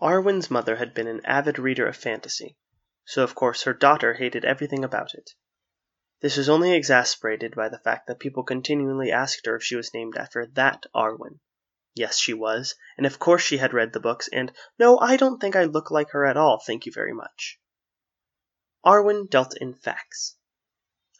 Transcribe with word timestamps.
Arwen's 0.00 0.48
mother 0.48 0.76
had 0.76 0.94
been 0.94 1.08
an 1.08 1.26
avid 1.26 1.58
reader 1.58 1.88
of 1.88 1.96
fantasy, 1.96 2.56
so 3.04 3.24
of 3.24 3.34
course 3.34 3.64
her 3.64 3.74
daughter 3.74 4.14
hated 4.14 4.44
everything 4.44 4.84
about 4.84 5.12
it. 5.12 5.32
This 6.20 6.36
was 6.36 6.48
only 6.48 6.72
exasperated 6.72 7.56
by 7.56 7.68
the 7.68 7.80
fact 7.80 8.06
that 8.06 8.20
people 8.20 8.44
continually 8.44 9.10
asked 9.10 9.44
her 9.46 9.56
if 9.56 9.64
she 9.64 9.74
was 9.74 9.92
named 9.92 10.16
after 10.16 10.46
that 10.46 10.86
Arwen. 10.94 11.40
Yes, 11.94 12.16
she 12.16 12.32
was, 12.32 12.76
and 12.96 13.06
of 13.06 13.18
course 13.18 13.42
she 13.42 13.56
had 13.56 13.74
read 13.74 13.92
the 13.92 13.98
books, 13.98 14.28
and 14.32 14.52
no, 14.78 15.00
I 15.00 15.16
don't 15.16 15.40
think 15.40 15.56
I 15.56 15.64
look 15.64 15.90
like 15.90 16.10
her 16.10 16.24
at 16.24 16.36
all, 16.36 16.60
thank 16.64 16.86
you 16.86 16.92
very 16.92 17.12
much. 17.12 17.58
Arwen 18.84 19.28
dealt 19.28 19.56
in 19.56 19.74
facts. 19.74 20.36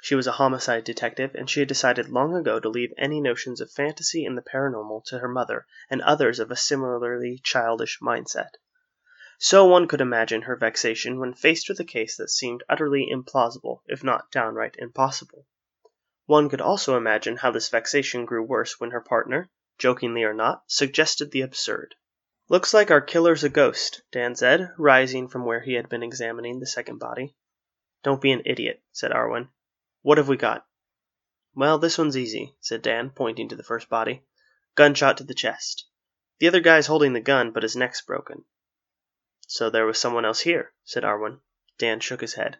She 0.03 0.15
was 0.15 0.29
a 0.29 0.33
homicide 0.39 0.85
detective, 0.85 1.35
and 1.35 1.51
she 1.51 1.59
had 1.59 1.69
decided 1.69 2.11
long 2.11 2.37
ago 2.37 2.61
to 2.61 2.69
leave 2.69 2.93
any 2.97 3.21
notions 3.21 3.61
of 3.61 3.73
fantasy 3.73 4.25
and 4.25 4.39
the 4.39 4.43
paranormal 4.43 5.05
to 5.07 5.19
her 5.19 5.29
mother 5.29 5.67
and 5.91 6.01
others 6.01 6.39
of 6.39 6.53
a 6.53 6.57
similarly 6.57 7.41
childish 7.43 7.99
mindset. 8.01 8.51
So 9.41 9.67
one 9.67 9.87
could 9.87 10.01
imagine 10.01 10.43
her 10.43 10.57
vexation 10.57 11.21
when 11.21 11.33
faced 11.33 11.69
with 11.69 11.79
a 11.79 11.85
case 11.85 12.17
that 12.17 12.29
seemed 12.29 12.65
utterly 12.69 13.09
implausible, 13.09 13.83
if 13.87 14.03
not 14.03 14.33
downright 14.33 14.75
impossible. 14.79 15.47
One 16.27 16.49
could 16.49 16.61
also 16.61 16.97
imagine 16.97 17.37
how 17.37 17.53
this 17.53 17.69
vexation 17.69 18.25
grew 18.25 18.43
worse 18.43 18.81
when 18.81 18.91
her 18.91 19.01
partner, 19.01 19.49
jokingly 19.79 20.25
or 20.25 20.35
not, 20.35 20.65
suggested 20.67 21.31
the 21.31 21.43
absurd. 21.43 21.95
Looks 22.49 22.75
like 22.75 22.91
our 22.91 23.01
killer's 23.01 23.45
a 23.45 23.49
ghost, 23.49 24.03
Dan 24.11 24.35
said, 24.35 24.73
rising 24.77 25.29
from 25.29 25.45
where 25.45 25.61
he 25.61 25.75
had 25.75 25.89
been 25.89 26.03
examining 26.03 26.59
the 26.59 26.67
second 26.67 26.99
body. 26.99 27.37
Don't 28.03 28.21
be 28.21 28.33
an 28.33 28.43
idiot, 28.45 28.83
said 28.91 29.13
Arwen. 29.13 29.51
What 30.03 30.19
have 30.19 30.29
we 30.29 30.37
got? 30.37 30.67
Well, 31.55 31.79
this 31.79 31.97
one's 31.97 32.17
easy, 32.17 32.57
said 32.61 32.83
Dan, 32.83 33.11
pointing 33.11 33.51
to 33.51 33.57
the 33.57 33.63
first 33.63 33.89
body. 33.89 34.25
Gunshot 34.75 35.19
to 35.19 35.25
the 35.25 35.33
chest. 35.33 35.87
The 36.41 36.49
other 36.49 36.61
guy's 36.61 36.89
holding 36.89 37.13
the 37.13 37.21
gun, 37.21 37.53
but 37.53 37.63
his 37.63 37.77
neck's 37.77 38.03
broken. 38.03 38.45
So 39.51 39.71
there 39.71 39.87
was 39.87 39.99
someone 39.99 40.27
else 40.27 40.41
here, 40.41 40.73
said 40.85 41.05
Arwen. 41.05 41.41
Dan 41.79 42.01
shook 42.01 42.21
his 42.21 42.35
head. 42.35 42.59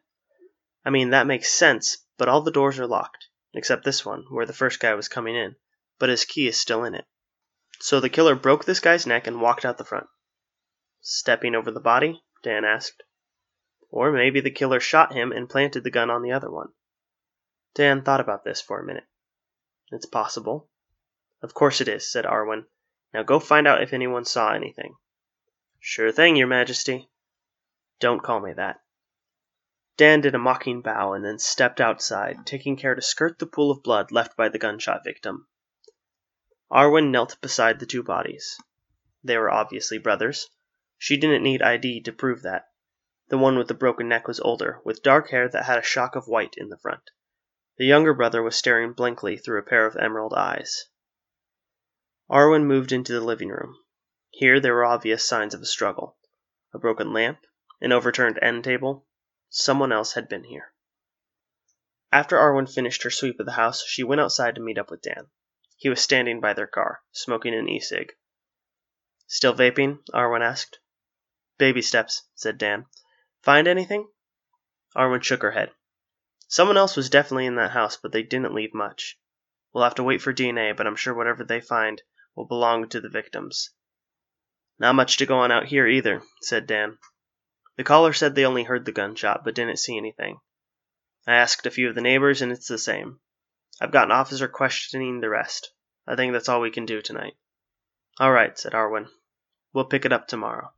I 0.87 0.91
mean, 0.91 1.11
that 1.11 1.27
makes 1.27 1.53
sense, 1.53 1.99
but 2.17 2.31
all 2.31 2.41
the 2.41 2.51
doors 2.51 2.79
are 2.79 2.87
locked, 2.87 3.29
except 3.53 3.85
this 3.85 4.07
one, 4.07 4.25
where 4.31 4.47
the 4.47 4.55
first 4.55 4.81
guy 4.81 4.95
was 4.95 5.07
coming 5.07 5.37
in, 5.37 5.57
but 5.99 6.09
his 6.09 6.25
key 6.25 6.49
is 6.49 6.59
still 6.59 6.85
in 6.85 6.95
it. 6.95 7.05
So 7.79 8.01
the 8.01 8.09
killer 8.09 8.35
broke 8.35 8.65
this 8.65 8.81
guy's 8.81 9.07
neck 9.07 9.27
and 9.27 9.43
walked 9.43 9.67
out 9.67 9.77
the 9.77 9.85
front. 9.85 10.07
Stepping 11.03 11.55
over 11.55 11.71
the 11.71 11.79
body? 11.79 12.23
Dan 12.43 12.65
asked. 12.65 13.03
Or 13.91 14.11
maybe 14.11 14.41
the 14.41 14.51
killer 14.51 14.81
shot 14.81 15.13
him 15.13 15.31
and 15.31 15.47
planted 15.47 15.85
the 15.85 15.91
gun 15.91 16.09
on 16.09 16.23
the 16.23 16.33
other 16.33 16.51
one. 16.51 16.69
Dan 17.75 18.01
thought 18.01 18.21
about 18.21 18.45
this 18.45 18.63
for 18.63 18.81
a 18.81 18.87
minute. 18.87 19.07
It's 19.93 20.07
possible. 20.07 20.71
Of 21.43 21.53
course 21.53 21.83
it 21.83 21.89
is, 21.89 22.11
said 22.11 22.25
Arwen. 22.25 22.65
Now 23.13 23.25
go 23.25 23.39
find 23.41 23.69
out 23.69 23.83
if 23.83 23.93
anyone 23.93 24.25
saw 24.25 24.55
anything. 24.55 24.95
Sure 25.81 26.13
thing, 26.13 26.37
your 26.37 26.47
majesty. 26.47 27.09
Don't 28.01 28.23
call 28.23 28.41
me 28.41 28.53
that. 28.53 28.81
Dan 29.97 30.21
did 30.21 30.35
a 30.35 30.39
mocking 30.39 30.81
bow 30.81 31.13
and 31.13 31.25
then 31.25 31.39
stepped 31.39 31.81
outside, 31.81 32.47
taking 32.47 32.77
care 32.77 32.95
to 32.95 33.03
skirt 33.03 33.39
the 33.39 33.47
pool 33.47 33.71
of 33.71 33.83
blood 33.83 34.13
left 34.13 34.37
by 34.37 34.49
the 34.49 34.59
gunshot 34.59 35.03
victim. 35.05 35.49
Arwen 36.71 37.11
knelt 37.11 37.41
beside 37.41 37.81
the 37.81 37.87
two 37.87 38.03
bodies. 38.03 38.57
They 39.25 39.37
were 39.37 39.51
obviously 39.51 39.99
brothers. 39.99 40.49
She 40.99 41.17
didn't 41.17 41.43
need 41.43 41.63
ID 41.63 42.03
to 42.03 42.13
prove 42.13 42.43
that. 42.43 42.69
The 43.29 43.39
one 43.39 43.59
with 43.59 43.69
the 43.69 43.75
broken 43.75 44.09
neck 44.09 44.29
was 44.29 44.41
older, 44.41 44.81
with 44.85 45.03
dark 45.03 45.31
hair 45.31 45.49
that 45.49 45.65
had 45.65 45.79
a 45.79 45.83
shock 45.83 46.15
of 46.15 46.29
white 46.29 46.55
in 46.57 46.69
the 46.69 46.79
front. 46.79 47.11
The 47.77 47.87
younger 47.87 48.15
brother 48.15 48.43
was 48.43 48.57
staring 48.57 48.93
blankly 48.93 49.37
through 49.37 49.59
a 49.59 49.65
pair 49.65 49.87
of 49.87 49.97
emerald 49.97 50.35
eyes. 50.35 50.89
Arwen 52.31 52.67
moved 52.67 52.93
into 52.93 53.13
the 53.13 53.21
living 53.21 53.49
room. 53.49 53.77
Here 54.39 54.61
there 54.61 54.75
were 54.75 54.85
obvious 54.85 55.29
signs 55.29 55.53
of 55.53 55.63
a 55.63 55.67
struggle. 55.67 56.17
A 56.73 56.79
broken 56.79 57.13
lamp, 57.13 57.45
an 57.81 57.91
overturned 57.91 58.39
end 58.41 58.63
table. 58.63 59.05
Someone 59.49 59.91
else 59.91 60.13
had 60.13 60.29
been 60.29 60.45
here. 60.45 60.73
After 62.13 62.37
Arwen 62.37 62.73
finished 62.73 63.03
her 63.03 63.11
sweep 63.11 63.41
of 63.41 63.47
the 63.47 63.59
house, 63.59 63.85
she 63.85 64.05
went 64.05 64.21
outside 64.21 64.55
to 64.55 64.61
meet 64.61 64.79
up 64.79 64.93
with 64.93 65.03
Dan. 65.03 65.29
He 65.77 65.89
was 65.89 66.01
standing 66.01 66.41
by 66.41 66.53
their 66.53 66.69
car, 66.69 67.03
smoking 67.11 67.53
an 67.53 67.69
e 67.69 67.81
cig. 67.81 68.13
Still 69.27 69.55
vaping? 69.55 70.05
Arwen 70.15 70.43
asked. 70.43 70.79
Baby 71.57 71.83
steps, 71.83 72.23
said 72.37 72.59
Dan. 72.59 72.87
Find 73.43 73.67
anything? 73.67 74.09
Arwen 74.95 75.21
shook 75.21 75.43
her 75.43 75.51
head. 75.51 75.73
Someone 76.47 76.77
else 76.77 76.95
was 76.95 77.11
definitely 77.11 77.47
in 77.47 77.57
that 77.57 77.73
house, 77.73 77.97
but 77.97 78.13
they 78.13 78.23
didn't 78.23 78.55
leave 78.55 78.73
much. 78.73 79.19
We'll 79.73 79.83
have 79.83 79.97
to 79.97 80.05
wait 80.05 80.23
for 80.23 80.33
DNA, 80.33 80.77
but 80.77 80.87
I'm 80.87 80.95
sure 80.95 81.13
whatever 81.13 81.43
they 81.43 81.61
find 81.61 82.01
will 82.37 82.47
belong 82.47 82.89
to 82.91 83.01
the 83.01 83.09
victims. 83.09 83.71
Not 84.79 84.95
much 84.95 85.17
to 85.17 85.27
go 85.27 85.39
on 85.39 85.51
out 85.51 85.67
here 85.67 85.87
either, 85.87 86.23
said 86.41 86.67
Dan. 86.67 86.99
The 87.77 87.85
caller 87.85 88.13
said 88.13 88.35
they 88.35 88.45
only 88.45 88.65
heard 88.65 88.85
the 88.85 88.93
gunshot, 88.93 89.45
but 89.45 89.55
didn't 89.55 89.79
see 89.79 89.97
anything. 89.97 90.39
I 91.27 91.35
asked 91.35 91.67
a 91.67 91.71
few 91.71 91.89
of 91.89 91.95
the 91.95 92.01
neighbors, 92.01 92.43
and 92.43 92.53
it's 92.53 92.69
the 92.69 92.79
same. 92.79 93.21
I've 93.81 93.93
got 93.93 94.07
an 94.07 94.13
officer 94.13 94.49
questioning 94.49 95.21
the 95.21 95.29
rest. 95.29 95.73
I 96.07 96.17
think 96.17 96.33
that's 96.33 96.49
all 96.49 96.61
we 96.61 96.71
can 96.71 96.87
do 96.87 97.03
tonight. 97.03 97.37
All 98.19 98.33
right, 98.33 98.59
said 98.59 98.73
Arwen. 98.73 99.09
We'll 99.73 99.85
pick 99.85 100.05
it 100.05 100.13
up 100.13 100.27
tomorrow. 100.27 100.73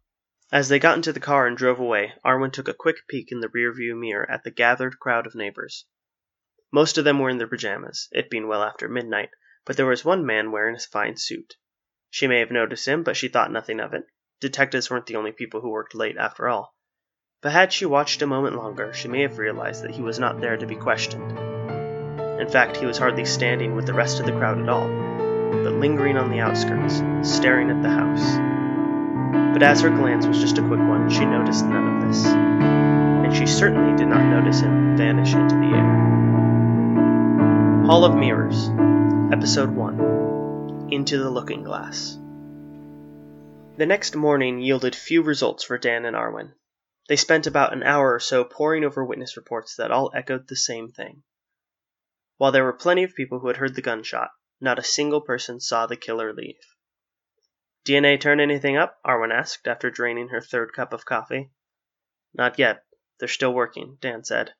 As 0.52 0.68
they 0.68 0.78
got 0.78 0.96
into 0.96 1.12
the 1.12 1.20
car 1.20 1.46
and 1.46 1.56
drove 1.56 1.78
away, 1.78 2.12
Arwen 2.24 2.52
took 2.52 2.68
a 2.68 2.74
quick 2.74 3.06
peek 3.06 3.30
in 3.30 3.40
the 3.40 3.48
rearview 3.48 3.96
mirror 3.96 4.28
at 4.28 4.44
the 4.44 4.50
gathered 4.50 4.98
crowd 4.98 5.26
of 5.26 5.34
neighbors. 5.34 5.86
Most 6.72 6.98
of 6.98 7.04
them 7.04 7.18
were 7.18 7.30
in 7.30 7.38
their 7.38 7.46
pajamas, 7.46 8.08
it 8.12 8.30
being 8.30 8.48
well 8.48 8.62
after 8.62 8.88
midnight, 8.88 9.30
but 9.64 9.76
there 9.76 9.86
was 9.86 10.04
one 10.04 10.26
man 10.26 10.50
wearing 10.50 10.74
a 10.74 10.80
fine 10.80 11.16
suit. 11.16 11.54
She 12.10 12.26
may 12.26 12.40
have 12.40 12.50
noticed 12.50 12.86
him, 12.88 13.04
but 13.04 13.16
she 13.16 13.28
thought 13.28 13.52
nothing 13.52 13.78
of 13.78 13.94
it. 13.94 14.04
Detectives 14.40 14.90
weren't 14.90 15.06
the 15.06 15.16
only 15.16 15.32
people 15.32 15.60
who 15.60 15.70
worked 15.70 15.94
late, 15.94 16.16
after 16.18 16.48
all. 16.48 16.74
But 17.40 17.52
had 17.52 17.72
she 17.72 17.86
watched 17.86 18.20
a 18.20 18.26
moment 18.26 18.56
longer, 18.56 18.92
she 18.92 19.06
may 19.08 19.22
have 19.22 19.38
realized 19.38 19.84
that 19.84 19.92
he 19.92 20.02
was 20.02 20.18
not 20.18 20.40
there 20.40 20.56
to 20.56 20.66
be 20.66 20.74
questioned. 20.74 21.38
In 22.40 22.48
fact, 22.48 22.76
he 22.76 22.86
was 22.86 22.98
hardly 22.98 23.24
standing 23.24 23.76
with 23.76 23.86
the 23.86 23.94
rest 23.94 24.18
of 24.18 24.26
the 24.26 24.32
crowd 24.32 24.60
at 24.60 24.68
all, 24.68 24.88
but 24.88 25.74
lingering 25.74 26.16
on 26.16 26.30
the 26.30 26.40
outskirts, 26.40 27.02
staring 27.22 27.70
at 27.70 27.80
the 27.82 27.90
house. 27.90 28.36
But 29.52 29.62
as 29.62 29.80
her 29.82 29.90
glance 29.90 30.26
was 30.26 30.40
just 30.40 30.58
a 30.58 30.66
quick 30.66 30.80
one, 30.80 31.08
she 31.10 31.24
noticed 31.24 31.64
none 31.64 31.96
of 31.96 32.08
this. 32.08 32.26
And 32.26 33.34
she 33.36 33.46
certainly 33.46 33.96
did 33.96 34.08
not 34.08 34.24
notice 34.24 34.60
him 34.60 34.96
vanish 34.96 35.32
into 35.32 35.54
the 35.54 35.76
air. 35.76 36.10
Hall 37.86 38.04
of 38.04 38.16
Mirrors, 38.16 38.70
Episode 39.32 39.70
1 39.70 40.09
into 40.92 41.18
the 41.18 41.30
looking 41.30 41.64
glass. 41.64 42.18
The 43.76 43.86
next 43.86 44.14
morning 44.14 44.60
yielded 44.60 44.94
few 44.94 45.22
results 45.22 45.64
for 45.64 45.78
Dan 45.78 46.04
and 46.04 46.16
Arwen. 46.16 46.52
They 47.08 47.16
spent 47.16 47.46
about 47.46 47.72
an 47.72 47.82
hour 47.82 48.14
or 48.14 48.20
so 48.20 48.44
poring 48.44 48.84
over 48.84 49.04
witness 49.04 49.36
reports 49.36 49.76
that 49.76 49.90
all 49.90 50.12
echoed 50.14 50.48
the 50.48 50.56
same 50.56 50.92
thing. 50.92 51.22
While 52.36 52.52
there 52.52 52.64
were 52.64 52.72
plenty 52.72 53.04
of 53.04 53.14
people 53.14 53.40
who 53.40 53.48
had 53.48 53.56
heard 53.56 53.74
the 53.74 53.82
gunshot, 53.82 54.30
not 54.60 54.78
a 54.78 54.82
single 54.82 55.20
person 55.20 55.60
saw 55.60 55.86
the 55.86 55.96
killer 55.96 56.32
leave. 56.32 56.60
DNA 57.84 58.20
turn 58.20 58.40
anything 58.40 58.76
up? 58.76 58.98
Arwen 59.04 59.32
asked 59.32 59.66
after 59.66 59.90
draining 59.90 60.28
her 60.28 60.40
third 60.40 60.72
cup 60.72 60.92
of 60.92 61.04
coffee. 61.04 61.50
Not 62.34 62.58
yet. 62.58 62.84
They're 63.18 63.28
still 63.28 63.52
working, 63.52 63.98
Dan 64.00 64.24
said. 64.24 64.52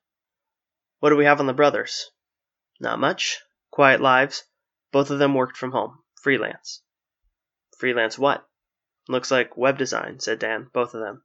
What 0.99 1.09
do 1.11 1.15
we 1.15 1.25
have 1.25 1.39
on 1.39 1.47
the 1.47 1.53
brothers? 1.53 2.11
Not 2.79 2.99
much. 2.99 3.39
Quiet 3.69 4.01
lives. 4.01 4.43
Both 4.91 5.09
of 5.09 5.19
them 5.19 5.35
worked 5.35 5.57
from 5.57 5.71
home. 5.71 6.00
Freelance. 6.21 6.83
Freelance 7.79 8.19
what? 8.19 8.47
Looks 9.07 9.31
like 9.31 9.57
web 9.57 9.79
design, 9.79 10.19
said 10.19 10.37
Dan, 10.37 10.69
both 10.71 10.93
of 10.93 11.01
them. 11.01 11.23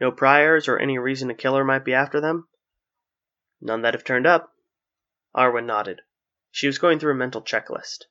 No 0.00 0.10
priors 0.10 0.66
or 0.66 0.76
any 0.76 0.98
reason 0.98 1.30
a 1.30 1.34
killer 1.34 1.62
might 1.62 1.84
be 1.84 1.94
after 1.94 2.20
them? 2.20 2.48
None 3.60 3.82
that 3.82 3.94
have 3.94 4.02
turned 4.02 4.26
up. 4.26 4.52
Arwen 5.36 5.66
nodded. 5.66 6.02
She 6.50 6.66
was 6.66 6.78
going 6.78 6.98
through 6.98 7.12
a 7.12 7.16
mental 7.16 7.42
checklist. 7.42 8.06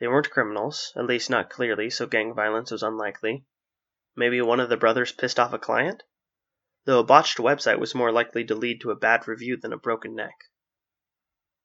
They 0.00 0.08
weren't 0.08 0.30
criminals, 0.30 0.94
at 0.96 1.04
least 1.04 1.28
not 1.28 1.50
clearly, 1.50 1.90
so 1.90 2.06
gang 2.06 2.32
violence 2.34 2.70
was 2.70 2.82
unlikely. 2.82 3.44
Maybe 4.16 4.40
one 4.40 4.60
of 4.60 4.70
the 4.70 4.78
brothers 4.78 5.12
pissed 5.12 5.38
off 5.38 5.52
a 5.52 5.58
client? 5.58 6.02
Though 6.86 7.00
a 7.00 7.04
botched 7.04 7.36
website 7.36 7.78
was 7.78 7.94
more 7.94 8.12
likely 8.12 8.46
to 8.46 8.54
lead 8.54 8.80
to 8.80 8.90
a 8.90 8.96
bad 8.96 9.28
review 9.28 9.58
than 9.58 9.74
a 9.74 9.78
broken 9.78 10.14
neck. 10.14 10.36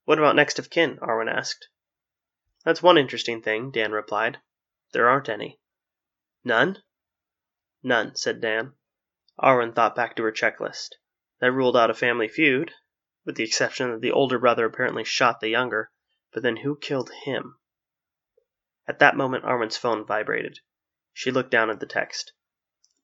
What 0.03 0.19
about 0.19 0.36
next 0.36 0.59
of 0.59 0.69
kin? 0.69 0.98
Arwen 1.01 1.30
asked. 1.30 1.69
That's 2.65 2.83
one 2.83 2.97
interesting 2.97 3.41
thing, 3.41 3.71
Dan 3.71 3.91
replied. 3.91 4.39
There 4.91 5.07
aren't 5.07 5.29
any. 5.29 5.59
None? 6.44 6.77
None, 7.83 8.15
said 8.15 8.41
Dan. 8.41 8.73
Arwen 9.39 9.73
thought 9.73 9.95
back 9.95 10.15
to 10.15 10.23
her 10.23 10.31
checklist. 10.31 10.95
That 11.39 11.51
ruled 11.51 11.77
out 11.77 11.89
a 11.89 11.94
family 11.94 12.27
feud, 12.27 12.73
with 13.25 13.35
the 13.35 13.44
exception 13.44 13.91
that 13.91 14.01
the 14.01 14.11
older 14.11 14.38
brother 14.38 14.65
apparently 14.65 15.06
shot 15.06 15.39
the 15.39 15.50
younger, 15.50 15.91
but 16.33 16.44
then 16.44 16.57
who 16.57 16.77
killed 16.77 17.11
him? 17.23 17.57
At 18.88 19.00
that 19.00 19.15
moment, 19.15 19.45
Arwen's 19.45 19.77
phone 19.77 20.05
vibrated. 20.05 20.59
She 21.13 21.31
looked 21.31 21.51
down 21.51 21.69
at 21.69 21.79
the 21.79 21.85
text. 21.85 22.33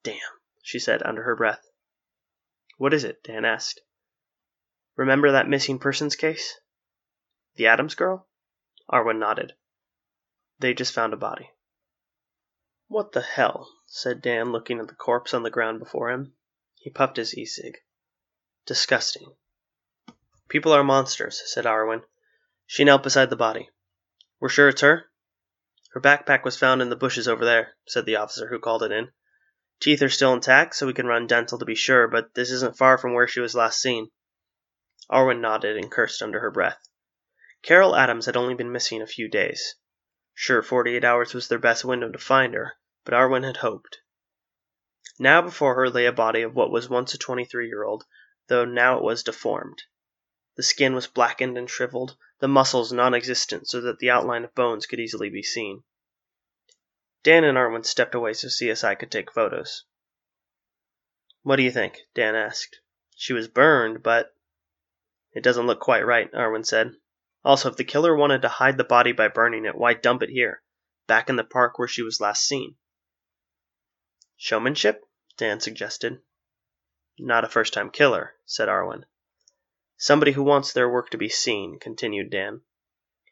Damn, 0.04 0.18
she 0.62 0.80
said 0.80 1.02
under 1.04 1.24
her 1.24 1.36
breath. 1.36 1.66
What 2.78 2.94
is 2.94 3.04
it? 3.04 3.24
Dan 3.24 3.46
asked. 3.46 3.82
Remember 4.96 5.32
that 5.32 5.48
missing 5.48 5.80
persons 5.80 6.16
case? 6.16 6.60
The 7.56 7.68
Adams 7.68 7.96
girl? 7.96 8.28
Arwen 8.92 9.18
nodded. 9.18 9.54
They 10.60 10.74
just 10.74 10.94
found 10.94 11.14
a 11.14 11.18
body. 11.18 11.52
What 12.88 13.14
the 13.14 13.22
hell? 13.22 13.72
said 13.88 14.22
Dan, 14.22 14.52
looking 14.52 14.80
at 14.80 14.88
the 14.88 14.96
corpse 14.96 15.34
on 15.34 15.44
the 15.44 15.50
ground 15.50 15.80
before 15.80 16.12
him. 16.12 16.36
He 16.76 16.92
puffed 16.92 17.18
his 17.18 17.36
e 17.36 17.46
cig. 17.46 17.80
Disgusting. 18.66 19.36
People 20.50 20.72
are 20.72 20.84
monsters, 20.84 21.42
said 21.52 21.66
Arwen. 21.66 22.04
She 22.68 22.84
knelt 22.84 23.02
beside 23.02 23.32
the 23.32 23.36
body. 23.36 23.70
We're 24.40 24.50
sure 24.50 24.70
it's 24.70 24.82
her? 24.82 25.10
Her 25.94 26.02
backpack 26.02 26.44
was 26.44 26.58
found 26.58 26.82
in 26.82 26.90
the 26.90 26.96
bushes 26.96 27.28
over 27.28 27.44
there, 27.44 27.76
said 27.88 28.06
the 28.06 28.18
officer 28.18 28.48
who 28.48 28.60
called 28.60 28.84
it 28.84 28.92
in. 28.92 29.12
Teeth 29.80 30.02
are 30.02 30.10
still 30.10 30.34
intact, 30.34 30.76
so 30.76 30.86
we 30.86 30.94
can 30.94 31.08
run 31.08 31.26
dental 31.26 31.58
to 31.58 31.66
be 31.66 31.74
sure, 31.74 32.08
but 32.08 32.34
this 32.36 32.52
isn't 32.52 32.78
far 32.78 32.98
from 32.98 33.14
where 33.14 33.28
she 33.28 33.40
was 33.40 33.56
last 33.56 33.82
seen. 33.82 34.12
Arwen 35.10 35.42
nodded 35.42 35.78
and 35.78 35.92
cursed 35.92 36.22
under 36.22 36.40
her 36.40 36.52
breath. 36.52 36.80
Carol 37.66 37.96
Adams 37.96 38.28
had 38.28 38.38
only 38.38 38.54
been 38.54 38.72
missing 38.72 39.02
a 39.02 39.08
few 39.08 39.28
days. 39.28 39.74
Sure, 40.36 40.62
48 40.62 41.04
hours 41.04 41.34
was 41.34 41.48
their 41.48 41.58
best 41.58 41.84
window 41.84 42.12
to 42.12 42.20
find 42.20 42.54
her, 42.54 42.78
but 43.04 43.16
Arwen 43.16 43.44
had 43.44 43.58
hoped. 43.58 44.02
Now 45.18 45.42
before 45.42 45.74
her 45.74 45.90
lay 45.90 46.06
a 46.06 46.12
body 46.12 46.44
of 46.44 46.54
what 46.54 46.70
was 46.70 46.90
once 46.90 47.16
a 47.16 47.18
23 47.18 47.68
year 47.68 47.84
old, 47.84 48.06
though 48.50 48.66
now 48.66 48.98
it 48.98 49.04
was 49.04 49.24
deformed. 49.24 49.82
The 50.56 50.62
skin 50.62 50.94
was 50.94 51.08
blackened 51.08 51.58
and 51.58 51.68
shriveled, 51.68 52.16
the 52.38 52.48
muscles 52.48 52.92
non 52.92 53.16
existent 53.16 53.68
so 53.68 53.82
that 53.82 53.98
the 53.98 54.12
outline 54.12 54.44
of 54.44 54.54
bones 54.54 54.86
could 54.86 55.00
easily 55.00 55.32
be 55.32 55.42
seen. 55.42 55.84
Dan 57.24 57.44
and 57.44 57.58
Arwen 57.58 57.84
stepped 57.84 58.14
away 58.14 58.34
so 58.34 58.48
CSI 58.48 59.00
could 59.00 59.10
take 59.10 59.32
photos. 59.32 59.86
What 61.42 61.56
do 61.56 61.64
you 61.64 61.72
think? 61.72 62.02
Dan 62.14 62.36
asked. 62.36 62.80
She 63.16 63.34
was 63.34 63.48
burned, 63.48 64.04
but. 64.04 64.36
It 65.34 65.42
doesn't 65.42 65.66
look 65.66 65.80
quite 65.80 66.06
right, 66.06 66.32
Arwen 66.32 66.64
said. 66.64 66.96
Also, 67.46 67.70
if 67.70 67.78
the 67.78 67.84
killer 67.84 68.16
wanted 68.16 68.42
to 68.42 68.50
hide 68.50 68.76
the 68.76 68.84
body 68.84 69.12
by 69.12 69.28
burning 69.28 69.66
it, 69.66 69.76
why 69.76 69.94
dump 69.94 70.24
it 70.24 70.32
here, 70.32 70.64
back 71.06 71.30
in 71.30 71.36
the 71.36 71.44
park 71.44 71.78
where 71.78 71.88
she 71.88 72.02
was 72.02 72.20
last 72.20 72.44
seen? 72.44 72.76
Showmanship? 74.36 75.04
Dan 75.38 75.60
suggested. 75.60 76.22
Not 77.20 77.46
a 77.46 77.48
first 77.48 77.72
time 77.72 77.92
killer, 77.92 78.34
said 78.46 78.68
Arwen. 78.68 79.04
Somebody 79.96 80.32
who 80.32 80.42
wants 80.42 80.74
their 80.74 80.90
work 80.90 81.12
to 81.12 81.20
be 81.20 81.30
seen, 81.30 81.78
continued 81.80 82.32
Dan. 82.32 82.62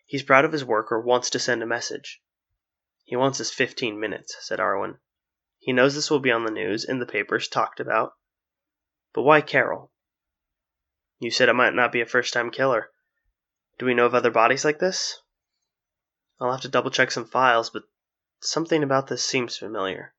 He's 0.05 0.21
proud 0.21 0.45
of 0.45 0.51
his 0.51 0.63
work 0.63 0.91
or 0.91 1.01
wants 1.01 1.31
to 1.31 1.39
send 1.39 1.63
a 1.63 1.65
message. 1.65 2.21
He 3.05 3.15
wants 3.15 3.39
his 3.39 3.49
fifteen 3.49 3.99
minutes, 3.99 4.37
said 4.41 4.59
Arwen. 4.59 4.99
He 5.57 5.73
knows 5.73 5.95
this 5.95 6.11
will 6.11 6.19
be 6.19 6.31
on 6.31 6.45
the 6.45 6.51
news, 6.51 6.85
in 6.85 6.99
the 6.99 7.07
papers, 7.07 7.47
talked 7.47 7.79
about. 7.79 8.13
But 9.11 9.23
why 9.23 9.41
Carol? 9.41 9.91
You 11.19 11.31
said 11.31 11.49
it 11.49 11.53
might 11.53 11.73
not 11.73 11.91
be 11.91 12.01
a 12.01 12.05
first 12.05 12.31
time 12.31 12.51
killer. 12.51 12.91
Do 13.79 13.85
we 13.85 13.93
know 13.93 14.05
of 14.05 14.13
other 14.13 14.31
bodies 14.31 14.63
like 14.63 14.79
this? 14.79 15.19
I'll 16.39 16.51
have 16.51 16.61
to 16.61 16.69
double 16.69 16.91
check 16.91 17.11
some 17.11 17.25
files, 17.25 17.69
but 17.69 17.83
something 18.39 18.83
about 18.83 19.07
this 19.07 19.25
seems 19.25 19.57
familiar. 19.57 20.13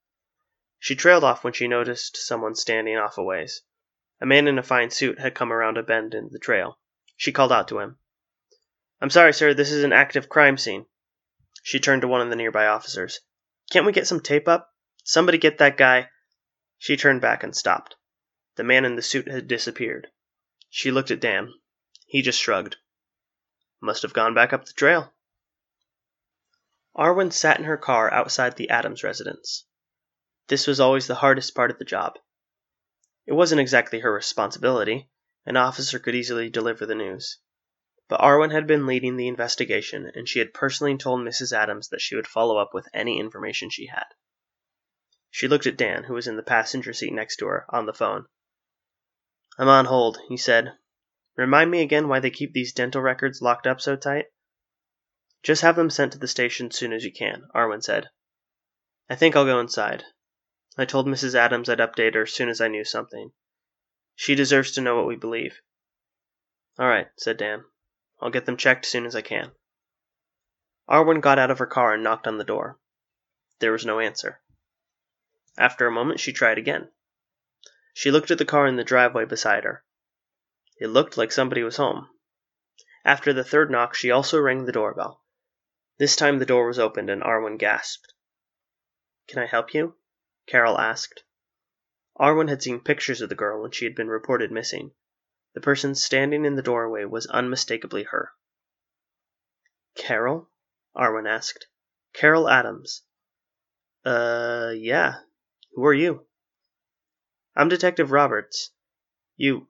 She 0.79 0.97
trailed 0.97 1.25
off 1.25 1.45
when 1.45 1.53
she 1.53 1.69
noticed 1.69 2.17
someone 2.17 2.55
standing 2.55 2.97
off 2.97 3.17
a 3.19 3.23
ways. 3.23 3.63
A 4.21 4.27
man 4.27 4.49
in 4.49 4.59
a 4.59 4.63
fine 4.63 4.91
suit 4.91 5.19
had 5.19 5.35
come 5.35 5.53
around 5.53 5.79
a 5.79 5.83
bend 5.83 6.15
in 6.15 6.31
the 6.31 6.39
trail. 6.39 6.79
She 7.17 7.33
called 7.33 7.53
out 7.53 7.69
to 7.69 7.79
him. 7.79 7.99
I'm 9.01 9.11
sorry, 9.11 9.33
sir, 9.33 9.55
this 9.55 9.71
is 9.71 9.85
an 9.85 9.93
active 9.93 10.29
crime 10.29 10.57
scene. 10.57 10.87
She 11.63 11.81
turned 11.81 12.03
to 12.03 12.09
one 12.09 12.21
of 12.21 12.31
the 12.31 12.37
nearby 12.37 12.67
officers. 12.67 13.21
Can't 13.71 13.87
we 13.87 13.93
get 13.93 14.07
some 14.07 14.21
tape 14.21 14.49
up? 14.49 14.73
Somebody 15.05 15.39
get 15.39 15.59
that 15.59 15.77
guy. 15.77 16.11
She 16.79 16.97
turned 16.97 17.21
back 17.21 17.43
and 17.43 17.57
stopped. 17.57 17.97
The 18.57 18.65
man 18.65 18.85
in 18.85 18.97
the 18.97 19.03
suit 19.03 19.29
had 19.29 19.49
disappeared. 19.49 20.09
She 20.71 20.91
looked 20.91 21.11
at 21.11 21.21
Dan. 21.21 21.53
He 22.07 22.23
just 22.23 22.41
shrugged. 22.41 22.77
Must 23.85 24.01
have 24.01 24.15
gone 24.15 24.33
back 24.33 24.55
up 24.55 24.65
the 24.65 24.73
trail. 24.73 25.13
Arwen 26.97 27.31
sat 27.31 27.59
in 27.59 27.67
her 27.67 27.77
car 27.77 28.11
outside 28.11 28.57
the 28.57 28.71
Adams 28.71 29.05
residence. 29.05 29.67
This 30.49 30.67
was 30.67 30.81
always 30.81 31.07
the 31.07 31.17
hardest 31.17 31.55
part 31.55 31.71
of 31.71 31.79
the 31.79 31.85
job. 31.85 32.19
It 33.27 33.35
wasn't 33.35 33.61
exactly 33.61 34.01
her 34.01 34.11
responsibility. 34.11 35.11
An 35.45 35.59
officer 35.59 35.99
could 35.99 36.15
easily 36.15 36.49
deliver 36.49 36.87
the 36.87 36.95
news. 36.95 37.41
But 38.09 38.21
Arwen 38.21 38.53
had 38.53 38.67
been 38.67 38.87
leading 38.87 39.19
the 39.19 39.29
investigation, 39.29 40.11
and 40.15 40.27
she 40.27 40.39
had 40.39 40.55
personally 40.55 40.97
told 40.97 41.21
Mrs. 41.21 41.53
Adams 41.53 41.91
that 41.91 42.01
she 42.01 42.17
would 42.17 42.27
follow 42.27 42.57
up 42.57 42.73
with 42.73 42.89
any 42.95 43.21
information 43.21 43.69
she 43.69 43.89
had. 43.89 44.07
She 45.31 45.47
looked 45.47 45.67
at 45.67 45.77
Dan, 45.77 46.05
who 46.05 46.15
was 46.15 46.27
in 46.27 46.37
the 46.37 46.43
passenger 46.43 46.95
seat 46.95 47.13
next 47.13 47.37
to 47.37 47.49
her, 47.49 47.67
on 47.69 47.85
the 47.85 47.93
phone. 47.93 48.29
I'm 49.59 49.69
on 49.69 49.85
hold, 49.85 50.21
he 50.31 50.39
said. 50.39 50.73
Remind 51.37 51.71
me 51.71 51.83
again 51.83 52.09
why 52.09 52.21
they 52.21 52.31
keep 52.31 52.53
these 52.53 52.73
dental 52.73 53.03
records 53.03 53.43
locked 53.43 53.67
up 53.67 53.81
so 53.81 53.97
tight? 53.97 54.27
Just 55.43 55.63
have 55.63 55.77
them 55.77 55.91
sent 55.91 56.13
to 56.13 56.19
the 56.19 56.29
station 56.29 56.69
as 56.69 56.77
soon 56.77 56.93
as 56.93 57.05
you 57.05 57.13
can, 57.13 57.49
Arwen 57.55 57.83
said. 57.83 58.09
I 59.11 59.17
think 59.17 59.35
I'll 59.35 59.45
go 59.45 59.61
inside. 59.61 60.05
I 60.79 60.85
told 60.85 61.07
Mrs. 61.07 61.35
Adams 61.35 61.69
I'd 61.69 61.79
update 61.79 62.15
her 62.15 62.23
as 62.23 62.33
soon 62.33 62.49
as 62.49 62.61
I 62.61 62.69
knew 62.69 62.85
something. 62.85 63.33
She 64.15 64.35
deserves 64.35 64.73
to 64.73 64.81
know 64.81 64.97
what 64.97 65.07
we 65.07 65.17
believe. 65.17 65.61
All 66.79 66.89
right, 66.89 67.09
said 67.17 67.37
Dan. 67.37 67.65
I'll 68.21 68.31
get 68.31 68.47
them 68.47 68.57
checked 68.57 68.87
as 68.87 68.91
soon 68.91 69.05
as 69.05 69.15
I 69.15 69.21
can. 69.21 69.53
Arwen 70.89 71.21
got 71.21 71.39
out 71.39 71.51
of 71.51 71.59
her 71.59 71.67
car 71.67 71.95
and 71.95 72.03
knocked 72.03 72.27
on 72.27 72.39
the 72.39 72.45
door. 72.45 72.79
There 73.59 73.73
was 73.73 73.85
no 73.85 74.01
answer. 74.01 74.41
After 75.59 75.87
a 75.87 75.93
moment, 75.93 76.21
she 76.21 76.33
tried 76.33 76.59
again. 76.59 76.91
She 77.93 78.11
looked 78.11 78.31
at 78.31 78.39
the 78.39 78.45
car 78.45 78.67
in 78.67 78.77
the 78.77 78.85
driveway 78.85 79.25
beside 79.25 79.65
her. 79.65 79.85
It 80.79 80.89
looked 80.89 81.17
like 81.17 81.33
somebody 81.33 81.63
was 81.63 81.77
home. 81.77 82.09
After 83.05 83.33
the 83.33 83.45
third 83.45 83.71
knock, 83.71 83.95
she 83.95 84.11
also 84.11 84.41
rang 84.41 84.65
the 84.65 84.73
doorbell. 84.73 85.23
This 85.99 86.17
time 86.17 86.39
the 86.39 86.47
door 86.47 86.67
was 86.67 86.79
opened 86.79 87.11
and 87.11 87.23
Arwen 87.23 87.59
gasped. 87.59 88.13
Can 89.29 89.39
I 89.43 89.47
help 89.47 89.73
you? 89.75 89.97
Carol 90.47 90.79
asked. 90.79 91.23
Arwen 92.19 92.49
had 92.49 92.63
seen 92.63 92.81
pictures 92.81 93.21
of 93.21 93.29
the 93.29 93.35
girl 93.35 93.63
when 93.63 93.71
she 93.71 93.85
had 93.85 93.95
been 93.95 94.09
reported 94.09 94.51
missing. 94.51 94.93
The 95.55 95.61
person 95.61 95.95
standing 95.95 96.45
in 96.45 96.57
the 96.57 96.63
doorway 96.63 97.05
was 97.05 97.27
unmistakably 97.27 98.05
her. 98.05 98.33
Carol? 99.95 100.51
Arwen 100.97 101.29
asked. 101.29 101.69
Carol 102.13 102.49
Adams. 102.49 103.03
Uh, 104.05 104.73
yeah. 104.77 105.21
Who 105.75 105.85
are 105.85 105.95
you? 105.95 106.27
I'm 107.55 107.69
Detective 107.69 108.11
Roberts. 108.11 108.71
You. 109.37 109.69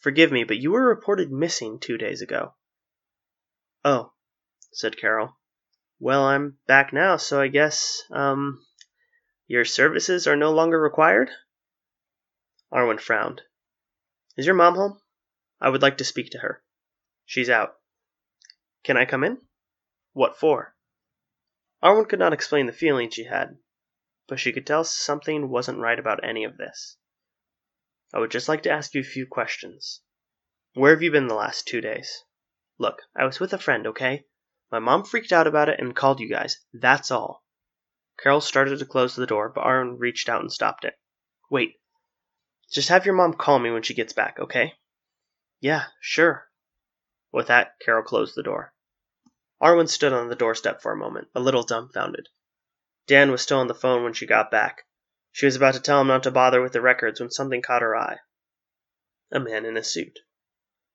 Forgive 0.00 0.32
me, 0.32 0.44
but 0.44 0.56
you 0.56 0.72
were 0.72 0.86
reported 0.86 1.30
missing 1.30 1.78
two 1.78 1.98
days 1.98 2.22
ago. 2.22 2.54
Oh, 3.84 4.12
said 4.72 4.96
Carol. 4.96 5.36
Well, 5.98 6.24
I'm 6.24 6.58
back 6.66 6.92
now, 6.92 7.18
so 7.18 7.40
I 7.40 7.48
guess, 7.48 8.02
um, 8.10 8.64
your 9.46 9.66
services 9.66 10.26
are 10.26 10.36
no 10.36 10.52
longer 10.52 10.80
required? 10.80 11.30
Arwen 12.72 12.98
frowned. 12.98 13.42
Is 14.36 14.46
your 14.46 14.54
mom 14.54 14.74
home? 14.74 15.00
I 15.60 15.68
would 15.68 15.82
like 15.82 15.98
to 15.98 16.04
speak 16.04 16.30
to 16.30 16.38
her. 16.38 16.62
She's 17.26 17.50
out. 17.50 17.74
Can 18.82 18.96
I 18.96 19.04
come 19.04 19.22
in? 19.22 19.38
What 20.14 20.38
for? 20.38 20.74
Arwen 21.82 22.08
could 22.08 22.18
not 22.18 22.32
explain 22.32 22.66
the 22.66 22.72
feeling 22.72 23.10
she 23.10 23.24
had, 23.24 23.58
but 24.28 24.40
she 24.40 24.52
could 24.52 24.66
tell 24.66 24.84
something 24.84 25.50
wasn't 25.50 25.78
right 25.78 25.98
about 25.98 26.24
any 26.24 26.44
of 26.44 26.56
this. 26.56 26.96
I 28.12 28.18
would 28.18 28.30
just 28.30 28.48
like 28.48 28.62
to 28.64 28.70
ask 28.70 28.94
you 28.94 29.00
a 29.00 29.04
few 29.04 29.26
questions. 29.26 30.02
Where 30.74 30.92
have 30.92 31.02
you 31.02 31.10
been 31.10 31.28
the 31.28 31.34
last 31.34 31.66
two 31.66 31.80
days? 31.80 32.24
Look, 32.78 33.02
I 33.16 33.24
was 33.24 33.40
with 33.40 33.52
a 33.52 33.58
friend, 33.58 33.86
okay? 33.88 34.24
My 34.70 34.78
mom 34.78 35.04
freaked 35.04 35.32
out 35.32 35.46
about 35.46 35.68
it 35.68 35.78
and 35.78 35.94
called 35.94 36.20
you 36.20 36.28
guys. 36.28 36.58
That's 36.72 37.10
all. 37.10 37.44
Carol 38.22 38.40
started 38.40 38.78
to 38.78 38.86
close 38.86 39.14
the 39.14 39.26
door, 39.26 39.48
but 39.48 39.64
Arwen 39.64 39.98
reached 39.98 40.28
out 40.28 40.40
and 40.40 40.52
stopped 40.52 40.84
it. 40.84 40.94
Wait, 41.50 41.80
just 42.70 42.88
have 42.88 43.04
your 43.04 43.14
mom 43.14 43.34
call 43.34 43.58
me 43.58 43.70
when 43.70 43.82
she 43.82 43.94
gets 43.94 44.12
back, 44.12 44.38
okay? 44.38 44.74
Yeah, 45.60 45.86
sure. 46.00 46.48
With 47.32 47.48
that, 47.48 47.78
Carol 47.80 48.04
closed 48.04 48.36
the 48.36 48.42
door. 48.42 48.72
Arwen 49.60 49.88
stood 49.88 50.12
on 50.12 50.28
the 50.28 50.36
doorstep 50.36 50.80
for 50.80 50.92
a 50.92 50.96
moment, 50.96 51.28
a 51.34 51.40
little 51.40 51.64
dumbfounded. 51.64 52.28
Dan 53.06 53.30
was 53.30 53.42
still 53.42 53.58
on 53.58 53.66
the 53.66 53.74
phone 53.74 54.04
when 54.04 54.12
she 54.12 54.24
got 54.24 54.50
back. 54.50 54.84
She 55.32 55.46
was 55.46 55.54
about 55.54 55.74
to 55.74 55.80
tell 55.80 56.00
him 56.00 56.08
not 56.08 56.24
to 56.24 56.30
bother 56.30 56.60
with 56.60 56.72
the 56.72 56.80
records 56.80 57.20
when 57.20 57.30
something 57.30 57.62
caught 57.62 57.82
her 57.82 57.96
eye. 57.96 58.18
A 59.30 59.38
man 59.38 59.64
in 59.64 59.76
a 59.76 59.84
suit. 59.84 60.18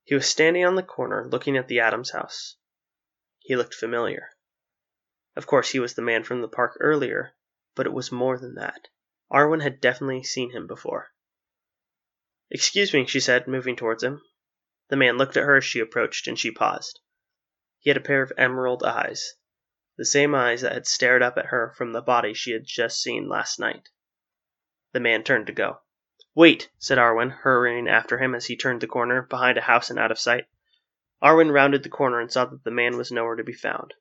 He 0.04 0.14
was 0.14 0.28
standing 0.28 0.66
on 0.66 0.76
the 0.76 0.84
corner 0.84 1.26
looking 1.26 1.56
at 1.56 1.68
the 1.68 1.80
Adams 1.80 2.12
house. 2.12 2.58
He 3.40 3.56
looked 3.56 3.74
familiar. 3.74 4.32
Of 5.36 5.48
course, 5.48 5.72
he 5.72 5.80
was 5.80 5.94
the 5.94 6.02
man 6.02 6.24
from 6.24 6.42
the 6.42 6.48
park 6.48 6.78
earlier, 6.80 7.34
but 7.76 7.86
it 7.86 7.94
was 7.94 8.12
more 8.12 8.38
than 8.38 8.56
that. 8.56 8.90
Arwen 9.32 9.62
had 9.62 9.82
definitely 9.82 10.24
seen 10.24 10.52
him 10.52 10.68
before. 10.68 11.14
Excuse 12.52 12.94
me, 12.94 13.06
she 13.06 13.20
said, 13.20 13.48
moving 13.48 13.76
towards 13.76 14.04
him. 14.04 14.22
The 14.90 14.98
man 14.98 15.18
looked 15.18 15.38
at 15.38 15.46
her 15.46 15.56
as 15.56 15.66
she 15.66 15.80
approached, 15.80 16.28
and 16.28 16.38
she 16.38 16.52
paused. 16.52 17.00
He 17.80 17.90
had 17.90 17.98
a 17.98 18.02
pair 18.02 18.22
of 18.22 18.34
emerald 18.38 18.84
eyes, 18.84 19.34
the 19.98 20.06
same 20.06 20.36
eyes 20.36 20.62
that 20.62 20.74
had 20.74 20.88
stared 20.88 21.24
up 21.24 21.38
at 21.38 21.48
her 21.48 21.74
from 21.78 21.94
the 21.94 22.02
body 22.02 22.34
she 22.34 22.52
had 22.52 22.66
just 22.66 23.02
seen 23.02 23.28
last 23.28 23.60
night. 23.60 23.90
The 24.96 25.02
man 25.02 25.26
turned 25.26 25.48
to 25.48 25.52
go. 25.52 25.82
Wait, 26.36 26.72
said 26.78 26.98
Arwen, 26.98 27.30
hurrying 27.30 27.86
after 27.90 28.18
him 28.18 28.34
as 28.34 28.46
he 28.46 28.56
turned 28.56 28.80
the 28.80 28.88
corner, 28.88 29.24
behind 29.24 29.58
a 29.58 29.62
house 29.62 29.90
and 29.90 30.00
out 30.00 30.10
of 30.10 30.18
sight. 30.18 30.46
Arwen 31.22 31.52
rounded 31.52 31.84
the 31.84 31.90
corner 31.90 32.22
and 32.22 32.32
saw 32.32 32.46
that 32.46 32.64
the 32.64 32.72
man 32.72 32.96
was 32.96 33.12
nowhere 33.12 33.36
to 33.36 33.44
be 33.44 33.52
found. 33.52 33.94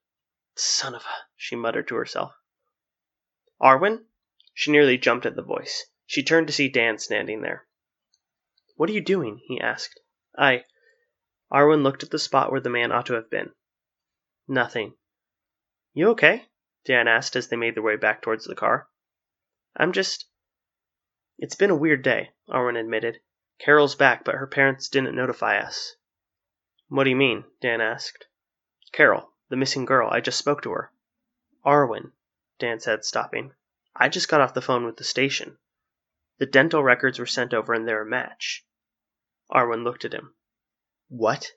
Son 0.54 0.94
of 0.94 1.02
a, 1.02 1.26
she 1.34 1.56
muttered 1.56 1.88
to 1.88 1.96
herself. 1.96 2.36
Arwen? 3.60 4.06
She 4.52 4.70
nearly 4.70 4.96
jumped 4.96 5.26
at 5.26 5.34
the 5.34 5.42
voice. 5.42 5.84
She 6.06 6.22
turned 6.22 6.46
to 6.46 6.52
see 6.52 6.68
Dan 6.68 6.98
standing 6.98 7.42
there. 7.42 7.66
What 8.76 8.88
are 8.88 8.92
you 8.92 9.00
doing? 9.00 9.40
he 9.48 9.60
asked. 9.60 9.98
I. 10.38 10.64
Arwen 11.52 11.82
looked 11.82 12.04
at 12.04 12.12
the 12.12 12.20
spot 12.20 12.52
where 12.52 12.60
the 12.60 12.70
man 12.70 12.92
ought 12.92 13.06
to 13.06 13.14
have 13.14 13.28
been. 13.28 13.52
Nothing. 14.46 14.94
You 15.92 16.10
okay? 16.10 16.46
Dan 16.84 17.08
asked 17.08 17.34
as 17.34 17.48
they 17.48 17.56
made 17.56 17.74
their 17.74 17.82
way 17.82 17.96
back 17.96 18.22
towards 18.22 18.44
the 18.44 18.54
car. 18.54 18.86
I'm 19.76 19.90
just. 19.90 20.26
It's 21.38 21.56
been 21.56 21.70
a 21.70 21.76
weird 21.76 22.02
day, 22.02 22.30
Arwen 22.48 22.78
admitted. 22.78 23.20
Carol's 23.58 23.94
back, 23.94 24.24
but 24.24 24.36
her 24.36 24.46
parents 24.46 24.88
didn't 24.88 25.16
notify 25.16 25.58
us. 25.58 25.96
What 26.88 27.04
do 27.04 27.10
you 27.10 27.16
mean? 27.16 27.44
Dan 27.60 27.80
asked. 27.80 28.26
Carol, 28.92 29.32
the 29.48 29.56
missing 29.56 29.84
girl. 29.84 30.08
I 30.10 30.20
just 30.20 30.38
spoke 30.38 30.62
to 30.62 30.70
her. 30.70 30.92
Arwen, 31.64 32.12
Dan 32.58 32.78
said, 32.78 33.04
stopping. 33.04 33.52
I 33.96 34.08
just 34.08 34.28
got 34.28 34.40
off 34.40 34.54
the 34.54 34.62
phone 34.62 34.84
with 34.84 34.96
the 34.96 35.04
station. 35.04 35.58
The 36.38 36.46
dental 36.46 36.82
records 36.82 37.18
were 37.18 37.26
sent 37.26 37.54
over 37.54 37.72
and 37.72 37.86
they're 37.86 38.02
a 38.02 38.06
match. 38.06 38.64
Arwen 39.50 39.82
looked 39.82 40.04
at 40.04 40.14
him. 40.14 40.34
What? 41.08 41.52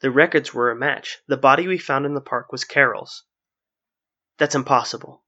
The 0.00 0.10
records 0.10 0.52
were 0.52 0.70
a 0.70 0.76
match. 0.76 1.18
The 1.26 1.36
body 1.36 1.66
we 1.66 1.78
found 1.78 2.06
in 2.06 2.14
the 2.14 2.20
park 2.20 2.52
was 2.52 2.64
Carol's. 2.64 3.24
That's 4.38 4.54
impossible. 4.54 5.24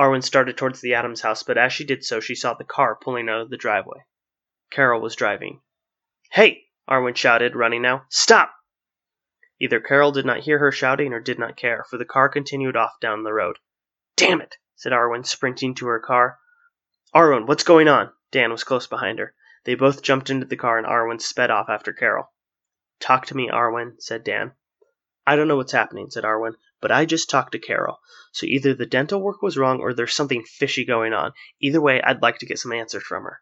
Arwen 0.00 0.24
started 0.24 0.56
towards 0.56 0.80
the 0.80 0.94
Adams 0.94 1.20
house, 1.20 1.42
but 1.42 1.58
as 1.58 1.74
she 1.74 1.84
did 1.84 2.02
so, 2.02 2.20
she 2.20 2.34
saw 2.34 2.54
the 2.54 2.64
car 2.64 2.96
pulling 2.96 3.28
out 3.28 3.42
of 3.42 3.50
the 3.50 3.58
driveway. 3.58 3.98
Carol 4.70 5.02
was 5.02 5.14
driving. 5.14 5.60
Hey! 6.30 6.68
Arwen 6.88 7.14
shouted, 7.14 7.54
running 7.54 7.82
now. 7.82 8.06
Stop! 8.08 8.50
Either 9.60 9.78
Carol 9.78 10.10
did 10.10 10.24
not 10.24 10.40
hear 10.40 10.58
her 10.58 10.72
shouting 10.72 11.12
or 11.12 11.20
did 11.20 11.38
not 11.38 11.58
care, 11.58 11.84
for 11.90 11.98
the 11.98 12.06
car 12.06 12.30
continued 12.30 12.78
off 12.78 12.98
down 12.98 13.24
the 13.24 13.34
road. 13.34 13.58
Damn 14.16 14.40
it! 14.40 14.56
said 14.74 14.92
Arwen, 14.92 15.26
sprinting 15.26 15.74
to 15.74 15.86
her 15.88 16.00
car. 16.00 16.38
Arwen, 17.14 17.46
what's 17.46 17.64
going 17.64 17.86
on? 17.86 18.10
Dan 18.30 18.52
was 18.52 18.64
close 18.64 18.86
behind 18.86 19.18
her. 19.18 19.34
They 19.64 19.74
both 19.74 20.00
jumped 20.00 20.30
into 20.30 20.46
the 20.46 20.56
car 20.56 20.78
and 20.78 20.86
Arwen 20.86 21.20
sped 21.20 21.50
off 21.50 21.68
after 21.68 21.92
Carol. 21.92 22.32
Talk 23.00 23.26
to 23.26 23.36
me, 23.36 23.50
Arwen, 23.50 24.00
said 24.00 24.24
Dan. 24.24 24.52
I 25.26 25.36
don't 25.36 25.46
know 25.46 25.56
what's 25.56 25.72
happening, 25.72 26.08
said 26.08 26.24
Arwen, 26.24 26.54
but 26.80 26.90
I 26.90 27.04
just 27.04 27.28
talked 27.28 27.52
to 27.52 27.58
Carol. 27.58 28.00
So 28.32 28.46
either 28.46 28.74
the 28.74 28.86
dental 28.86 29.20
work 29.20 29.42
was 29.42 29.58
wrong 29.58 29.80
or 29.80 29.92
there's 29.92 30.14
something 30.14 30.44
fishy 30.44 30.84
going 30.84 31.12
on. 31.12 31.32
Either 31.60 31.80
way, 31.80 32.00
I'd 32.02 32.22
like 32.22 32.38
to 32.38 32.46
get 32.46 32.58
some 32.58 32.72
answers 32.72 33.02
from 33.02 33.24
her. 33.24 33.40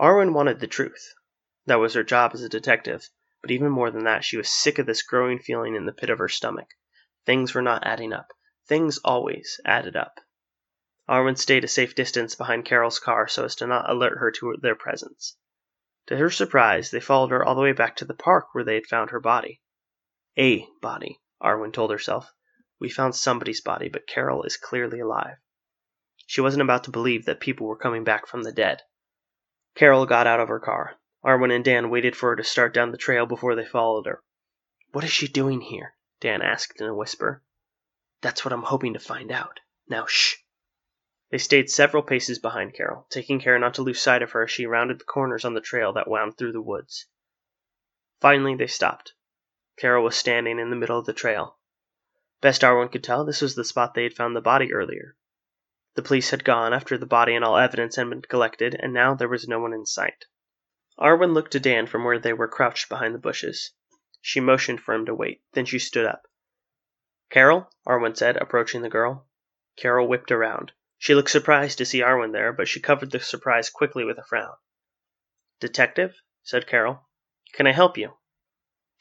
Arwen 0.00 0.32
wanted 0.32 0.60
the 0.60 0.66
truth. 0.66 1.12
That 1.66 1.80
was 1.80 1.94
her 1.94 2.02
job 2.02 2.32
as 2.34 2.42
a 2.42 2.48
detective. 2.48 3.08
But 3.42 3.50
even 3.50 3.70
more 3.70 3.90
than 3.90 4.04
that, 4.04 4.24
she 4.24 4.36
was 4.36 4.50
sick 4.50 4.78
of 4.78 4.86
this 4.86 5.02
growing 5.02 5.38
feeling 5.38 5.74
in 5.74 5.86
the 5.86 5.92
pit 5.92 6.10
of 6.10 6.18
her 6.18 6.28
stomach. 6.28 6.68
Things 7.26 7.54
were 7.54 7.62
not 7.62 7.86
adding 7.86 8.12
up. 8.12 8.28
Things 8.66 8.98
always 9.04 9.60
added 9.64 9.96
up. 9.96 10.20
Arwen 11.08 11.36
stayed 11.36 11.64
a 11.64 11.68
safe 11.68 11.94
distance 11.94 12.34
behind 12.34 12.64
Carol's 12.64 13.00
car 13.00 13.26
so 13.26 13.44
as 13.44 13.56
to 13.56 13.66
not 13.66 13.90
alert 13.90 14.18
her 14.18 14.30
to 14.30 14.56
their 14.60 14.74
presence. 14.74 15.36
To 16.06 16.16
her 16.16 16.30
surprise, 16.30 16.90
they 16.90 17.00
followed 17.00 17.30
her 17.30 17.44
all 17.44 17.54
the 17.54 17.62
way 17.62 17.72
back 17.72 17.96
to 17.96 18.04
the 18.04 18.14
park 18.14 18.46
where 18.52 18.64
they 18.64 18.74
had 18.74 18.86
found 18.86 19.10
her 19.10 19.20
body. 19.20 19.60
A 20.38 20.66
body, 20.80 21.20
Arwen 21.42 21.72
told 21.72 21.90
herself. 21.90 22.32
We 22.78 22.88
found 22.88 23.14
somebody's 23.14 23.60
body, 23.60 23.88
but 23.88 24.06
Carol 24.06 24.42
is 24.44 24.56
clearly 24.56 25.00
alive. 25.00 25.36
She 26.26 26.40
wasn't 26.40 26.62
about 26.62 26.84
to 26.84 26.90
believe 26.90 27.24
that 27.24 27.40
people 27.40 27.66
were 27.66 27.76
coming 27.76 28.04
back 28.04 28.26
from 28.26 28.42
the 28.42 28.52
dead. 28.52 28.82
Carol 29.74 30.06
got 30.06 30.26
out 30.26 30.40
of 30.40 30.48
her 30.48 30.60
car. 30.60 30.96
Arwen 31.24 31.54
and 31.54 31.64
Dan 31.64 31.90
waited 31.90 32.16
for 32.16 32.30
her 32.30 32.36
to 32.36 32.44
start 32.44 32.72
down 32.72 32.90
the 32.90 32.96
trail 32.96 33.26
before 33.26 33.54
they 33.54 33.64
followed 33.64 34.06
her. 34.06 34.22
What 34.92 35.04
is 35.04 35.10
she 35.10 35.28
doing 35.28 35.60
here? 35.60 35.94
Dan 36.20 36.42
asked 36.42 36.80
in 36.80 36.86
a 36.86 36.94
whisper. 36.94 37.42
That's 38.20 38.44
what 38.44 38.52
I'm 38.52 38.62
hoping 38.62 38.94
to 38.94 38.98
find 38.98 39.30
out. 39.30 39.60
Now 39.88 40.06
shh. 40.06 40.36
They 41.30 41.38
stayed 41.38 41.70
several 41.70 42.02
paces 42.02 42.38
behind 42.38 42.74
Carol, 42.74 43.06
taking 43.10 43.40
care 43.40 43.58
not 43.58 43.74
to 43.74 43.82
lose 43.82 44.02
sight 44.02 44.22
of 44.22 44.32
her 44.32 44.44
as 44.44 44.50
she 44.50 44.66
rounded 44.66 44.98
the 44.98 45.04
corners 45.04 45.44
on 45.44 45.54
the 45.54 45.60
trail 45.60 45.92
that 45.92 46.08
wound 46.08 46.36
through 46.36 46.52
the 46.52 46.60
woods. 46.60 47.06
Finally, 48.20 48.56
they 48.56 48.66
stopped. 48.66 49.14
Carol 49.80 50.04
was 50.04 50.14
standing 50.14 50.58
in 50.58 50.68
the 50.68 50.76
middle 50.76 50.98
of 50.98 51.06
the 51.06 51.14
trail. 51.14 51.58
Best 52.42 52.62
Arwen 52.62 52.92
could 52.92 53.02
tell, 53.02 53.24
this 53.24 53.40
was 53.40 53.54
the 53.54 53.64
spot 53.64 53.94
they 53.94 54.02
had 54.02 54.12
found 54.12 54.36
the 54.36 54.42
body 54.42 54.74
earlier. 54.74 55.16
The 55.94 56.02
police 56.02 56.28
had 56.28 56.44
gone 56.44 56.74
after 56.74 56.98
the 56.98 57.06
body 57.06 57.34
and 57.34 57.42
all 57.42 57.56
evidence 57.56 57.96
had 57.96 58.10
been 58.10 58.20
collected, 58.20 58.74
and 58.78 58.92
now 58.92 59.14
there 59.14 59.26
was 59.26 59.48
no 59.48 59.58
one 59.58 59.72
in 59.72 59.86
sight. 59.86 60.26
Arwen 60.98 61.32
looked 61.32 61.52
to 61.52 61.60
Dan 61.60 61.86
from 61.86 62.04
where 62.04 62.18
they 62.18 62.34
were 62.34 62.46
crouched 62.46 62.90
behind 62.90 63.14
the 63.14 63.18
bushes. 63.18 63.72
She 64.20 64.38
motioned 64.38 64.82
for 64.82 64.94
him 64.94 65.06
to 65.06 65.14
wait, 65.14 65.42
then 65.54 65.64
she 65.64 65.78
stood 65.78 66.04
up. 66.04 66.26
Carol, 67.30 67.70
Arwen 67.86 68.14
said, 68.14 68.36
approaching 68.36 68.82
the 68.82 68.90
girl. 68.90 69.30
Carol 69.76 70.06
whipped 70.06 70.30
around. 70.30 70.72
She 70.98 71.14
looked 71.14 71.30
surprised 71.30 71.78
to 71.78 71.86
see 71.86 72.02
Arwen 72.02 72.32
there, 72.32 72.52
but 72.52 72.68
she 72.68 72.80
covered 72.80 73.12
the 73.12 73.20
surprise 73.20 73.70
quickly 73.70 74.04
with 74.04 74.18
a 74.18 74.24
frown. 74.24 74.56
Detective, 75.58 76.20
said 76.42 76.66
Carol, 76.66 77.08
can 77.54 77.66
I 77.66 77.72
help 77.72 77.96
you? 77.96 78.18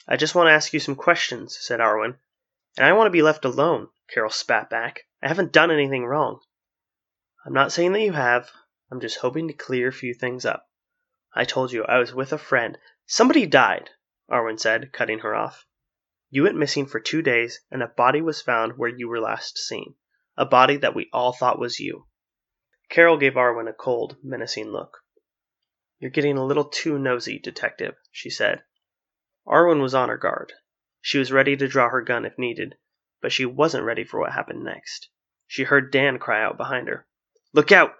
I 0.09 0.17
just 0.17 0.35
want 0.35 0.47
to 0.47 0.53
ask 0.53 0.73
you 0.73 0.79
some 0.81 0.95
questions, 0.95 1.57
said 1.61 1.79
Arwen. 1.79 2.17
And 2.77 2.85
I 2.85 2.93
want 2.93 3.05
to 3.05 3.11
be 3.11 3.21
left 3.21 3.45
alone, 3.45 3.87
Carol 4.13 4.31
spat 4.31 4.69
back. 4.69 5.05
I 5.23 5.27
haven't 5.27 5.53
done 5.53 5.71
anything 5.71 6.05
wrong. 6.05 6.41
I'm 7.45 7.53
not 7.53 7.71
saying 7.71 7.93
that 7.93 8.01
you 8.01 8.11
have. 8.11 8.49
I'm 8.91 8.99
just 8.99 9.19
hoping 9.19 9.47
to 9.47 9.53
clear 9.53 9.87
a 9.87 9.93
few 9.93 10.13
things 10.13 10.45
up. 10.45 10.67
I 11.33 11.45
told 11.45 11.71
you 11.71 11.85
I 11.85 11.99
was 11.99 12.13
with 12.13 12.33
a 12.33 12.37
friend. 12.37 12.77
Somebody 13.05 13.45
died, 13.45 13.91
Arwen 14.29 14.59
said, 14.59 14.91
cutting 14.91 15.19
her 15.19 15.35
off. 15.35 15.65
You 16.29 16.43
went 16.43 16.57
missing 16.57 16.87
for 16.87 16.99
two 16.99 17.21
days, 17.21 17.61
and 17.69 17.83
a 17.83 17.87
body 17.87 18.21
was 18.21 18.41
found 18.41 18.77
where 18.77 18.89
you 18.89 19.07
were 19.07 19.21
last 19.21 19.57
seen 19.57 19.95
a 20.39 20.45
body 20.45 20.77
that 20.77 20.95
we 20.95 21.09
all 21.11 21.33
thought 21.33 21.59
was 21.59 21.81
you. 21.81 22.07
Carol 22.89 23.17
gave 23.17 23.33
Arwen 23.33 23.69
a 23.69 23.73
cold, 23.73 24.15
menacing 24.23 24.71
look. 24.71 24.99
You're 25.99 26.11
getting 26.11 26.37
a 26.37 26.45
little 26.45 26.63
too 26.63 26.97
nosy, 26.97 27.39
detective, 27.39 27.95
she 28.09 28.29
said. 28.29 28.63
Arwen 29.49 29.81
was 29.81 29.95
on 29.95 30.09
her 30.09 30.17
guard. 30.17 30.53
She 31.01 31.17
was 31.17 31.31
ready 31.31 31.57
to 31.57 31.67
draw 31.67 31.89
her 31.89 32.03
gun 32.03 32.23
if 32.23 32.37
needed, 32.37 32.75
but 33.19 33.31
she 33.31 33.45
wasn't 33.45 33.83
ready 33.83 34.03
for 34.03 34.19
what 34.19 34.33
happened 34.33 34.63
next. 34.63 35.09
She 35.47 35.63
heard 35.63 35.91
Dan 35.91 36.19
cry 36.19 36.43
out 36.43 36.55
behind 36.55 36.87
her. 36.87 37.07
Look 37.51 37.71
out! 37.71 37.95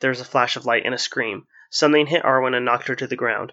There 0.00 0.10
was 0.10 0.20
a 0.20 0.24
flash 0.24 0.56
of 0.56 0.66
light 0.66 0.84
and 0.84 0.92
a 0.92 0.98
scream. 0.98 1.46
Something 1.70 2.08
hit 2.08 2.24
Arwen 2.24 2.54
and 2.54 2.64
knocked 2.64 2.88
her 2.88 2.96
to 2.96 3.06
the 3.06 3.14
ground. 3.14 3.52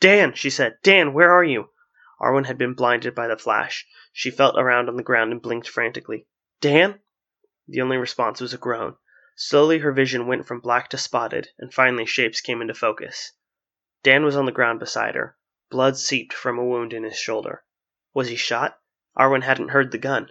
Dan, 0.00 0.32
she 0.32 0.48
said. 0.48 0.78
Dan, 0.82 1.12
where 1.12 1.30
are 1.30 1.44
you? 1.44 1.70
Arwen 2.18 2.46
had 2.46 2.56
been 2.56 2.72
blinded 2.72 3.14
by 3.14 3.28
the 3.28 3.36
flash. 3.36 3.86
She 4.12 4.30
felt 4.30 4.58
around 4.58 4.88
on 4.88 4.96
the 4.96 5.02
ground 5.02 5.30
and 5.30 5.42
blinked 5.42 5.68
frantically. 5.68 6.26
Dan? 6.62 7.00
The 7.68 7.82
only 7.82 7.98
response 7.98 8.40
was 8.40 8.54
a 8.54 8.58
groan. 8.58 8.96
Slowly 9.36 9.80
her 9.80 9.92
vision 9.92 10.26
went 10.26 10.46
from 10.46 10.60
black 10.60 10.88
to 10.88 10.96
spotted, 10.96 11.48
and 11.58 11.74
finally 11.74 12.06
shapes 12.06 12.40
came 12.40 12.62
into 12.62 12.74
focus. 12.74 13.32
Dan 14.02 14.24
was 14.24 14.36
on 14.36 14.46
the 14.46 14.52
ground 14.52 14.80
beside 14.80 15.14
her. 15.14 15.36
Blood 15.72 15.96
seeped 15.96 16.32
from 16.32 16.56
a 16.56 16.64
wound 16.64 16.92
in 16.92 17.02
his 17.02 17.18
shoulder. 17.18 17.64
Was 18.14 18.28
he 18.28 18.36
shot? 18.36 18.78
Arwen 19.18 19.42
hadn't 19.42 19.70
heard 19.70 19.90
the 19.90 19.98
gun. 19.98 20.30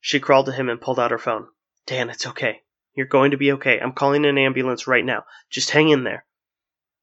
She 0.00 0.18
crawled 0.18 0.46
to 0.46 0.52
him 0.52 0.68
and 0.68 0.80
pulled 0.80 0.98
out 0.98 1.12
her 1.12 1.18
phone. 1.18 1.46
Dan, 1.86 2.10
it's 2.10 2.26
okay. 2.26 2.64
You're 2.94 3.06
going 3.06 3.30
to 3.30 3.36
be 3.36 3.52
okay. 3.52 3.78
I'm 3.78 3.92
calling 3.92 4.26
an 4.26 4.36
ambulance 4.36 4.88
right 4.88 5.04
now. 5.04 5.24
Just 5.50 5.70
hang 5.70 5.90
in 5.90 6.02
there. 6.02 6.26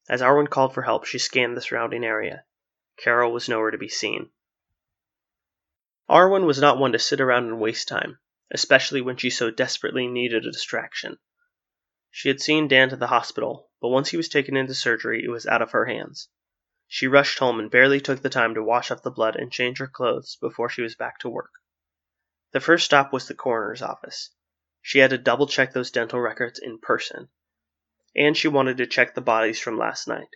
As 0.09 0.21
Arwen 0.21 0.49
called 0.49 0.73
for 0.73 0.81
help, 0.81 1.05
she 1.05 1.19
scanned 1.19 1.55
the 1.55 1.61
surrounding 1.61 2.03
area. 2.03 2.43
Carol 2.97 3.31
was 3.31 3.47
nowhere 3.47 3.71
to 3.71 3.77
be 3.77 3.87
seen. 3.87 4.31
Arwen 6.09 6.45
was 6.45 6.59
not 6.59 6.77
one 6.77 6.91
to 6.91 6.99
sit 6.99 7.21
around 7.21 7.45
and 7.45 7.61
waste 7.61 7.87
time 7.87 8.19
especially 8.51 9.01
when 9.01 9.17
she 9.17 9.29
so 9.29 9.51
desperately 9.51 10.07
needed 10.07 10.45
a 10.45 10.51
distraction. 10.51 11.17
She 12.09 12.29
had 12.29 12.41
seen 12.41 12.67
Dan 12.67 12.89
to 12.89 12.95
the 12.95 13.07
hospital, 13.07 13.69
but 13.81 13.89
once 13.89 14.09
he 14.09 14.17
was 14.17 14.29
taken 14.29 14.55
into 14.55 14.73
surgery, 14.73 15.21
it 15.23 15.29
was 15.29 15.45
out 15.45 15.61
of 15.61 15.71
her 15.71 15.85
hands. 15.85 16.29
She 16.89 17.05
rushed 17.05 17.39
home 17.39 17.59
and 17.59 17.69
barely 17.69 17.99
took 17.99 18.21
the 18.21 18.29
time 18.29 18.53
to 18.53 18.63
wash 18.63 18.91
off 18.91 19.03
the 19.03 19.11
blood 19.11 19.35
and 19.35 19.51
change 19.51 19.79
her 19.79 19.87
clothes 19.87 20.37
before 20.39 20.69
she 20.69 20.81
was 20.81 20.95
back 20.95 21.19
to 21.19 21.29
work. 21.29 21.51
The 22.53 22.61
first 22.61 22.85
stop 22.85 23.11
was 23.11 23.27
the 23.27 23.35
coroner's 23.35 23.81
office. 23.81 24.33
She 24.81 24.99
had 24.99 25.09
to 25.09 25.17
double 25.17 25.47
check 25.47 25.73
those 25.73 25.91
dental 25.91 26.21
records 26.21 26.59
in 26.59 26.79
person. 26.79 27.27
And 28.15 28.37
she 28.37 28.47
wanted 28.47 28.77
to 28.77 28.87
check 28.87 29.15
the 29.15 29.21
bodies 29.21 29.59
from 29.59 29.77
last 29.77 30.07
night. 30.07 30.29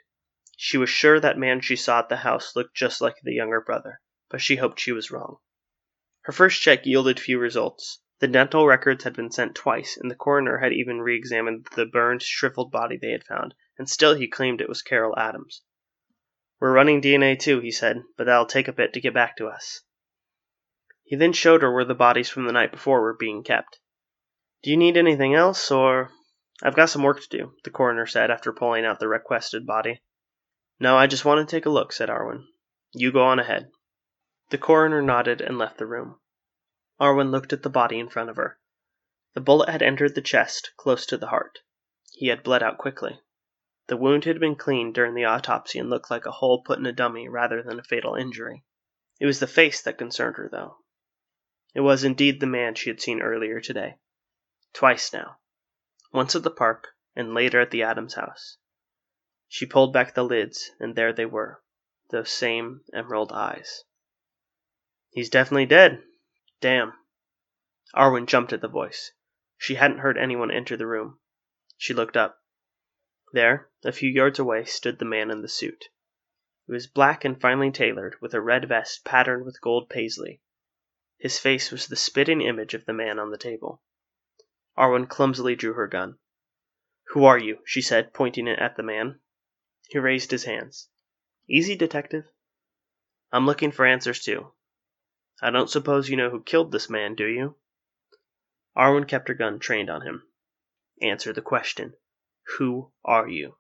She 0.58 0.78
was 0.78 0.90
sure 0.90 1.22
that 1.22 1.38
man 1.38 1.62
she 1.62 1.78
saw 1.78 2.00
at 2.00 2.10
the 2.10 2.18
house 2.18 2.54
looked 2.54 2.76
just 2.76 3.00
like 3.00 3.16
the 3.24 3.34
younger 3.34 3.62
brother, 3.62 4.02
but 4.30 4.42
she 4.42 4.58
hoped 4.58 4.82
she 4.82 4.92
was 4.92 5.10
wrong. 5.10 5.38
Her 6.24 6.34
first 6.34 6.62
check 6.62 6.86
yielded 6.86 7.18
few 7.18 7.40
results. 7.40 8.02
The 8.20 8.28
dental 8.28 8.68
records 8.68 9.06
had 9.06 9.16
been 9.16 9.32
sent 9.32 9.56
twice, 9.56 9.96
and 9.96 10.12
the 10.12 10.16
coroner 10.16 10.58
had 10.58 10.74
even 10.74 11.02
re 11.02 11.16
examined 11.16 11.68
the 11.78 11.86
burned, 11.86 12.22
shriveled 12.22 12.74
body 12.74 12.98
they 12.98 13.12
had 13.12 13.24
found, 13.24 13.56
and 13.78 13.90
still 13.90 14.16
he 14.16 14.28
claimed 14.28 14.60
it 14.60 14.68
was 14.68 14.82
Carol 14.82 15.18
Adams. 15.18 15.64
We're 16.62 16.72
running 16.72 17.02
DNA 17.02 17.40
too, 17.40 17.60
he 17.60 17.72
said, 17.72 18.04
but 18.18 18.26
that'll 18.26 18.46
take 18.46 18.68
a 18.68 18.74
bit 18.74 18.94
to 18.94 19.02
get 19.02 19.16
back 19.16 19.36
to 19.38 19.48
us. 19.48 19.82
He 21.04 21.16
then 21.16 21.34
showed 21.34 21.64
her 21.64 21.74
where 21.74 21.86
the 21.86 21.96
bodies 21.96 22.30
from 22.30 22.46
the 22.46 22.52
night 22.52 22.72
before 22.72 23.02
were 23.02 23.16
being 23.16 23.44
kept. 23.44 23.80
Do 24.62 24.70
you 24.70 24.78
need 24.78 24.96
anything 24.96 25.34
else, 25.34 25.72
or. 25.72 26.12
I've 26.62 26.76
got 26.76 26.92
some 26.92 27.02
work 27.02 27.20
to 27.20 27.28
do, 27.36 27.54
the 27.64 27.72
coroner 27.72 28.06
said 28.06 28.30
after 28.30 28.54
pulling 28.54 28.86
out 28.86 29.00
the 29.00 29.08
requested 29.08 29.66
body. 29.66 30.04
No, 30.80 30.96
I 30.96 31.08
just 31.08 31.26
want 31.26 31.40
to 31.40 31.52
take 31.52 31.66
a 31.66 31.72
look, 31.72 31.92
said 31.92 32.10
Arwen. 32.10 32.46
You 32.94 33.12
go 33.12 33.24
on 33.24 33.40
ahead. 33.40 33.72
The 34.52 34.60
coroner 34.60 35.02
nodded 35.02 35.42
and 35.42 35.58
left 35.58 35.80
the 35.80 35.88
room. 35.88 36.20
Arwen 37.00 37.32
looked 37.32 37.54
at 37.54 37.64
the 37.64 37.72
body 37.72 37.98
in 37.98 38.08
front 38.08 38.30
of 38.30 38.36
her. 38.36 38.60
The 39.34 39.42
bullet 39.42 39.70
had 39.70 39.82
entered 39.82 40.14
the 40.14 40.22
chest, 40.22 40.74
close 40.78 41.08
to 41.08 41.18
the 41.18 41.30
heart. 41.30 41.58
He 42.12 42.28
had 42.28 42.44
bled 42.44 42.62
out 42.62 42.78
quickly. 42.78 43.20
The 43.92 43.98
wound 43.98 44.24
had 44.24 44.40
been 44.40 44.56
cleaned 44.56 44.94
during 44.94 45.16
the 45.16 45.26
autopsy 45.26 45.78
and 45.78 45.90
looked 45.90 46.10
like 46.10 46.26
a 46.26 46.32
hole 46.32 46.64
put 46.64 46.80
in 46.80 46.86
a 46.86 46.94
dummy 46.94 47.28
rather 47.28 47.62
than 47.62 47.78
a 47.78 47.84
fatal 47.84 48.16
injury. 48.16 48.64
It 49.20 49.26
was 49.26 49.42
the 49.42 49.48
face 49.48 49.82
that 49.82 49.98
concerned 49.98 50.38
her, 50.38 50.48
though. 50.48 50.78
It 51.76 51.82
was 51.82 52.06
indeed 52.06 52.40
the 52.40 52.48
man 52.48 52.76
she 52.76 52.90
had 52.90 53.02
seen 53.02 53.22
earlier 53.22 53.60
today. 53.60 53.98
Twice 54.72 55.12
now. 55.12 55.40
Once 56.14 56.38
at 56.38 56.44
the 56.44 56.50
park, 56.50 56.88
and 57.18 57.34
later 57.34 57.60
at 57.60 57.72
the 57.72 57.84
Adams 57.84 58.14
house. 58.14 58.56
She 59.50 59.66
pulled 59.66 59.92
back 59.92 60.14
the 60.14 60.24
lids, 60.24 60.72
and 60.80 60.96
there 60.96 61.12
they 61.12 61.26
were, 61.26 61.62
those 62.12 62.32
same 62.32 62.86
emerald 62.94 63.34
eyes. 63.34 63.84
He's 65.10 65.30
definitely 65.30 65.66
dead. 65.66 66.02
Damn. 66.62 66.94
Arwen 67.94 68.26
jumped 68.26 68.54
at 68.54 68.62
the 68.62 68.70
voice. 68.70 69.12
She 69.58 69.76
hadn't 69.76 70.00
heard 70.00 70.18
anyone 70.18 70.50
enter 70.50 70.78
the 70.78 70.88
room. 70.88 71.20
She 71.76 71.94
looked 71.94 72.16
up. 72.16 72.41
There, 73.34 73.70
a 73.84 73.94
few 73.94 74.10
yards 74.10 74.40
away, 74.40 74.66
stood 74.66 75.00
the 75.00 75.06
man 75.06 75.32
in 75.32 75.42
the 75.42 75.48
suit. 75.48 75.86
It 76.68 76.72
was 76.74 76.88
black 76.88 77.24
and 77.24 77.40
finely 77.40 77.72
tailored, 77.72 78.16
with 78.20 78.34
a 78.34 78.42
red 78.42 78.68
vest 78.68 79.06
patterned 79.06 79.46
with 79.46 79.62
gold 79.62 79.90
paisley. 79.90 80.42
His 81.18 81.40
face 81.40 81.72
was 81.72 81.88
the 81.88 81.96
spitting 81.96 82.42
image 82.42 82.74
of 82.74 82.86
the 82.86 82.94
man 82.94 83.20
on 83.20 83.32
the 83.32 83.38
table. 83.38 83.84
Arwen 84.78 85.08
clumsily 85.08 85.56
drew 85.56 85.74
her 85.74 85.88
gun. 85.88 86.20
Who 87.10 87.24
are 87.24 87.38
you? 87.38 87.60
she 87.66 87.82
said, 87.82 88.14
pointing 88.14 88.48
it 88.48 88.60
at 88.60 88.76
the 88.76 88.84
man. 88.84 89.22
He 89.90 90.00
raised 90.00 90.32
his 90.32 90.46
hands. 90.46 90.90
Easy, 91.48 91.76
detective. 91.76 92.26
I'm 93.32 93.46
looking 93.46 93.72
for 93.72 93.86
answers 93.86 94.24
too. 94.24 94.52
I 95.42 95.52
don't 95.52 95.70
suppose 95.70 96.10
you 96.10 96.18
know 96.18 96.30
who 96.30 96.44
killed 96.44 96.72
this 96.72 96.90
man, 96.90 97.16
do 97.16 97.26
you? 97.26 97.56
Arwen 98.76 99.08
kept 99.08 99.28
her 99.28 99.34
gun 99.34 99.60
trained 99.60 99.90
on 99.90 100.02
him. 100.02 100.28
Answer 101.02 101.34
the 101.34 101.42
question. 101.42 101.96
Who 102.58 102.92
are 103.04 103.28
you? 103.28 103.58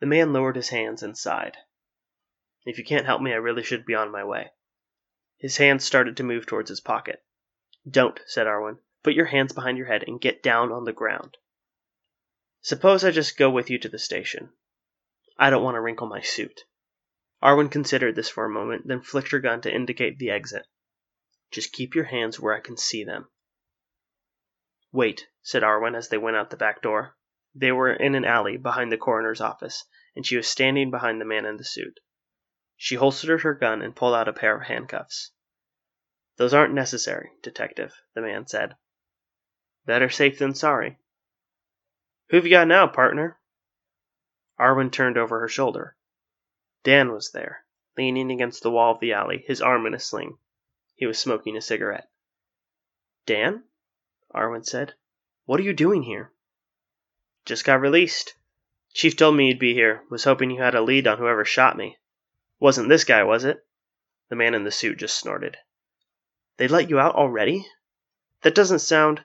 The 0.00 0.06
man 0.06 0.32
lowered 0.32 0.56
his 0.56 0.68
hands 0.68 1.02
and 1.02 1.16
sighed. 1.16 1.56
If 2.66 2.78
you 2.78 2.84
can't 2.84 3.06
help 3.06 3.22
me, 3.22 3.32
I 3.32 3.36
really 3.36 3.62
should 3.62 3.86
be 3.86 3.94
on 3.94 4.10
my 4.10 4.24
way. 4.24 4.50
His 5.38 5.56
hands 5.56 5.84
started 5.84 6.16
to 6.16 6.22
move 6.22 6.46
towards 6.46 6.68
his 6.68 6.80
pocket. 6.80 7.24
Don't, 7.88 8.20
said 8.26 8.46
Arwen. 8.46 8.80
Put 9.02 9.14
your 9.14 9.26
hands 9.26 9.52
behind 9.52 9.78
your 9.78 9.86
head 9.86 10.04
and 10.06 10.20
get 10.20 10.42
down 10.42 10.72
on 10.72 10.84
the 10.84 10.92
ground. 10.92 11.36
Suppose 12.60 13.04
I 13.04 13.10
just 13.10 13.36
go 13.36 13.48
with 13.48 13.70
you 13.70 13.78
to 13.78 13.88
the 13.88 13.98
station. 13.98 14.52
I 15.38 15.50
don't 15.50 15.62
want 15.62 15.76
to 15.76 15.80
wrinkle 15.80 16.08
my 16.08 16.20
suit. 16.20 16.62
Arwen 17.42 17.70
considered 17.70 18.16
this 18.16 18.28
for 18.28 18.44
a 18.44 18.50
moment, 18.50 18.88
then 18.88 19.02
flicked 19.02 19.30
her 19.30 19.38
gun 19.38 19.60
to 19.60 19.72
indicate 19.72 20.18
the 20.18 20.30
exit. 20.30 20.66
Just 21.50 21.72
keep 21.72 21.94
your 21.94 22.06
hands 22.06 22.40
where 22.40 22.54
I 22.54 22.60
can 22.60 22.76
see 22.76 23.04
them. 23.04 23.28
Wait, 24.90 25.28
said 25.42 25.62
Arwen 25.62 25.94
as 25.94 26.08
they 26.08 26.18
went 26.18 26.36
out 26.36 26.50
the 26.50 26.56
back 26.56 26.82
door. 26.82 27.16
They 27.58 27.72
were 27.72 27.90
in 27.90 28.14
an 28.14 28.26
alley 28.26 28.58
behind 28.58 28.92
the 28.92 28.98
coroner's 28.98 29.40
office, 29.40 29.82
and 30.14 30.26
she 30.26 30.36
was 30.36 30.46
standing 30.46 30.90
behind 30.90 31.18
the 31.18 31.24
man 31.24 31.46
in 31.46 31.56
the 31.56 31.64
suit. 31.64 32.00
She 32.76 32.96
holstered 32.96 33.40
her 33.40 33.54
gun 33.54 33.80
and 33.80 33.96
pulled 33.96 34.14
out 34.14 34.28
a 34.28 34.34
pair 34.34 34.54
of 34.54 34.66
handcuffs. 34.66 35.32
Those 36.36 36.52
aren't 36.52 36.74
necessary, 36.74 37.30
detective, 37.42 37.94
the 38.14 38.20
man 38.20 38.46
said. 38.46 38.76
Better 39.86 40.10
safe 40.10 40.38
than 40.38 40.54
sorry. 40.54 40.98
Who've 42.28 42.44
you 42.44 42.50
got 42.50 42.68
now, 42.68 42.88
partner? 42.88 43.40
Arwen 44.60 44.92
turned 44.92 45.16
over 45.16 45.40
her 45.40 45.48
shoulder. 45.48 45.96
Dan 46.82 47.10
was 47.10 47.30
there, 47.32 47.64
leaning 47.96 48.30
against 48.30 48.62
the 48.62 48.70
wall 48.70 48.92
of 48.92 49.00
the 49.00 49.14
alley, 49.14 49.44
his 49.46 49.62
arm 49.62 49.86
in 49.86 49.94
a 49.94 49.98
sling. 49.98 50.36
He 50.94 51.06
was 51.06 51.18
smoking 51.18 51.56
a 51.56 51.62
cigarette. 51.62 52.10
Dan? 53.24 53.64
Arwen 54.34 54.66
said. 54.66 54.92
What 55.46 55.58
are 55.58 55.64
you 55.64 55.72
doing 55.72 56.02
here? 56.02 56.32
Just 57.46 57.64
got 57.64 57.80
released. 57.80 58.34
Chief 58.92 59.16
told 59.16 59.36
me 59.36 59.46
you'd 59.46 59.60
be 59.60 59.72
here. 59.72 60.02
Was 60.10 60.24
hoping 60.24 60.50
you 60.50 60.60
had 60.60 60.74
a 60.74 60.82
lead 60.82 61.06
on 61.06 61.18
whoever 61.18 61.44
shot 61.44 61.76
me. 61.76 61.96
Wasn't 62.58 62.88
this 62.88 63.04
guy, 63.04 63.22
was 63.22 63.44
it? 63.44 63.64
The 64.30 64.36
man 64.36 64.54
in 64.54 64.64
the 64.64 64.72
suit 64.72 64.98
just 64.98 65.16
snorted. 65.16 65.56
They 66.56 66.66
let 66.66 66.90
you 66.90 66.98
out 66.98 67.14
already? 67.14 67.64
That 68.42 68.56
doesn't 68.56 68.80
sound. 68.80 69.24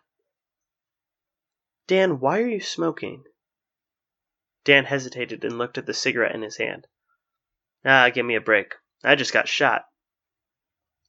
Dan, 1.88 2.20
why 2.20 2.40
are 2.40 2.48
you 2.48 2.62
smoking? 2.62 3.24
Dan 4.66 4.86
hesitated 4.86 5.44
and 5.44 5.58
looked 5.58 5.80
at 5.80 5.88
the 5.88 5.94
cigarette 5.94 6.36
in 6.36 6.44
his 6.44 6.58
hand. 6.58 6.86
Ah, 7.84 8.10
give 8.10 8.26
me 8.26 8.36
a 8.36 8.42
break. 8.42 8.76
I 9.04 9.16
just 9.16 9.34
got 9.34 9.48
shot. 9.48 9.86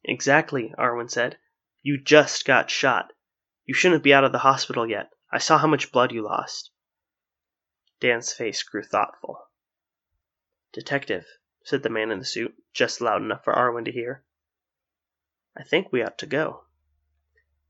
Exactly, 0.02 0.72
Arwen 0.78 1.10
said. 1.10 1.38
You 1.82 1.98
just 2.02 2.46
got 2.46 2.70
shot. 2.70 3.12
You 3.66 3.74
shouldn't 3.74 4.02
be 4.02 4.14
out 4.14 4.24
of 4.24 4.32
the 4.32 4.38
hospital 4.38 4.88
yet. 4.88 5.10
I 5.30 5.38
saw 5.38 5.58
how 5.58 5.66
much 5.66 5.92
blood 5.92 6.10
you 6.10 6.22
lost. 6.22 6.70
Dan's 8.02 8.32
face 8.32 8.64
grew 8.64 8.82
thoughtful. 8.82 9.46
Detective, 10.72 11.24
said 11.62 11.84
the 11.84 11.88
man 11.88 12.10
in 12.10 12.18
the 12.18 12.24
suit, 12.24 12.52
just 12.74 13.00
loud 13.00 13.22
enough 13.22 13.44
for 13.44 13.54
Arwen 13.54 13.84
to 13.84 13.92
hear. 13.92 14.24
I 15.56 15.62
think 15.62 15.92
we 15.92 16.02
ought 16.02 16.18
to 16.18 16.26
go. 16.26 16.64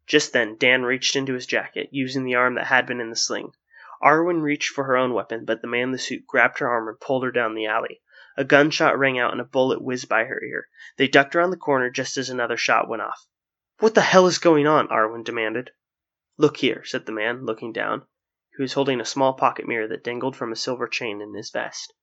Just 0.06 0.32
then, 0.32 0.56
Dan 0.56 0.84
reached 0.84 1.16
into 1.16 1.34
his 1.34 1.44
jacket, 1.44 1.90
using 1.92 2.24
the 2.24 2.34
arm 2.34 2.54
that 2.54 2.68
had 2.68 2.86
been 2.86 2.98
in 2.98 3.10
the 3.10 3.14
sling. 3.14 3.52
Arwen 4.02 4.40
reached 4.40 4.70
for 4.70 4.84
her 4.84 4.96
own 4.96 5.12
weapon, 5.12 5.44
but 5.44 5.60
the 5.60 5.68
man 5.68 5.88
in 5.88 5.92
the 5.92 5.98
suit 5.98 6.26
grabbed 6.26 6.60
her 6.60 6.68
arm 6.70 6.88
and 6.88 6.98
pulled 6.98 7.24
her 7.24 7.30
down 7.30 7.54
the 7.54 7.66
alley. 7.66 8.00
A 8.34 8.42
gunshot 8.42 8.98
rang 8.98 9.18
out 9.18 9.32
and 9.32 9.40
a 9.42 9.44
bullet 9.44 9.82
whizzed 9.82 10.08
by 10.08 10.24
her 10.24 10.42
ear. 10.42 10.66
They 10.96 11.08
ducked 11.08 11.36
around 11.36 11.50
the 11.50 11.58
corner 11.58 11.90
just 11.90 12.16
as 12.16 12.30
another 12.30 12.56
shot 12.56 12.88
went 12.88 13.02
off. 13.02 13.26
What 13.80 13.94
the 13.94 14.00
hell 14.00 14.26
is 14.26 14.38
going 14.38 14.66
on? 14.66 14.88
Arwen 14.88 15.24
demanded. 15.24 15.72
Look 16.38 16.56
here, 16.56 16.84
said 16.86 17.04
the 17.04 17.12
man, 17.12 17.44
looking 17.44 17.74
down. 17.74 18.06
He 18.56 18.62
was 18.62 18.74
holding 18.74 19.00
a 19.00 19.04
small 19.04 19.32
pocket 19.32 19.66
mirror 19.66 19.88
that 19.88 20.04
dangled 20.04 20.36
from 20.36 20.52
a 20.52 20.56
silver 20.56 20.86
chain 20.86 21.22
in 21.22 21.32
his 21.32 21.50
vest. 21.50 21.94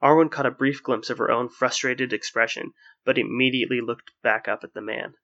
Arwen 0.00 0.30
caught 0.30 0.46
a 0.46 0.50
brief 0.50 0.82
glimpse 0.82 1.10
of 1.10 1.18
her 1.18 1.30
own 1.30 1.48
frustrated 1.48 2.12
expression, 2.12 2.72
but 3.04 3.18
immediately 3.18 3.80
looked 3.80 4.10
back 4.22 4.48
up 4.48 4.64
at 4.64 4.72
the 4.72 4.80
man. 4.80 5.14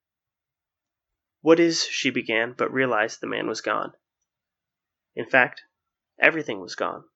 What 1.40 1.58
is 1.58 1.86
she 1.86 2.10
began, 2.10 2.52
but 2.52 2.72
realized 2.72 3.20
the 3.20 3.26
man 3.26 3.46
was 3.46 3.60
gone. 3.60 3.94
In 5.14 5.24
fact, 5.24 5.62
everything 6.18 6.60
was 6.60 6.74
gone. 6.74 7.08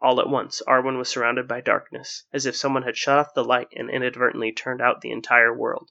All 0.00 0.20
at 0.20 0.28
once, 0.28 0.62
Arwen 0.66 0.96
was 0.96 1.08
surrounded 1.08 1.48
by 1.48 1.60
darkness, 1.60 2.24
as 2.32 2.46
if 2.46 2.54
someone 2.54 2.84
had 2.84 2.96
shut 2.96 3.18
off 3.18 3.34
the 3.34 3.42
light 3.42 3.68
and 3.72 3.90
inadvertently 3.90 4.52
turned 4.52 4.80
out 4.80 5.00
the 5.00 5.10
entire 5.10 5.52
world. 5.52 5.90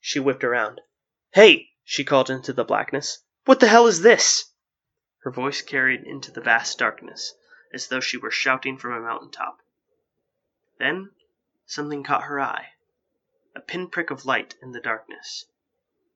She 0.00 0.20
whipped 0.20 0.44
around. 0.44 0.82
Hey! 1.32 1.70
she 1.82 2.04
called 2.04 2.28
into 2.28 2.52
the 2.52 2.64
blackness. 2.64 3.24
What 3.46 3.60
the 3.60 3.68
hell 3.68 3.86
is 3.86 4.02
this? 4.02 4.51
Her 5.22 5.30
voice 5.30 5.62
carried 5.62 6.04
into 6.04 6.30
the 6.30 6.40
vast 6.40 6.78
darkness, 6.78 7.34
as 7.72 7.88
though 7.88 8.00
she 8.00 8.16
were 8.16 8.30
shouting 8.30 8.76
from 8.76 8.92
a 8.92 9.00
mountain 9.00 9.30
top. 9.30 9.62
Then 10.78 11.12
something 11.64 12.02
caught 12.02 12.24
her 12.24 12.40
eye 12.40 12.72
a 13.54 13.60
pinprick 13.60 14.10
of 14.10 14.24
light 14.24 14.56
in 14.62 14.72
the 14.72 14.80
darkness. 14.80 15.44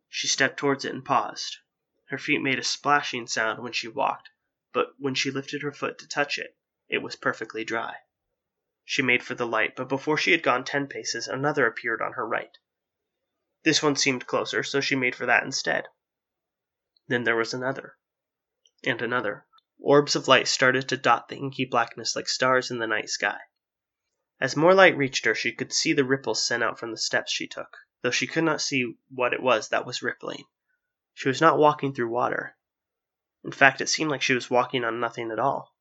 She 0.09 0.27
stepped 0.27 0.57
towards 0.57 0.85
it 0.85 0.95
and 0.95 1.05
paused. 1.05 1.59
Her 2.07 2.19
feet 2.19 2.41
made 2.41 2.59
a 2.59 2.65
splashing 2.65 3.27
sound 3.27 3.63
when 3.63 3.73
she 3.73 3.89
walked, 3.89 4.31
but 4.73 4.95
when 4.99 5.15
she 5.15 5.31
lifted 5.31 5.63
her 5.63 5.73
foot 5.73 5.99
to 5.99 6.09
touch 6.09 6.39
it, 6.39 6.57
it 6.89 6.99
was 6.99 7.15
perfectly 7.15 7.63
dry. 7.63 7.97
She 8.85 9.03
made 9.03 9.23
for 9.23 9.35
the 9.35 9.47
light, 9.47 9.77
but 9.77 9.89
before 9.89 10.17
she 10.17 10.33
had 10.33 10.43
gone 10.43 10.65
ten 10.65 10.87
paces, 10.87 11.29
another 11.29 11.67
appeared 11.67 12.01
on 12.01 12.15
her 12.15 12.27
right. 12.27 12.57
This 13.65 13.83
one 13.83 13.97
seemed 13.97 14.27
closer, 14.27 14.63
so 14.63 14.81
she 14.81 14.97
made 14.97 15.15
for 15.15 15.27
that 15.27 15.43
instead. 15.43 15.89
Then 17.07 17.25
there 17.25 17.37
was 17.37 17.53
another. 17.53 17.99
And 18.87 19.03
another. 19.03 19.47
Orbs 19.81 20.15
of 20.15 20.29
light 20.29 20.47
started 20.47 20.89
to 20.89 20.97
dot 20.97 21.29
the 21.29 21.35
inky 21.35 21.65
blackness 21.65 22.15
like 22.15 22.29
stars 22.29 22.71
in 22.71 22.79
the 22.79 22.87
night 22.87 23.11
sky. 23.11 23.41
As 24.41 24.55
more 24.55 24.75
light 24.75 24.97
reached 24.97 25.25
her, 25.25 25.35
she 25.35 25.51
could 25.51 25.73
see 25.73 25.93
the 25.93 26.05
ripples 26.05 26.47
sent 26.47 26.63
out 26.63 26.79
from 26.79 26.93
the 26.93 26.97
steps 26.97 27.33
she 27.33 27.49
took, 27.49 27.77
though 28.03 28.13
she 28.13 28.29
could 28.29 28.45
not 28.45 28.61
see 28.61 28.97
what 29.09 29.33
it 29.33 29.43
was 29.43 29.71
that 29.71 29.85
was 29.85 30.03
rippling. 30.03 30.45
She 31.15 31.27
was 31.27 31.41
not 31.41 31.59
walking 31.59 31.95
through 31.95 32.11
water. 32.11 32.57
In 33.43 33.51
fact, 33.51 33.81
it 33.81 33.89
seemed 33.89 34.11
like 34.11 34.23
she 34.23 34.35
was 34.35 34.51
walking 34.51 34.85
on 34.85 35.01
nothing 35.01 35.33
at 35.33 35.41
all. 35.41 35.75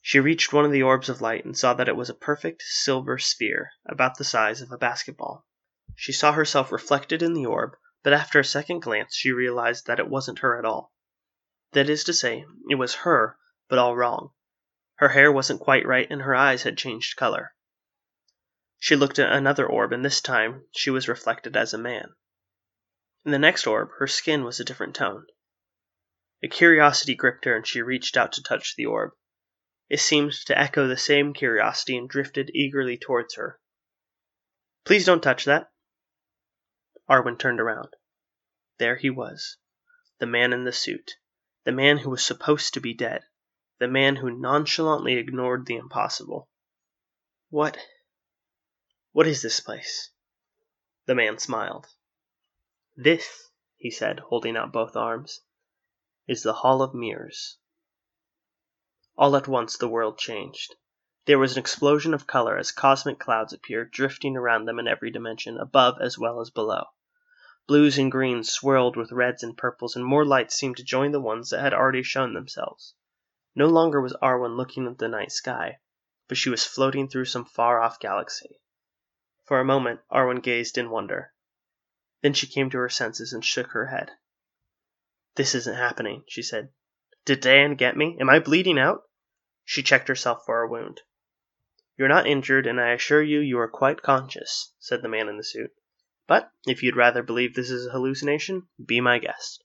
She 0.00 0.18
reached 0.18 0.52
one 0.52 0.64
of 0.64 0.72
the 0.72 0.82
orbs 0.82 1.08
of 1.08 1.20
light 1.20 1.44
and 1.44 1.56
saw 1.56 1.72
that 1.74 1.88
it 1.88 1.94
was 1.94 2.10
a 2.10 2.14
perfect 2.14 2.62
silver 2.62 3.18
sphere, 3.18 3.70
about 3.86 4.18
the 4.18 4.24
size 4.24 4.60
of 4.60 4.72
a 4.72 4.76
basketball. 4.76 5.46
She 5.94 6.12
saw 6.12 6.32
herself 6.32 6.72
reflected 6.72 7.22
in 7.22 7.34
the 7.34 7.46
orb, 7.46 7.76
but 8.02 8.12
after 8.12 8.40
a 8.40 8.44
second 8.44 8.80
glance 8.80 9.14
she 9.14 9.30
realized 9.30 9.86
that 9.86 10.00
it 10.00 10.08
wasn't 10.08 10.40
her 10.40 10.58
at 10.58 10.64
all. 10.64 10.92
That 11.72 11.90
is 11.90 12.04
to 12.04 12.14
say, 12.14 12.46
it 12.70 12.76
was 12.76 12.94
her, 12.94 13.38
but 13.68 13.78
all 13.78 13.94
wrong. 13.94 14.32
Her 14.96 15.10
hair 15.10 15.30
wasn't 15.30 15.60
quite 15.60 15.86
right 15.86 16.06
and 16.10 16.22
her 16.22 16.34
eyes 16.34 16.62
had 16.62 16.78
changed 16.78 17.16
color. 17.16 17.54
She 18.78 18.96
looked 18.96 19.18
at 19.18 19.30
another 19.32 19.66
orb 19.66 19.92
and 19.92 20.04
this 20.04 20.20
time 20.20 20.66
she 20.74 20.88
was 20.88 21.08
reflected 21.08 21.56
as 21.56 21.74
a 21.74 21.78
man. 21.78 22.14
In 23.24 23.32
the 23.32 23.38
next 23.38 23.66
orb 23.66 23.90
her 23.98 24.06
skin 24.06 24.44
was 24.44 24.58
a 24.58 24.64
different 24.64 24.96
tone. 24.96 25.26
A 26.42 26.48
curiosity 26.48 27.14
gripped 27.14 27.44
her 27.44 27.54
and 27.54 27.66
she 27.66 27.82
reached 27.82 28.16
out 28.16 28.32
to 28.32 28.42
touch 28.42 28.74
the 28.74 28.86
orb. 28.86 29.12
It 29.88 30.00
seemed 30.00 30.32
to 30.46 30.58
echo 30.58 30.86
the 30.86 30.96
same 30.96 31.34
curiosity 31.34 31.98
and 31.98 32.08
drifted 32.08 32.50
eagerly 32.54 32.96
towards 32.96 33.34
her. 33.34 33.60
Please 34.84 35.04
don't 35.04 35.22
touch 35.22 35.44
that, 35.44 35.70
Arwen 37.08 37.38
turned 37.38 37.60
around. 37.60 37.94
There 38.78 38.96
he 38.96 39.10
was, 39.10 39.58
The 40.18 40.26
man 40.26 40.52
in 40.52 40.64
the 40.64 40.72
suit. 40.72 41.16
The 41.68 41.72
man 41.72 41.98
who 41.98 42.08
was 42.08 42.24
supposed 42.24 42.72
to 42.72 42.80
be 42.80 42.94
dead. 42.94 43.26
The 43.78 43.88
man 43.88 44.16
who 44.16 44.30
nonchalantly 44.30 45.18
ignored 45.18 45.66
the 45.66 45.76
impossible. 45.76 46.48
What. 47.50 47.76
What 49.12 49.26
is 49.26 49.42
this 49.42 49.60
place? 49.60 50.10
The 51.04 51.14
man 51.14 51.36
smiled. 51.36 51.86
This, 52.96 53.50
he 53.76 53.90
said, 53.90 54.18
holding 54.18 54.56
out 54.56 54.72
both 54.72 54.96
arms, 54.96 55.42
is 56.26 56.42
the 56.42 56.54
Hall 56.54 56.80
of 56.80 56.94
Mirrors. 56.94 57.58
All 59.18 59.36
at 59.36 59.46
once 59.46 59.76
the 59.76 59.88
world 59.88 60.16
changed. 60.16 60.74
There 61.26 61.38
was 61.38 61.52
an 61.52 61.60
explosion 61.60 62.14
of 62.14 62.26
color 62.26 62.56
as 62.56 62.72
cosmic 62.72 63.18
clouds 63.18 63.52
appeared, 63.52 63.90
drifting 63.90 64.38
around 64.38 64.64
them 64.64 64.78
in 64.78 64.88
every 64.88 65.10
dimension, 65.10 65.58
above 65.58 66.00
as 66.00 66.18
well 66.18 66.40
as 66.40 66.48
below. 66.48 66.86
Blues 67.68 67.98
and 67.98 68.10
greens 68.10 68.50
swirled 68.50 68.96
with 68.96 69.12
reds 69.12 69.42
and 69.42 69.54
purples, 69.54 69.94
and 69.94 70.02
more 70.02 70.24
lights 70.24 70.54
seemed 70.54 70.78
to 70.78 70.82
join 70.82 71.12
the 71.12 71.20
ones 71.20 71.50
that 71.50 71.60
had 71.60 71.74
already 71.74 72.02
shown 72.02 72.32
themselves. 72.32 72.94
No 73.54 73.66
longer 73.66 74.00
was 74.00 74.16
Arwen 74.22 74.56
looking 74.56 74.86
at 74.86 74.96
the 74.96 75.06
night 75.06 75.30
sky, 75.30 75.78
but 76.28 76.38
she 76.38 76.48
was 76.48 76.64
floating 76.64 77.10
through 77.10 77.26
some 77.26 77.44
far 77.44 77.78
off 77.82 78.00
galaxy. 78.00 78.58
For 79.44 79.60
a 79.60 79.66
moment 79.66 80.00
Arwen 80.10 80.40
gazed 80.40 80.78
in 80.78 80.88
wonder. 80.88 81.34
Then 82.22 82.32
she 82.32 82.46
came 82.46 82.70
to 82.70 82.78
her 82.78 82.88
senses 82.88 83.34
and 83.34 83.44
shook 83.44 83.72
her 83.72 83.88
head. 83.88 84.12
This 85.34 85.54
isn't 85.54 85.76
happening, 85.76 86.24
she 86.26 86.40
said. 86.40 86.70
Did 87.26 87.40
Dan 87.40 87.74
get 87.74 87.98
me? 87.98 88.16
Am 88.18 88.30
I 88.30 88.38
bleeding 88.38 88.78
out? 88.78 89.02
She 89.66 89.82
checked 89.82 90.08
herself 90.08 90.46
for 90.46 90.62
a 90.62 90.68
wound. 90.68 91.02
You're 91.98 92.08
not 92.08 92.26
injured, 92.26 92.66
and 92.66 92.80
I 92.80 92.92
assure 92.92 93.22
you 93.22 93.40
you 93.40 93.58
are 93.58 93.68
quite 93.68 94.00
conscious, 94.00 94.72
said 94.78 95.02
the 95.02 95.08
man 95.10 95.28
in 95.28 95.36
the 95.36 95.44
suit. 95.44 95.72
But 96.28 96.52
if 96.66 96.82
you'd 96.82 96.94
rather 96.94 97.22
believe 97.22 97.54
this 97.54 97.70
is 97.70 97.86
a 97.86 97.90
hallucination, 97.90 98.68
be 98.84 99.00
my 99.00 99.18
guest. 99.18 99.64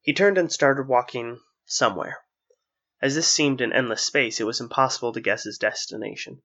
He 0.00 0.12
turned 0.12 0.36
and 0.36 0.52
started 0.52 0.88
walking 0.88 1.40
somewhere. 1.64 2.18
As 3.00 3.14
this 3.14 3.28
seemed 3.28 3.60
an 3.60 3.72
endless 3.72 4.04
space, 4.04 4.40
it 4.40 4.44
was 4.44 4.60
impossible 4.60 5.12
to 5.12 5.20
guess 5.20 5.44
his 5.44 5.58
destination. 5.58 6.42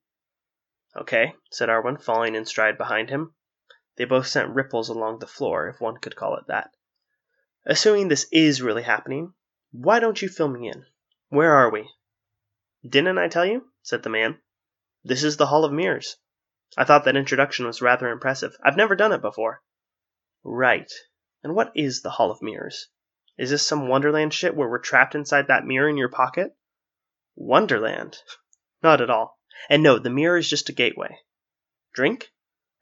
Okay, 0.96 1.34
said 1.50 1.70
Arwen, 1.70 1.98
falling 1.98 2.36
in 2.36 2.46
stride 2.46 2.78
behind 2.78 3.10
him. 3.10 3.34
They 3.96 4.06
both 4.06 4.28
sent 4.28 4.54
ripples 4.54 4.90
along 4.90 5.20
the 5.20 5.28
floor, 5.28 5.68
if 5.68 5.82
one 5.82 5.98
could 5.98 6.16
call 6.16 6.38
it 6.38 6.46
that. 6.48 6.70
Assuming 7.66 8.10
this 8.10 8.28
is 8.32 8.62
really 8.62 8.84
happening, 8.84 9.34
why 9.72 10.00
don't 10.00 10.22
you 10.22 10.30
fill 10.30 10.50
me 10.50 10.68
in? 10.68 10.86
Where 11.30 11.56
are 11.56 11.72
we? 11.72 11.90
Didn't 12.88 13.18
I 13.18 13.28
tell 13.28 13.46
you? 13.46 13.72
said 13.82 14.04
the 14.04 14.10
man. 14.10 14.40
This 15.04 15.24
is 15.24 15.38
the 15.38 15.48
Hall 15.48 15.66
of 15.66 15.72
Mirrors. 15.72 16.18
I 16.78 16.86
thought 16.86 17.04
that 17.06 17.18
introduction 17.18 17.66
was 17.66 17.82
rather 17.82 18.10
impressive. 18.10 18.56
I've 18.64 18.78
never 18.78 18.96
done 18.96 19.12
it 19.12 19.22
before. 19.22 19.62
Right. 20.44 20.92
And 21.44 21.54
what 21.54 21.72
is 21.76 22.02
the 22.02 22.12
Hall 22.12 22.32
of 22.32 22.42
Mirrors? 22.42 22.88
Is 23.38 23.50
this 23.50 23.66
some 23.66 23.88
Wonderland 23.88 24.34
shit 24.34 24.56
where 24.56 24.70
we're 24.70 24.80
trapped 24.80 25.16
inside 25.16 25.48
that 25.48 25.66
mirror 25.66 25.90
in 25.90 25.98
your 25.98 26.10
pocket? 26.10 26.56
Wonderland? 27.36 28.18
Not 28.84 29.02
at 29.02 29.10
all. 29.10 29.40
And 29.70 29.84
no, 29.84 30.00
the 30.00 30.10
mirror 30.10 30.38
is 30.38 30.50
just 30.50 30.70
a 30.70 30.74
gateway. 30.74 31.20
Drink? 31.94 32.32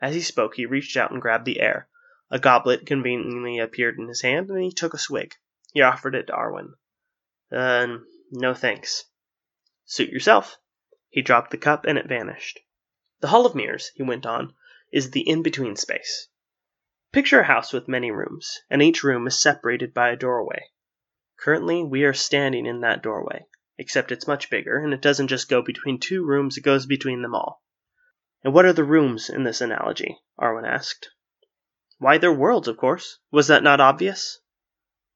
As 0.02 0.13
he 0.13 0.21
spoke, 0.21 0.56
he 0.56 0.65
reached 0.65 0.95
out 0.95 1.12
and 1.12 1.21
grabbed 1.21 1.45
the 1.45 1.60
air. 1.60 1.89
A 2.30 2.39
goblet 2.39 2.86
conveniently 2.86 3.58
appeared 3.58 3.97
in 3.97 4.08
his 4.08 4.21
hand, 4.21 4.49
and 4.49 4.62
he 4.62 4.71
took 4.71 4.93
a 4.93 4.99
swig. 4.99 5.34
He 5.73 5.82
offered 5.82 6.13
it 6.13 6.28
to 6.28 6.34
Arwen. 6.34 6.73
Uh, 7.52 7.97
no 8.32 8.54
thanks. 8.54 9.06
Suit 9.86 10.10
yourself. 10.10 10.58
He 11.10 11.23
dropped 11.23 11.49
the 11.49 11.58
cup, 11.58 11.86
and 11.86 11.97
it 11.97 12.08
vanished. 12.08 12.60
The 13.19 13.27
Hall 13.27 13.45
of 13.45 13.55
Mirrors, 13.55 13.91
he 13.95 14.03
went 14.03 14.25
on, 14.25 14.53
is 14.91 15.12
the 15.12 15.27
in 15.27 15.43
between 15.43 15.75
space. 15.75 16.27
Picture 17.12 17.41
a 17.41 17.43
house 17.45 17.73
with 17.73 17.88
many 17.88 18.12
rooms, 18.12 18.62
and 18.69 18.82
each 18.82 19.03
room 19.03 19.27
is 19.27 19.41
separated 19.41 19.93
by 19.93 20.10
a 20.10 20.15
doorway. 20.15 20.69
Currently, 21.38 21.84
we 21.84 22.03
are 22.03 22.13
standing 22.13 22.65
in 22.65 22.82
that 22.82 23.03
doorway 23.03 23.45
except 23.79 24.12
it's 24.12 24.27
much 24.27 24.49
bigger, 24.49 24.84
and 24.84 24.93
it 24.93 25.01
doesn't 25.01 25.29
just 25.29 25.47
go 25.47 25.62
between 25.62 25.97
two 25.97 26.25
rooms, 26.25 26.58
it 26.58 26.65
goes 26.65 26.86
between 26.86 27.21
them 27.21 27.34
all. 27.34 27.63
And 28.43 28.53
what 28.53 28.65
are 28.65 28.73
the 28.73 28.84
rooms 28.84 29.29
in 29.29 29.45
this 29.45 29.62
analogy? 29.62 30.17
Arwen 30.38 30.67
asked. 30.67 31.10
Why, 31.97 32.17
they're 32.17 32.34
worlds, 32.34 32.67
of 32.67 32.75
course. 32.75 33.19
Was 33.32 33.47
that 33.47 33.63
not 33.63 33.79
obvious? 33.79 34.41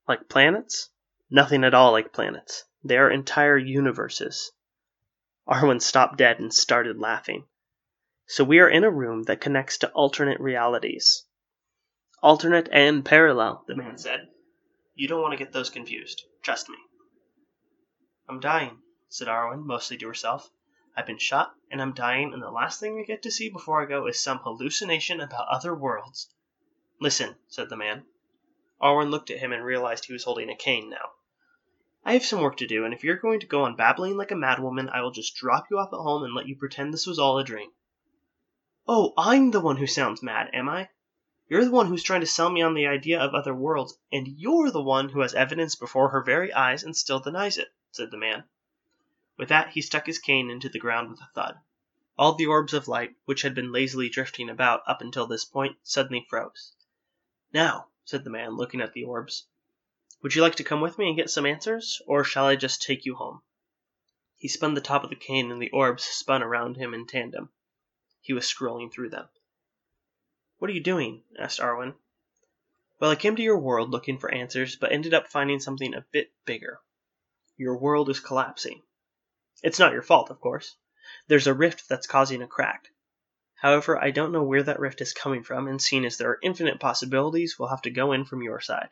Like 0.08 0.30
planets? 0.30 0.89
Nothing 1.30 1.66
at 1.66 1.74
all 1.74 1.92
like 1.92 2.13
planets. 2.13 2.63
They 2.86 2.98
are 2.98 3.12
entire 3.12 3.58
universes. 3.58 4.54
Arwen 5.46 5.82
stopped 5.82 6.18
dead 6.18 6.39
and 6.39 6.54
started 6.54 6.98
laughing. 6.98 7.46
So 8.26 8.44
we 8.44 8.60
are 8.60 8.70
in 8.70 8.86
a 8.86 8.90
room 8.90 9.24
that 9.24 9.42
connects 9.42 9.78
to 9.80 9.92
alternate 9.92 10.40
realities. 10.40 11.26
Alternate 12.22 12.70
and 12.72 13.04
parallel, 13.04 13.66
the 13.68 13.76
man 13.76 13.98
said. 13.98 14.30
You 14.96 15.10
don't 15.10 15.22
want 15.22 15.34
to 15.34 15.44
get 15.44 15.52
those 15.52 15.70
confused. 15.70 16.24
Trust 16.42 16.70
me. 16.70 16.78
I'm 18.30 18.40
dying, 18.40 18.82
said 19.10 19.28
Arwen, 19.28 19.66
mostly 19.66 19.98
to 19.98 20.08
herself. 20.08 20.50
I've 20.96 21.06
been 21.06 21.18
shot, 21.18 21.54
and 21.70 21.82
I'm 21.82 21.94
dying, 21.94 22.34
and 22.34 22.42
the 22.42 22.50
last 22.50 22.80
thing 22.80 22.98
I 22.98 23.04
get 23.04 23.24
to 23.24 23.32
see 23.32 23.50
before 23.50 23.82
I 23.82 23.88
go 23.88 24.08
is 24.08 24.24
some 24.24 24.40
hallucination 24.40 25.20
about 25.20 25.50
other 25.50 25.76
worlds. 25.76 26.34
Listen, 27.02 27.36
said 27.48 27.70
the 27.70 27.76
man. 27.76 28.06
Arwen 28.82 29.10
looked 29.10 29.32
at 29.32 29.40
him 29.40 29.52
and 29.52 29.66
realized 29.66 30.06
he 30.06 30.14
was 30.14 30.24
holding 30.24 30.50
a 30.50 30.56
cane 30.56 30.90
now. 30.90 31.12
I 32.06 32.14
have 32.14 32.24
some 32.24 32.42
work 32.42 32.56
to 32.58 32.68
do, 32.68 32.86
and 32.86 32.94
if 32.94 33.04
you're 33.04 33.18
going 33.18 33.42
to 33.42 33.48
go 33.48 33.64
on 33.64 33.76
babbling 33.76 34.16
like 34.16 34.32
a 34.32 34.36
madwoman, 34.36 34.90
I 34.90 35.02
will 35.02 35.12
just 35.12 35.36
drop 35.36 35.66
you 35.70 35.78
off 35.78 35.92
at 35.92 35.98
home 35.98 36.24
and 36.24 36.34
let 36.34 36.48
you 36.48 36.56
pretend 36.56 36.94
this 36.94 37.08
was 37.08 37.20
all 37.20 37.38
a 37.38 37.44
dream. 37.44 37.72
Oh, 38.88 39.13
I'm 39.17 39.52
the 39.52 39.62
one 39.62 39.78
who 39.78 39.88
sounds 39.88 40.22
mad, 40.22 40.50
am 40.54 40.67
I? 40.67 40.89
You're 41.48 41.65
the 41.65 41.72
one 41.72 41.88
who's 41.88 42.04
trying 42.04 42.22
to 42.22 42.28
sell 42.28 42.50
me 42.50 42.62
on 42.62 42.74
the 42.74 42.88
idea 42.88 43.19
of 43.19 43.34
other 43.34 43.54
worlds, 43.54 43.98
and 44.12 44.28
you're 44.28 44.72
the 44.72 44.82
one 44.82 45.10
who 45.10 45.22
has 45.22 45.34
evidence 45.34 45.76
before 45.76 46.10
her 46.10 46.22
very 46.22 46.52
eyes 46.52 46.84
and 46.84 46.96
still 46.96 47.19
denies 47.19 47.58
it 47.58 47.74
said 47.96 48.10
the 48.10 48.17
man. 48.17 48.43
With 49.38 49.50
that 49.50 49.69
he 49.69 49.82
stuck 49.84 50.08
his 50.08 50.17
cane 50.17 50.50
into 50.50 50.67
the 50.67 50.80
ground 50.80 51.12
with 51.12 51.22
a 51.22 51.30
thud. 51.36 51.60
All 52.17 52.34
the 52.34 52.48
orbs 52.48 52.74
of 52.74 52.88
light, 52.88 53.15
which 53.26 53.43
had 53.43 53.54
been 53.54 53.72
lazily 53.72 54.10
drifting 54.10 54.50
about 54.50 54.82
up 54.88 55.00
until 55.00 55.28
this 55.28 55.46
point, 55.46 55.78
suddenly 55.84 56.26
froze. 56.28 56.74
Now, 57.54 57.89
said 58.04 58.24
the 58.24 58.32
man, 58.32 58.58
looking 58.58 58.82
at 58.82 58.93
the 58.93 59.04
orbs, 59.04 59.46
would 60.24 60.34
you 60.34 60.41
like 60.41 60.56
to 60.56 60.63
come 60.63 60.82
with 60.82 60.98
me 60.98 61.08
and 61.08 61.15
get 61.15 61.30
some 61.30 61.46
answers, 61.46 62.02
or 62.08 62.24
shall 62.24 62.48
I 62.48 62.56
just 62.56 62.82
take 62.82 63.06
you 63.06 63.13
home? 63.13 63.43
He 64.38 64.48
spun 64.48 64.74
the 64.74 64.82
top 64.82 65.04
of 65.04 65.12
the 65.12 65.15
cane 65.15 65.52
and 65.52 65.62
the 65.62 65.69
orbs 65.69 66.04
spun 66.04 66.41
around 66.41 66.78
him 66.78 66.96
in 66.96 67.06
tandem. 67.06 67.52
He 68.24 68.32
was 68.32 68.46
scrolling 68.46 68.90
through 68.90 69.10
them. 69.10 69.28
What 70.58 70.70
are 70.72 70.74
you 70.74 70.82
doing? 70.82 71.26
asked 71.38 71.60
Arwen. 71.60 71.94
Well, 72.98 73.12
I 73.12 73.18
came 73.18 73.36
to 73.36 73.44
your 73.44 73.60
world 73.60 73.90
looking 73.90 74.18
for 74.18 74.34
answers, 74.34 74.78
but 74.78 74.94
ended 74.94 75.14
up 75.14 75.28
finding 75.28 75.60
something 75.60 75.94
a 75.94 76.06
bit 76.14 76.32
bigger. 76.46 76.80
Your 77.58 77.78
world 77.78 78.10
is 78.10 78.22
collapsing. 78.22 78.82
It's 79.62 79.78
not 79.78 79.92
your 79.92 80.02
fault, 80.02 80.30
of 80.30 80.40
course. 80.40 80.78
There's 81.28 81.48
a 81.48 81.54
rift 81.54 81.90
that's 81.90 82.08
causing 82.08 82.42
a 82.42 82.48
crack. 82.48 82.94
However, 83.56 84.02
I 84.02 84.12
don't 84.12 84.32
know 84.32 84.44
where 84.44 84.64
that 84.64 84.80
rift 84.80 85.02
is 85.02 85.12
coming 85.12 85.44
from, 85.44 85.68
and 85.68 85.82
seeing 85.82 86.06
as 86.06 86.18
there 86.18 86.30
are 86.30 86.40
infinite 86.42 86.80
possibilities, 86.80 87.60
we'll 87.60 87.68
have 87.68 87.82
to 87.82 87.92
go 87.92 88.14
in 88.14 88.24
from 88.24 88.42
your 88.42 88.62
side. 88.62 88.92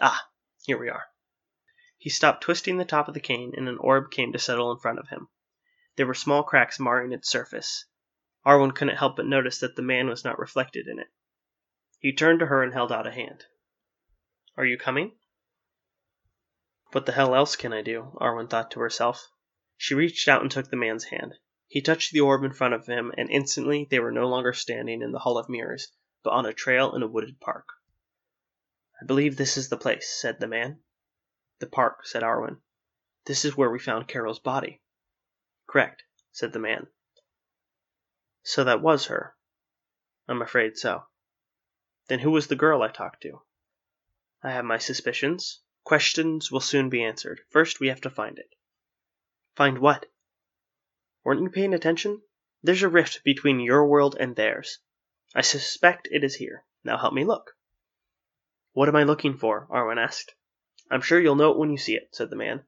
Ah, 0.00 0.28
here 0.62 0.78
we 0.78 0.88
are. 0.88 1.06
He 1.98 2.10
stopped 2.10 2.44
twisting 2.44 2.76
the 2.76 2.84
top 2.84 3.08
of 3.08 3.14
the 3.14 3.20
cane, 3.20 3.54
and 3.56 3.68
an 3.68 3.78
orb 3.78 4.12
came 4.12 4.32
to 4.32 4.38
settle 4.38 4.70
in 4.70 4.78
front 4.78 5.00
of 5.00 5.08
him. 5.08 5.28
There 5.96 6.06
were 6.06 6.14
small 6.14 6.44
cracks 6.44 6.78
marring 6.78 7.12
its 7.12 7.28
surface. 7.28 7.86
Arwen 8.44 8.74
couldn't 8.74 8.96
help 8.96 9.16
but 9.16 9.26
notice 9.26 9.60
that 9.60 9.76
the 9.76 9.82
man 9.82 10.08
was 10.08 10.24
not 10.24 10.38
reflected 10.38 10.88
in 10.88 10.98
it. 10.98 11.08
He 12.00 12.12
turned 12.12 12.40
to 12.40 12.46
her 12.46 12.62
and 12.62 12.72
held 12.72 12.90
out 12.90 13.06
a 13.06 13.12
hand. 13.12 13.44
Are 14.56 14.64
you 14.64 14.76
coming? 14.76 15.12
What 16.90 17.06
the 17.06 17.12
hell 17.12 17.34
else 17.34 17.56
can 17.56 17.72
I 17.72 17.82
do? 17.82 18.16
Arwen 18.20 18.50
thought 18.50 18.72
to 18.72 18.80
herself. 18.80 19.28
She 19.76 19.94
reached 19.94 20.28
out 20.28 20.42
and 20.42 20.50
took 20.50 20.68
the 20.68 20.76
man's 20.76 21.04
hand. 21.04 21.36
He 21.68 21.80
touched 21.80 22.12
the 22.12 22.20
orb 22.20 22.44
in 22.44 22.52
front 22.52 22.74
of 22.74 22.86
him, 22.86 23.12
and 23.16 23.30
instantly 23.30 23.86
they 23.88 23.98
were 23.98 24.12
no 24.12 24.28
longer 24.28 24.52
standing 24.52 25.00
in 25.00 25.12
the 25.12 25.20
Hall 25.20 25.38
of 25.38 25.48
Mirrors, 25.48 25.90
but 26.22 26.32
on 26.32 26.44
a 26.44 26.52
trail 26.52 26.94
in 26.94 27.02
a 27.02 27.06
wooded 27.06 27.40
park. 27.40 27.66
I 29.00 29.06
believe 29.06 29.36
this 29.36 29.56
is 29.56 29.68
the 29.68 29.78
place, 29.78 30.08
said 30.08 30.38
the 30.38 30.46
man. 30.46 30.82
The 31.60 31.66
park, 31.66 32.06
said 32.06 32.22
Arwen. 32.22 32.60
This 33.24 33.44
is 33.44 33.56
where 33.56 33.70
we 33.70 33.78
found 33.78 34.06
Carol's 34.06 34.38
body. 34.38 34.82
Correct, 35.66 36.04
said 36.30 36.52
the 36.52 36.58
man. 36.58 36.88
So 38.42 38.64
that 38.64 38.82
was 38.82 39.06
her. 39.06 39.36
I'm 40.28 40.42
afraid 40.42 40.76
so. 40.76 41.04
Then 42.08 42.18
who 42.18 42.30
was 42.30 42.48
the 42.48 42.56
girl 42.56 42.82
I 42.82 42.88
talked 42.88 43.22
to? 43.22 43.42
I 44.42 44.50
have 44.50 44.64
my 44.64 44.78
suspicions. 44.78 45.60
Questions 45.84 46.50
will 46.50 46.60
soon 46.60 46.88
be 46.88 47.04
answered. 47.04 47.40
First, 47.50 47.80
we 47.80 47.88
have 47.88 48.00
to 48.00 48.10
find 48.10 48.38
it. 48.38 48.54
Find 49.54 49.78
what? 49.78 50.06
Weren't 51.24 51.42
you 51.42 51.50
paying 51.50 51.74
attention? 51.74 52.22
There's 52.62 52.82
a 52.82 52.88
rift 52.88 53.22
between 53.24 53.60
your 53.60 53.86
world 53.86 54.16
and 54.18 54.34
theirs. 54.34 54.78
I 55.34 55.42
suspect 55.42 56.08
it 56.10 56.24
is 56.24 56.34
here. 56.34 56.64
Now 56.84 56.98
help 56.98 57.14
me 57.14 57.24
look. 57.24 57.56
What 58.72 58.88
am 58.88 58.96
I 58.96 59.04
looking 59.04 59.36
for? 59.36 59.66
Arwen 59.70 59.98
asked. 59.98 60.34
I'm 60.90 61.02
sure 61.02 61.20
you'll 61.20 61.36
know 61.36 61.52
it 61.52 61.58
when 61.58 61.70
you 61.70 61.78
see 61.78 61.94
it, 61.94 62.08
said 62.12 62.30
the 62.30 62.36
man. 62.36 62.64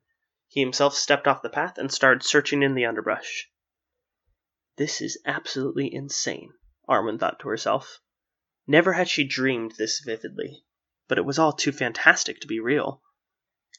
He 0.49 0.61
himself 0.61 0.95
stepped 0.95 1.27
off 1.27 1.43
the 1.43 1.49
path 1.49 1.79
and 1.79 1.93
started 1.93 2.23
searching 2.23 2.63
in 2.63 2.75
the 2.75 2.87
underbrush. 2.87 3.51
This 4.77 5.01
is 5.01 5.23
absolutely 5.25 5.95
insane, 5.95 6.53
Arwen 6.89 7.19
thought 7.19 7.39
to 7.41 7.49
herself. 7.49 8.01
Never 8.67 8.95
had 8.95 9.09
she 9.09 9.23
dreamed 9.23 9.77
this 9.79 10.01
vividly. 10.01 10.65
but 11.07 11.17
it 11.17 11.25
was 11.25 11.39
all 11.39 11.53
too 11.53 11.71
fantastic 11.71 12.41
to 12.41 12.49
be 12.49 12.59
real. 12.59 13.01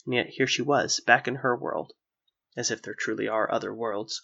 And 0.05 0.13
yet 0.13 0.27
here 0.27 0.47
she 0.47 0.62
was, 0.62 1.01
back 1.01 1.27
in 1.27 1.36
her 1.36 1.58
world, 1.58 1.91
as 2.55 2.71
if 2.71 2.81
there 2.81 2.93
truly 2.93 3.27
are 3.27 3.51
other 3.51 3.73
worlds, 3.73 4.21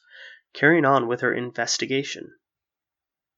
carrying 0.53 0.85
on 0.85 1.07
with 1.07 1.19
her 1.21 1.33
investigation. 1.33 2.37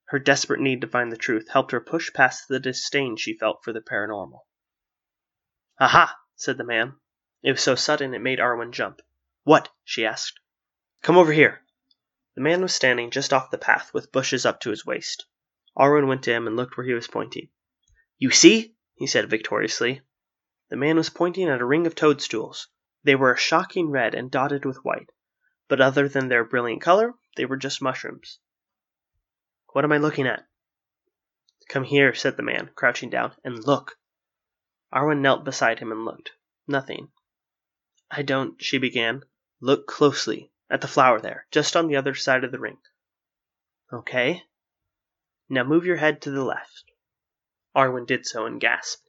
Her 0.08 0.18
desperate 0.20 0.60
need 0.60 0.80
to 0.82 0.86
find 0.86 1.10
the 1.10 1.16
truth 1.16 1.48
helped 1.48 1.72
her 1.72 1.80
push 1.80 2.12
past 2.12 2.46
the 2.46 2.60
disdain 2.60 3.16
she 3.16 3.36
felt 3.36 3.64
for 3.64 3.72
the 3.72 3.80
paranormal. 3.80 4.46
Aha! 5.80 6.16
said 6.36 6.56
the 6.56 6.62
man. 6.62 7.00
It 7.42 7.52
was 7.52 7.62
so 7.62 7.74
sudden 7.74 8.14
it 8.14 8.20
made 8.20 8.38
Arwen 8.38 8.70
jump. 8.70 9.00
What? 9.42 9.70
she 9.82 10.06
asked. 10.06 10.38
Come 11.02 11.16
over 11.16 11.32
here. 11.32 11.63
The 12.34 12.42
man 12.42 12.62
was 12.62 12.74
standing 12.74 13.10
just 13.10 13.32
off 13.32 13.50
the 13.50 13.58
path 13.58 13.94
with 13.94 14.10
bushes 14.10 14.44
up 14.44 14.60
to 14.60 14.70
his 14.70 14.84
waist. 14.84 15.26
Arwen 15.76 16.08
went 16.08 16.24
to 16.24 16.32
him 16.32 16.46
and 16.46 16.56
looked 16.56 16.76
where 16.76 16.86
he 16.86 16.92
was 16.92 17.06
pointing. 17.06 17.48
You 18.18 18.30
see? 18.30 18.74
he 18.94 19.06
said 19.06 19.30
victoriously. 19.30 20.02
The 20.68 20.76
man 20.76 20.96
was 20.96 21.10
pointing 21.10 21.48
at 21.48 21.60
a 21.60 21.64
ring 21.64 21.86
of 21.86 21.94
toadstools. 21.94 22.68
They 23.04 23.14
were 23.14 23.32
a 23.32 23.38
shocking 23.38 23.90
red 23.90 24.14
and 24.14 24.30
dotted 24.30 24.64
with 24.64 24.84
white, 24.84 25.10
but 25.68 25.80
other 25.80 26.08
than 26.08 26.28
their 26.28 26.44
brilliant 26.44 26.82
color, 26.82 27.14
they 27.36 27.44
were 27.44 27.56
just 27.56 27.82
mushrooms. 27.82 28.40
What 29.72 29.84
am 29.84 29.92
I 29.92 29.98
looking 29.98 30.26
at? 30.26 30.46
Come 31.68 31.84
here, 31.84 32.14
said 32.14 32.36
the 32.36 32.42
man, 32.42 32.70
crouching 32.74 33.10
down, 33.10 33.34
and 33.44 33.64
look. 33.64 33.98
Arwen 34.92 35.20
knelt 35.20 35.44
beside 35.44 35.80
him 35.80 35.92
and 35.92 36.04
looked. 36.04 36.32
Nothing. 36.66 37.12
I 38.10 38.22
don't, 38.22 38.62
she 38.62 38.78
began. 38.78 39.22
Look 39.60 39.86
closely, 39.86 40.52
at 40.74 40.80
the 40.80 40.88
flower 40.88 41.20
there, 41.20 41.46
just 41.52 41.76
on 41.76 41.86
the 41.86 41.94
other 41.94 42.16
side 42.16 42.42
of 42.42 42.50
the 42.50 42.58
ring. 42.58 42.78
Okay. 43.92 44.42
Now 45.48 45.62
move 45.62 45.86
your 45.86 45.98
head 45.98 46.20
to 46.22 46.32
the 46.32 46.42
left. 46.42 46.90
Arwen 47.76 48.06
did 48.06 48.26
so 48.26 48.44
and 48.44 48.60
gasped. 48.60 49.08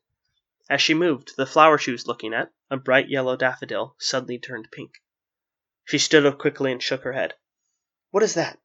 As 0.69 0.79
she 0.79 0.93
moved, 0.93 1.35
the 1.37 1.47
flower 1.47 1.79
she 1.79 1.91
was 1.91 2.05
looking 2.05 2.35
at, 2.35 2.51
a 2.69 2.77
bright 2.77 3.09
yellow 3.09 3.35
daffodil, 3.35 3.95
suddenly 3.97 4.37
turned 4.37 4.69
pink. 4.71 5.01
She 5.85 5.97
stood 5.97 6.23
up 6.23 6.37
quickly 6.37 6.71
and 6.71 6.83
shook 6.83 7.01
her 7.01 7.13
head. 7.13 7.33
What 8.11 8.21
is 8.21 8.35
that? 8.35 8.59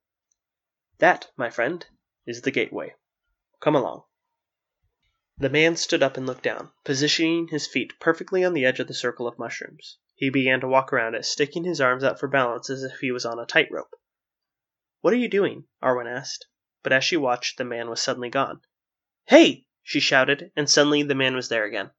That, 0.99 1.31
my 1.39 1.49
friend, 1.49 1.87
is 2.27 2.43
the 2.43 2.51
gateway. 2.51 2.97
Come 3.61 3.77
along. 3.77 4.03
The 5.39 5.49
man 5.49 5.77
stood 5.77 6.03
up 6.03 6.19
and 6.19 6.27
looked 6.27 6.43
down, 6.43 6.71
positioning 6.85 7.49
his 7.49 7.67
feet 7.67 7.99
perfectly 7.99 8.45
on 8.45 8.53
the 8.53 8.67
edge 8.67 8.79
of 8.79 8.89
the 8.89 8.95
circle 8.95 9.27
of 9.27 9.39
mushrooms. 9.39 9.97
He 10.20 10.28
began 10.28 10.61
to 10.61 10.68
walk 10.68 10.92
around 10.92 11.14
it, 11.14 11.24
sticking 11.24 11.64
his 11.64 11.80
arms 11.80 12.04
out 12.04 12.20
for 12.20 12.28
balance 12.28 12.68
as 12.68 12.83
if 12.83 12.98
he 13.00 13.11
was 13.11 13.24
on 13.24 13.38
a 13.38 13.46
tightrope. 13.46 13.94
What 15.00 15.14
are 15.14 15.16
you 15.16 15.30
doing? 15.30 15.64
Arwen 15.83 16.06
asked, 16.06 16.46
but 16.83 16.92
as 16.92 17.04
she 17.04 17.16
watched, 17.16 17.56
the 17.56 17.64
man 17.64 17.88
was 17.88 18.02
suddenly 18.02 18.28
gone. 18.28 18.61
Hey! 19.28 19.64
she 19.83 19.98
shouted, 19.98 20.52
and 20.54 20.68
suddenly 20.68 21.02
the 21.02 21.14
man 21.14 21.35
was 21.35 21.48
there 21.48 21.64
again. 21.64 21.92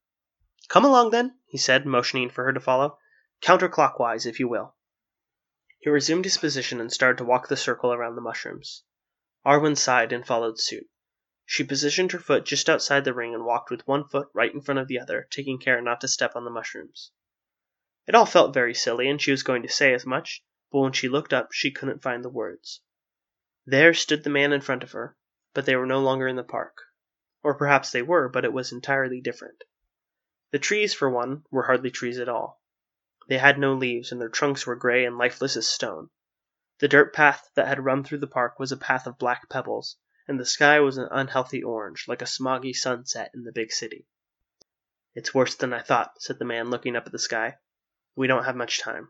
Come 0.67 0.86
along 0.86 1.10
then, 1.10 1.39
he 1.47 1.57
said, 1.57 1.88
motioning 1.88 2.29
for 2.29 2.43
her 2.43 2.53
to 2.53 2.60
follow. 2.60 2.99
Counterclockwise, 3.41 4.27
if 4.27 4.39
you 4.39 4.47
will. 4.47 4.75
He 5.79 5.89
resumed 5.89 6.25
his 6.25 6.38
position 6.38 6.79
and 6.79 6.93
started 6.93 7.17
to 7.17 7.25
walk 7.25 7.47
the 7.47 7.57
circle 7.57 7.91
around 7.91 8.13
the 8.13 8.21
mushrooms. 8.21 8.84
Arwen 9.43 9.75
sighed 9.75 10.13
and 10.13 10.27
followed 10.27 10.60
suit. 10.60 10.88
She 11.43 11.63
positioned 11.63 12.12
her 12.12 12.19
foot 12.19 12.45
just 12.45 12.69
outside 12.69 13.03
the 13.03 13.15
ring 13.15 13.34
and 13.34 13.45
walked 13.45 13.71
with 13.71 13.88
one 13.88 14.07
foot 14.07 14.29
right 14.31 14.53
in 14.53 14.62
front 14.62 14.79
of 14.79 14.88
the 14.88 14.99
other, 14.99 15.27
taking 15.31 15.57
care 15.57 15.81
not 15.81 16.01
to 16.01 16.07
step 16.07 16.36
on 16.36 16.45
the 16.45 16.51
mushrooms. 16.51 17.10
It 18.08 18.16
all 18.16 18.26
felt 18.26 18.54
very 18.54 18.74
silly, 18.74 19.08
and 19.08 19.22
she 19.22 19.30
was 19.30 19.44
going 19.44 19.62
to 19.62 19.70
say 19.70 19.94
as 19.94 20.08
much, 20.08 20.44
but 20.72 20.80
when 20.80 20.92
she 20.92 21.08
looked 21.08 21.34
up 21.34 21.52
she 21.52 21.70
couldn't 21.70 22.02
find 22.02 22.26
the 22.26 22.30
words. 22.30 22.82
There 23.66 23.94
stood 23.94 24.24
the 24.24 24.30
man 24.32 24.54
in 24.54 24.62
front 24.62 24.82
of 24.82 24.94
her, 24.94 25.16
but 25.54 25.68
they 25.68 25.76
were 25.76 25.86
no 25.86 26.00
longer 26.00 26.28
in 26.28 26.36
the 26.36 26.44
park. 26.44 26.82
Or 27.44 27.54
perhaps 27.54 27.92
they 27.92 28.02
were, 28.02 28.28
but 28.28 28.44
it 28.44 28.54
was 28.54 28.72
entirely 28.72 29.22
different. 29.22 29.64
The 30.50 30.58
trees, 30.58 30.96
for 30.96 31.12
one, 31.12 31.46
were 31.52 31.68
hardly 31.68 31.92
trees 31.92 32.18
at 32.18 32.28
all. 32.28 32.62
They 33.28 33.38
had 33.38 33.60
no 33.60 33.74
leaves, 33.76 34.12
and 34.12 34.20
their 34.20 34.30
trunks 34.30 34.66
were 34.66 34.76
gray 34.76 35.06
and 35.06 35.18
lifeless 35.18 35.56
as 35.56 35.68
stone. 35.68 36.10
The 36.80 36.88
dirt 36.88 37.14
path 37.14 37.52
that 37.54 37.68
had 37.68 37.86
run 37.86 38.04
through 38.04 38.18
the 38.18 38.26
park 38.26 38.58
was 38.58 38.72
a 38.72 38.78
path 38.78 39.06
of 39.06 39.20
black 39.20 39.48
pebbles, 39.48 39.98
and 40.28 40.40
the 40.40 40.46
sky 40.46 40.80
was 40.80 40.98
an 40.98 41.08
unhealthy 41.12 41.62
orange, 41.62 42.08
like 42.08 42.24
a 42.24 42.26
smoggy 42.26 42.74
sunset 42.76 43.30
in 43.36 43.44
the 43.44 43.52
big 43.52 43.72
city. 43.72 44.08
It's 45.14 45.36
worse 45.36 45.54
than 45.54 45.72
I 45.72 45.84
thought, 45.84 46.20
said 46.20 46.40
the 46.40 46.46
man, 46.46 46.72
looking 46.72 46.96
up 46.96 47.06
at 47.06 47.12
the 47.12 47.20
sky. 47.20 47.58
We 48.15 48.28
don't 48.28 48.45
have 48.45 48.56
much 48.56 48.82
time. 48.82 49.10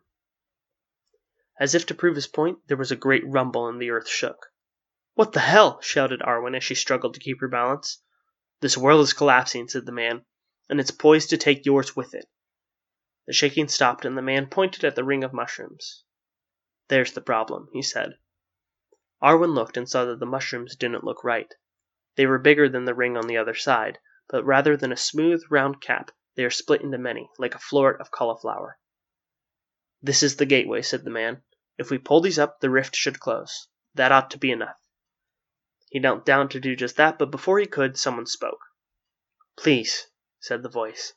As 1.60 1.76
if 1.76 1.86
to 1.88 1.96
prove 1.96 2.16
his 2.16 2.28
point, 2.28 2.60
there 2.68 2.78
was 2.78 2.92
a 2.92 2.96
great 2.96 3.24
rumble 3.26 3.68
and 3.68 3.82
the 3.82 3.92
earth 3.92 4.08
shook. 4.08 4.48
What 5.16 5.34
the 5.34 5.40
hell? 5.40 5.82
shouted 5.82 6.22
Arwen 6.22 6.56
as 6.56 6.64
she 6.64 6.76
struggled 6.76 7.14
to 7.16 7.20
keep 7.20 7.40
her 7.42 7.48
balance. 7.48 8.02
This 8.62 8.78
world 8.78 9.02
is 9.02 9.14
collapsing, 9.14 9.68
said 9.68 9.86
the 9.86 9.92
man, 9.92 10.26
and 10.70 10.80
it's 10.80 10.92
poised 10.92 11.30
to 11.32 11.38
take 11.38 11.66
yours 11.66 11.96
with 11.96 12.14
it. 12.14 12.30
The 13.28 13.34
shaking 13.34 13.68
stopped, 13.68 14.06
and 14.06 14.18
the 14.18 14.22
man 14.22 14.48
pointed 14.48 14.84
at 14.84 14.96
the 14.96 15.04
ring 15.04 15.24
of 15.24 15.34
mushrooms. 15.34 16.04
There's 16.88 17.14
the 17.14 17.22
problem, 17.22 17.70
he 17.74 17.82
said. 17.82 18.18
Arwen 19.22 19.54
looked 19.54 19.78
and 19.78 19.90
saw 19.90 20.06
that 20.06 20.20
the 20.20 20.26
mushrooms 20.26 20.76
didn't 20.76 21.04
look 21.04 21.24
right. 21.24 21.54
They 22.16 22.26
were 22.26 22.40
bigger 22.40 22.68
than 22.68 22.86
the 22.86 22.96
ring 22.96 23.18
on 23.18 23.28
the 23.28 23.38
other 23.38 23.56
side, 23.56 24.00
but 24.28 24.44
rather 24.44 24.76
than 24.76 24.92
a 24.92 24.98
smooth, 24.98 25.44
round 25.50 25.82
cap, 25.82 26.12
they 26.36 26.44
are 26.44 26.50
split 26.50 26.82
into 26.82 26.98
many, 26.98 27.30
like 27.38 27.56
a 27.56 27.60
floret 27.60 28.00
of 28.00 28.12
cauliflower. 28.12 28.80
This 30.02 30.24
is 30.24 30.38
the 30.38 30.46
gateway, 30.46 30.82
said 30.82 31.04
the 31.04 31.12
man. 31.12 31.44
If 31.78 31.92
we 31.92 31.98
pull 31.98 32.22
these 32.22 32.40
up, 32.40 32.60
the 32.60 32.70
rift 32.70 32.96
should 32.96 33.20
close. 33.20 33.68
That 33.94 34.12
ought 34.12 34.32
to 34.32 34.40
be 34.40 34.52
enough. 34.52 34.80
He 35.90 36.00
knelt 36.00 36.26
down 36.26 36.50
to 36.50 36.60
do 36.60 36.76
just 36.76 36.96
that, 36.98 37.20
but 37.20 37.30
before 37.32 37.60
he 37.60 37.66
could, 37.66 37.98
someone 37.98 38.26
spoke. 38.26 38.62
Please, 39.58 40.08
said 40.40 40.64
the 40.64 40.70
voice. 40.70 41.14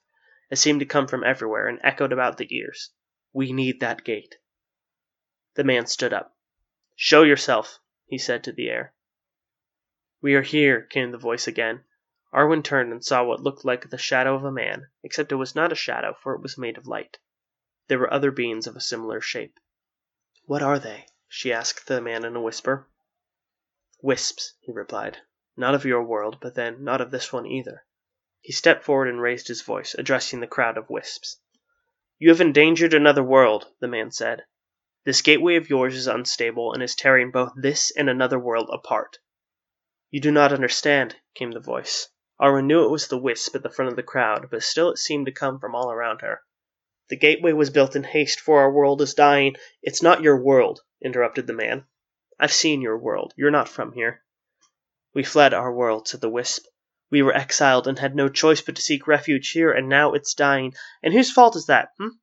It 0.50 0.56
seemed 0.56 0.80
to 0.80 0.86
come 0.86 1.06
from 1.06 1.24
everywhere 1.24 1.66
and 1.66 1.80
echoed 1.82 2.12
about 2.12 2.36
the 2.36 2.54
ears. 2.54 2.90
We 3.32 3.52
need 3.52 3.80
that 3.80 4.04
gate. 4.04 4.36
The 5.54 5.64
man 5.64 5.86
stood 5.86 6.12
up. 6.12 6.36
Show 6.96 7.22
yourself, 7.22 7.78
he 8.06 8.18
said 8.18 8.44
to 8.44 8.52
the 8.52 8.68
air. 8.68 8.94
We 10.20 10.34
are 10.34 10.42
here, 10.42 10.82
came 10.82 11.10
the 11.10 11.18
voice 11.18 11.46
again. 11.46 11.84
Arwen 12.32 12.62
turned 12.62 12.92
and 12.92 13.04
saw 13.04 13.24
what 13.24 13.40
looked 13.40 13.64
like 13.64 13.88
the 13.88 13.96
shadow 13.96 14.34
of 14.34 14.44
a 14.44 14.52
man, 14.52 14.88
except 15.02 15.32
it 15.32 15.36
was 15.36 15.54
not 15.54 15.72
a 15.72 15.76
shadow, 15.76 16.14
for 16.22 16.34
it 16.34 16.42
was 16.42 16.58
made 16.58 16.76
of 16.76 16.86
light. 16.86 17.18
There 17.88 17.98
were 17.98 18.10
other 18.10 18.30
beings 18.30 18.66
of 18.66 18.76
a 18.76 18.80
similar 18.80 19.20
shape. 19.20 19.60
What 20.46 20.62
are 20.62 20.78
they? 20.78 21.06
she 21.28 21.52
asked 21.52 21.86
the 21.86 22.00
man 22.00 22.24
in 22.24 22.34
a 22.34 22.40
whisper. 22.40 22.88
Wisps, 24.00 24.54
he 24.62 24.72
replied. 24.72 25.18
Not 25.54 25.74
of 25.74 25.84
your 25.84 26.02
world, 26.02 26.38
but 26.40 26.54
then 26.54 26.82
not 26.82 27.02
of 27.02 27.10
this 27.10 27.30
one 27.30 27.44
either. 27.44 27.84
He 28.40 28.52
stepped 28.52 28.84
forward 28.84 29.08
and 29.08 29.20
raised 29.20 29.48
his 29.48 29.60
voice, 29.60 29.94
addressing 29.94 30.40
the 30.40 30.46
crowd 30.46 30.78
of 30.78 30.88
wisps. 30.88 31.40
You 32.18 32.30
have 32.30 32.40
endangered 32.40 32.94
another 32.94 33.22
world, 33.22 33.70
the 33.80 33.88
man 33.88 34.10
said. 34.10 34.46
This 35.04 35.20
gateway 35.20 35.56
of 35.56 35.68
yours 35.68 35.94
is 35.94 36.06
unstable 36.06 36.72
and 36.72 36.82
is 36.82 36.94
tearing 36.94 37.30
both 37.30 37.52
this 37.54 37.90
and 37.90 38.08
another 38.08 38.38
world 38.38 38.70
apart. 38.72 39.18
You 40.10 40.20
do 40.20 40.30
not 40.30 40.54
understand, 40.54 41.16
came 41.34 41.50
the 41.50 41.60
voice. 41.60 42.08
Arwen 42.40 42.66
knew 42.66 42.84
it 42.84 42.90
was 42.90 43.08
the 43.08 43.18
wisp 43.18 43.54
at 43.54 43.62
the 43.62 43.68
front 43.68 43.90
of 43.90 43.96
the 43.96 44.02
crowd, 44.02 44.48
but 44.50 44.62
still 44.62 44.88
it 44.88 44.96
seemed 44.96 45.26
to 45.26 45.32
come 45.32 45.60
from 45.60 45.74
all 45.74 45.90
around 45.90 46.22
her. 46.22 46.42
The 47.10 47.16
gateway 47.16 47.52
was 47.52 47.70
built 47.70 47.96
in 47.96 48.04
haste, 48.04 48.40
for 48.40 48.60
our 48.60 48.72
world 48.72 49.02
is 49.02 49.14
dying. 49.14 49.56
It's 49.82 50.02
not 50.02 50.22
your 50.22 50.40
world, 50.40 50.80
interrupted 51.02 51.46
the 51.46 51.52
man. 51.52 51.86
I've 52.40 52.52
seen 52.52 52.80
your 52.80 52.96
world. 52.96 53.34
You're 53.36 53.50
not 53.50 53.68
from 53.68 53.92
here. 53.92 54.22
We 55.12 55.22
fled 55.22 55.52
our 55.52 55.72
world, 55.72 56.08
said 56.08 56.20
the 56.20 56.30
wisp. 56.30 56.64
We 57.10 57.22
were 57.22 57.36
exiled 57.36 57.86
and 57.86 57.98
had 57.98 58.16
no 58.16 58.28
choice 58.28 58.62
but 58.62 58.76
to 58.76 58.82
seek 58.82 59.06
refuge 59.06 59.50
here, 59.50 59.70
and 59.70 59.88
now 59.88 60.14
it's 60.14 60.34
dying. 60.34 60.74
And 61.02 61.12
whose 61.12 61.30
fault 61.30 61.56
is 61.56 61.66
that, 61.66 61.90
hm? 61.98 62.18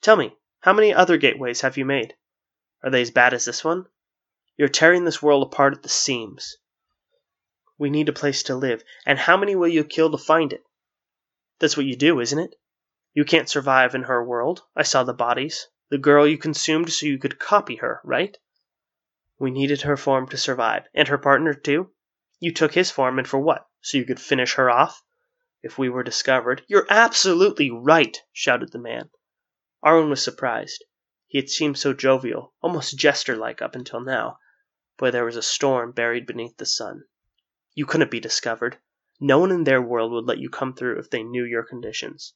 Tell 0.00 0.16
me, 0.16 0.36
how 0.60 0.72
many 0.72 0.94
other 0.94 1.16
gateways 1.16 1.60
have 1.62 1.76
you 1.76 1.84
made? 1.84 2.14
Are 2.82 2.90
they 2.90 3.02
as 3.02 3.10
bad 3.10 3.34
as 3.34 3.44
this 3.44 3.64
one? 3.64 3.86
You're 4.56 4.68
tearing 4.68 5.04
this 5.04 5.22
world 5.22 5.42
apart 5.42 5.74
at 5.74 5.82
the 5.82 5.88
seams. 5.88 6.56
We 7.76 7.90
need 7.90 8.08
a 8.08 8.12
place 8.12 8.44
to 8.44 8.54
live, 8.54 8.82
and 9.04 9.18
how 9.18 9.36
many 9.36 9.56
will 9.56 9.68
you 9.68 9.84
kill 9.84 10.10
to 10.12 10.18
find 10.18 10.52
it? 10.52 10.62
That's 11.58 11.76
what 11.76 11.86
you 11.86 11.96
do, 11.96 12.20
isn't 12.20 12.38
it? 12.38 12.54
You 13.18 13.24
can't 13.24 13.50
survive 13.50 13.96
in 13.96 14.04
her 14.04 14.24
world. 14.24 14.62
I 14.76 14.84
saw 14.84 15.02
the 15.02 15.12
bodies. 15.12 15.66
The 15.88 15.98
girl 15.98 16.24
you 16.24 16.38
consumed 16.38 16.92
so 16.92 17.04
you 17.04 17.18
could 17.18 17.40
copy 17.40 17.74
her, 17.74 18.00
right? 18.04 18.38
We 19.40 19.50
needed 19.50 19.82
her 19.82 19.96
form 19.96 20.28
to 20.28 20.36
survive. 20.36 20.84
And 20.94 21.08
her 21.08 21.18
partner, 21.18 21.52
too? 21.52 21.90
You 22.38 22.54
took 22.54 22.74
his 22.74 22.92
form, 22.92 23.18
and 23.18 23.26
for 23.26 23.40
what? 23.40 23.66
So 23.80 23.98
you 23.98 24.04
could 24.04 24.20
finish 24.20 24.54
her 24.54 24.70
off? 24.70 25.02
If 25.64 25.76
we 25.76 25.88
were 25.88 26.04
discovered. 26.04 26.62
You're 26.68 26.86
absolutely 26.88 27.72
right, 27.72 28.16
shouted 28.32 28.70
the 28.70 28.78
man. 28.78 29.10
Arwen 29.84 30.10
was 30.10 30.22
surprised. 30.22 30.84
He 31.26 31.38
had 31.38 31.50
seemed 31.50 31.76
so 31.76 31.92
jovial, 31.92 32.54
almost 32.62 32.96
jester 32.96 33.34
like 33.34 33.60
up 33.60 33.74
until 33.74 34.00
now. 34.00 34.38
But 34.96 35.10
there 35.10 35.24
was 35.24 35.34
a 35.34 35.42
storm 35.42 35.90
buried 35.90 36.24
beneath 36.24 36.56
the 36.58 36.66
sun. 36.66 37.02
You 37.74 37.84
couldn't 37.84 38.12
be 38.12 38.20
discovered. 38.20 38.78
No 39.18 39.40
one 39.40 39.50
in 39.50 39.64
their 39.64 39.82
world 39.82 40.12
would 40.12 40.26
let 40.26 40.38
you 40.38 40.48
come 40.48 40.72
through 40.72 41.00
if 41.00 41.10
they 41.10 41.24
knew 41.24 41.42
your 41.42 41.64
conditions. 41.64 42.34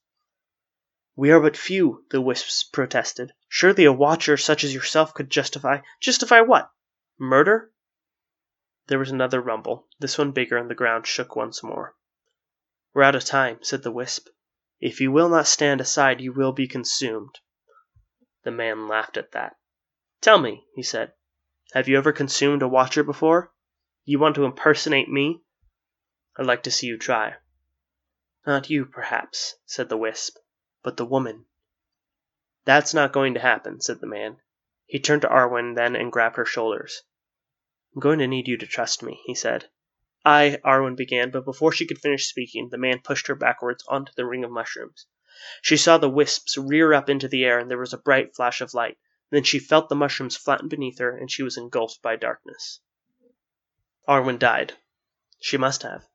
We 1.15 1.31
are 1.31 1.41
but 1.41 1.57
few, 1.57 2.05
the 2.11 2.21
wisps 2.21 2.65
protested. 2.65 3.33
Surely 3.49 3.85
a 3.85 3.93
watcher 3.93 4.37
such 4.37 4.65
as 4.65 4.75
yourself 4.75 5.13
could 5.15 5.31
justify. 5.31 5.81
Justify 6.01 6.41
what? 6.41 6.71
Murder? 7.19 7.71
There 8.87 8.99
was 8.99 9.11
another 9.11 9.41
rumble, 9.41 9.89
this 9.99 10.19
one 10.19 10.33
bigger, 10.33 10.57
and 10.57 10.71
the 10.71 10.75
ground 10.75 11.07
shook 11.07 11.37
once 11.37 11.63
more. 11.63 11.95
We're 12.95 13.03
out 13.03 13.15
of 13.15 13.25
time, 13.25 13.59
said 13.63 13.83
the 13.83 13.93
wisp. 13.93 14.29
If 14.81 15.01
you 15.01 15.13
will 15.13 15.29
not 15.29 15.47
stand 15.47 15.81
aside, 15.81 16.21
you 16.21 16.33
will 16.33 16.53
be 16.53 16.67
consumed. 16.67 17.39
The 18.43 18.51
man 18.51 18.89
laughed 18.89 19.17
at 19.17 19.33
that. 19.33 19.57
Tell 20.21 20.39
me, 20.39 20.67
he 20.75 20.83
said, 20.83 21.13
have 21.73 21.89
you 21.89 21.97
ever 21.97 22.13
consumed 22.13 22.61
a 22.61 22.69
watcher 22.69 23.03
before? 23.03 23.51
You 24.05 24.19
want 24.19 24.35
to 24.35 24.45
impersonate 24.45 25.09
me? 25.09 25.41
I'd 26.37 26.45
like 26.45 26.65
to 26.65 26.71
see 26.71 26.87
you 26.87 26.99
try. 26.99 27.37
Not 28.47 28.69
you, 28.69 28.85
perhaps, 28.85 29.55
said 29.65 29.89
the 29.89 29.97
wisp, 29.97 30.37
but 30.83 30.97
the 30.97 31.05
woman. 31.05 31.47
That's 32.65 32.95
not 32.95 33.13
going 33.13 33.35
to 33.35 33.41
happen, 33.41 33.81
said 33.81 34.01
the 34.01 34.07
man. 34.07 34.39
He 34.87 34.99
turned 34.99 35.23
to 35.23 35.29
Arwen 35.29 35.75
then 35.75 35.97
and 35.97 36.13
grabbed 36.13 36.37
her 36.37 36.45
shoulders. 36.45 37.03
I'm 37.95 38.01
going 38.01 38.19
to 38.19 38.27
need 38.27 38.49
you 38.49 38.57
to 38.59 38.67
trust 38.67 39.03
me, 39.03 39.21
he 39.25 39.35
said. 39.35 39.69
I, 40.25 40.59
Arwen 40.65 40.97
began, 40.97 41.31
but 41.31 41.45
before 41.45 41.73
she 41.73 41.87
could 41.87 41.99
finish 41.99 42.27
speaking, 42.27 42.69
the 42.69 42.79
man 42.79 43.01
pushed 43.01 43.27
her 43.27 43.35
backwards 43.35 43.85
onto 43.89 44.13
the 44.15 44.27
ring 44.27 44.45
of 44.45 44.51
mushrooms. 44.51 45.07
She 45.61 45.77
saw 45.77 45.99
the 45.99 46.09
wisps 46.09 46.57
rear 46.57 46.93
up 46.93 47.09
into 47.09 47.27
the 47.27 47.45
air, 47.45 47.59
and 47.59 47.71
there 47.71 47.79
was 47.79 47.93
a 47.93 47.99
bright 47.99 48.35
flash 48.35 48.61
of 48.61 48.75
light. 48.75 48.99
Then 49.31 49.43
she 49.45 49.59
felt 49.59 49.89
the 49.89 49.95
mushrooms 49.95 50.37
flatten 50.37 50.69
beneath 50.69 50.99
her, 50.99 51.17
and 51.17 51.31
she 51.31 51.43
was 51.43 51.57
engulfed 51.57 52.03
by 52.03 52.17
darkness. 52.17 52.81
Arwen 54.07 54.39
died. 54.39 54.75
She 55.41 55.57
must 55.57 55.83
have. 55.83 56.07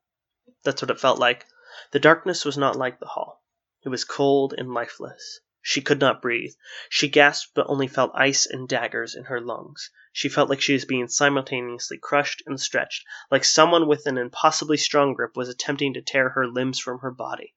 That's 0.62 0.80
what 0.82 0.90
it 0.90 1.00
felt 1.00 1.18
like. 1.18 1.46
The 1.90 2.00
darkness 2.00 2.44
was 2.44 2.56
not 2.56 2.76
like 2.76 3.00
the 3.00 3.06
hall. 3.06 3.42
It 3.84 3.90
was 3.90 4.04
cold 4.04 4.54
and 4.58 4.74
lifeless. 4.74 5.40
She 5.62 5.82
could 5.82 6.00
not 6.00 6.22
breathe. 6.22 6.54
She 6.88 7.08
gasped, 7.08 7.52
but 7.54 7.66
only 7.68 7.86
felt 7.86 8.10
ice 8.14 8.46
and 8.46 8.68
daggers 8.68 9.14
in 9.14 9.24
her 9.24 9.40
lungs. 9.40 9.90
She 10.12 10.28
felt 10.28 10.48
like 10.48 10.60
she 10.60 10.72
was 10.72 10.84
being 10.84 11.08
simultaneously 11.08 11.98
crushed 11.98 12.42
and 12.46 12.60
stretched, 12.60 13.04
like 13.30 13.44
someone 13.44 13.86
with 13.86 14.06
an 14.06 14.18
impossibly 14.18 14.78
strong 14.78 15.14
grip 15.14 15.36
was 15.36 15.48
attempting 15.48 15.94
to 15.94 16.02
tear 16.02 16.30
her 16.30 16.48
limbs 16.48 16.80
from 16.80 17.00
her 17.00 17.10
body. 17.10 17.54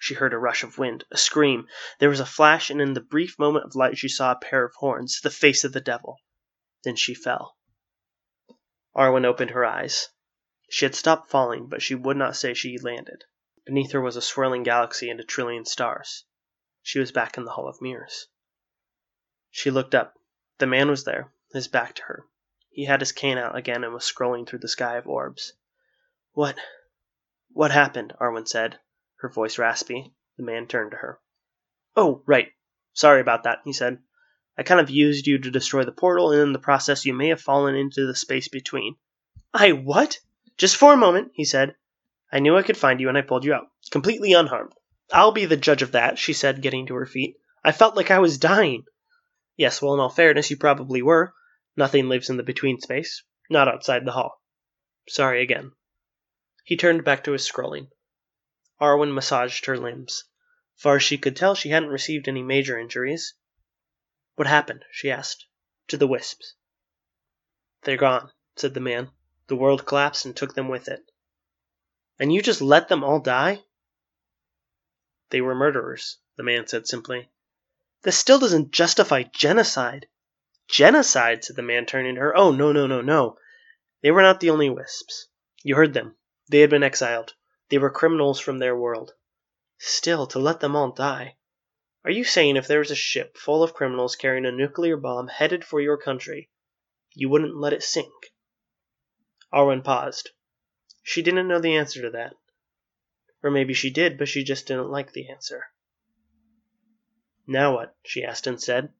She 0.00 0.14
heard 0.14 0.32
a 0.32 0.38
rush 0.38 0.64
of 0.64 0.76
wind, 0.76 1.04
a 1.10 1.16
scream. 1.16 1.68
There 1.98 2.08
was 2.08 2.20
a 2.20 2.26
flash, 2.26 2.68
and 2.68 2.80
in 2.80 2.94
the 2.94 3.00
brief 3.00 3.38
moment 3.38 3.64
of 3.64 3.76
light 3.76 3.96
she 3.96 4.08
saw 4.08 4.32
a 4.32 4.38
pair 4.38 4.64
of 4.64 4.74
horns, 4.76 5.20
the 5.20 5.30
face 5.30 5.64
of 5.64 5.72
the 5.72 5.80
devil. 5.80 6.20
Then 6.82 6.96
she 6.96 7.14
fell. 7.14 7.56
Arwen 8.96 9.24
opened 9.24 9.50
her 9.50 9.64
eyes. 9.64 10.08
She 10.68 10.84
had 10.84 10.94
stopped 10.94 11.30
falling, 11.30 11.68
but 11.68 11.82
she 11.82 11.94
would 11.94 12.16
not 12.16 12.36
say 12.36 12.54
she 12.54 12.78
landed. 12.78 13.24
Beneath 13.66 13.92
her 13.92 14.00
was 14.00 14.16
a 14.16 14.22
swirling 14.22 14.62
galaxy 14.62 15.08
and 15.08 15.18
a 15.18 15.24
trillion 15.24 15.64
stars. 15.64 16.24
She 16.82 16.98
was 16.98 17.12
back 17.12 17.38
in 17.38 17.44
the 17.44 17.52
Hall 17.52 17.66
of 17.66 17.80
Mirrors. 17.80 18.28
She 19.50 19.70
looked 19.70 19.94
up. 19.94 20.18
The 20.58 20.66
man 20.66 20.90
was 20.90 21.04
there, 21.04 21.32
his 21.52 21.68
back 21.68 21.94
to 21.94 22.02
her. 22.02 22.26
He 22.70 22.84
had 22.84 23.00
his 23.00 23.12
cane 23.12 23.38
out 23.38 23.56
again 23.56 23.82
and 23.84 23.94
was 23.94 24.04
scrolling 24.04 24.46
through 24.46 24.58
the 24.58 24.68
sky 24.68 24.96
of 24.96 25.06
orbs. 25.06 25.54
What. 26.32 26.58
What 27.52 27.70
happened? 27.70 28.12
Arwen 28.20 28.46
said, 28.46 28.80
her 29.20 29.28
voice 29.28 29.58
raspy. 29.58 30.12
The 30.36 30.42
man 30.42 30.66
turned 30.66 30.90
to 30.90 30.98
her. 30.98 31.20
Oh, 31.96 32.22
right. 32.26 32.52
Sorry 32.92 33.20
about 33.20 33.44
that, 33.44 33.60
he 33.64 33.72
said. 33.72 34.02
I 34.58 34.62
kind 34.62 34.80
of 34.80 34.90
used 34.90 35.26
you 35.26 35.38
to 35.38 35.50
destroy 35.50 35.84
the 35.84 35.92
portal, 35.92 36.32
and 36.32 36.42
in 36.42 36.52
the 36.52 36.58
process 36.58 37.06
you 37.06 37.14
may 37.14 37.28
have 37.28 37.40
fallen 37.40 37.74
into 37.74 38.06
the 38.06 38.14
space 38.14 38.48
between. 38.48 38.96
I 39.54 39.72
what? 39.72 40.18
Just 40.58 40.76
for 40.76 40.92
a 40.92 40.96
moment, 40.98 41.32
he 41.34 41.44
said. 41.44 41.76
I 42.32 42.38
knew 42.38 42.56
I 42.56 42.62
could 42.62 42.76
find 42.76 43.00
you, 43.00 43.08
and 43.08 43.18
I 43.18 43.22
pulled 43.22 43.44
you 43.44 43.54
out, 43.54 43.68
completely 43.90 44.32
unharmed. 44.32 44.72
I'll 45.12 45.32
be 45.32 45.44
the 45.44 45.56
judge 45.56 45.82
of 45.82 45.92
that, 45.92 46.18
she 46.18 46.32
said, 46.32 46.62
getting 46.62 46.86
to 46.86 46.94
her 46.94 47.06
feet. 47.06 47.36
I 47.62 47.72
felt 47.72 47.96
like 47.96 48.10
I 48.10 48.18
was 48.18 48.38
dying. 48.38 48.84
Yes, 49.56 49.80
well, 49.80 49.94
in 49.94 50.00
all 50.00 50.08
fairness, 50.08 50.50
you 50.50 50.56
probably 50.56 51.02
were. 51.02 51.34
Nothing 51.76 52.08
lives 52.08 52.30
in 52.30 52.36
the 52.36 52.42
between 52.42 52.80
space. 52.80 53.22
Not 53.50 53.68
outside 53.68 54.04
the 54.04 54.12
hall. 54.12 54.42
Sorry 55.08 55.42
again. 55.42 55.72
He 56.64 56.76
turned 56.76 57.04
back 57.04 57.24
to 57.24 57.32
his 57.32 57.48
scrolling. 57.48 57.88
Arwen 58.80 59.12
massaged 59.14 59.66
her 59.66 59.76
limbs. 59.76 60.24
Far 60.76 60.96
as 60.96 61.02
she 61.02 61.18
could 61.18 61.36
tell, 61.36 61.54
she 61.54 61.68
hadn't 61.68 61.90
received 61.90 62.26
any 62.26 62.42
major 62.42 62.78
injuries. 62.78 63.34
What 64.34 64.48
happened? 64.48 64.84
she 64.90 65.10
asked. 65.10 65.46
To 65.88 65.96
the 65.96 66.08
wisps. 66.08 66.54
They're 67.82 67.96
gone, 67.96 68.32
said 68.56 68.74
the 68.74 68.80
man. 68.80 69.10
The 69.46 69.56
world 69.56 69.86
collapsed 69.86 70.24
and 70.24 70.34
took 70.34 70.54
them 70.54 70.68
with 70.68 70.88
it. 70.88 71.02
And 72.18 72.32
you 72.32 72.42
just 72.42 72.62
let 72.62 72.88
them 72.88 73.02
all 73.02 73.20
die? 73.20 73.62
They 75.30 75.40
were 75.40 75.54
murderers, 75.54 76.18
the 76.36 76.42
man 76.42 76.66
said 76.66 76.86
simply. 76.86 77.28
This 78.02 78.18
still 78.18 78.38
doesn't 78.38 78.70
justify 78.70 79.24
genocide. 79.24 80.06
Genocide, 80.68 81.44
said 81.44 81.56
the 81.56 81.62
man, 81.62 81.86
turning 81.86 82.14
to 82.14 82.20
her. 82.20 82.36
Oh, 82.36 82.52
no, 82.52 82.72
no, 82.72 82.86
no, 82.86 83.00
no. 83.00 83.38
They 84.02 84.10
were 84.10 84.22
not 84.22 84.40
the 84.40 84.50
only 84.50 84.70
wisps. 84.70 85.28
You 85.62 85.76
heard 85.76 85.94
them. 85.94 86.16
They 86.50 86.60
had 86.60 86.70
been 86.70 86.82
exiled. 86.82 87.34
They 87.70 87.78
were 87.78 87.90
criminals 87.90 88.38
from 88.38 88.58
their 88.58 88.76
world. 88.76 89.14
Still, 89.78 90.26
to 90.28 90.38
let 90.38 90.60
them 90.60 90.76
all 90.76 90.92
die. 90.92 91.36
Are 92.04 92.10
you 92.10 92.22
saying 92.22 92.56
if 92.56 92.68
there 92.68 92.80
was 92.80 92.90
a 92.90 92.94
ship 92.94 93.38
full 93.38 93.62
of 93.62 93.72
criminals 93.72 94.14
carrying 94.14 94.44
a 94.44 94.52
nuclear 94.52 94.96
bomb 94.96 95.28
headed 95.28 95.64
for 95.64 95.80
your 95.80 95.96
country, 95.96 96.50
you 97.14 97.30
wouldn't 97.30 97.56
let 97.56 97.72
it 97.72 97.82
sink? 97.82 98.12
Arwen 99.52 99.82
paused. 99.82 100.30
She 101.06 101.20
didn't 101.20 101.48
know 101.48 101.60
the 101.60 101.76
answer 101.76 102.00
to 102.00 102.10
that. 102.12 102.34
Or 103.42 103.50
maybe 103.50 103.74
she 103.74 103.90
did, 103.90 104.16
but 104.16 104.26
she 104.26 104.42
just 104.42 104.66
didn't 104.66 104.88
like 104.88 105.12
the 105.12 105.28
answer. 105.28 105.66
Now 107.46 107.74
what? 107.74 107.94
she 108.02 108.24
asked 108.24 108.46
instead. 108.46 108.90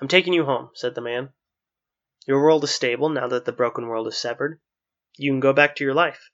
I'm 0.00 0.08
taking 0.08 0.32
you 0.32 0.44
home, 0.44 0.70
said 0.74 0.96
the 0.96 1.00
man. 1.00 1.32
Your 2.26 2.42
world 2.42 2.64
is 2.64 2.74
stable 2.74 3.08
now 3.08 3.28
that 3.28 3.44
the 3.44 3.52
broken 3.52 3.86
world 3.86 4.08
is 4.08 4.18
severed. 4.18 4.60
You 5.16 5.30
can 5.30 5.38
go 5.38 5.52
back 5.52 5.76
to 5.76 5.84
your 5.84 5.94
life. 5.94 6.30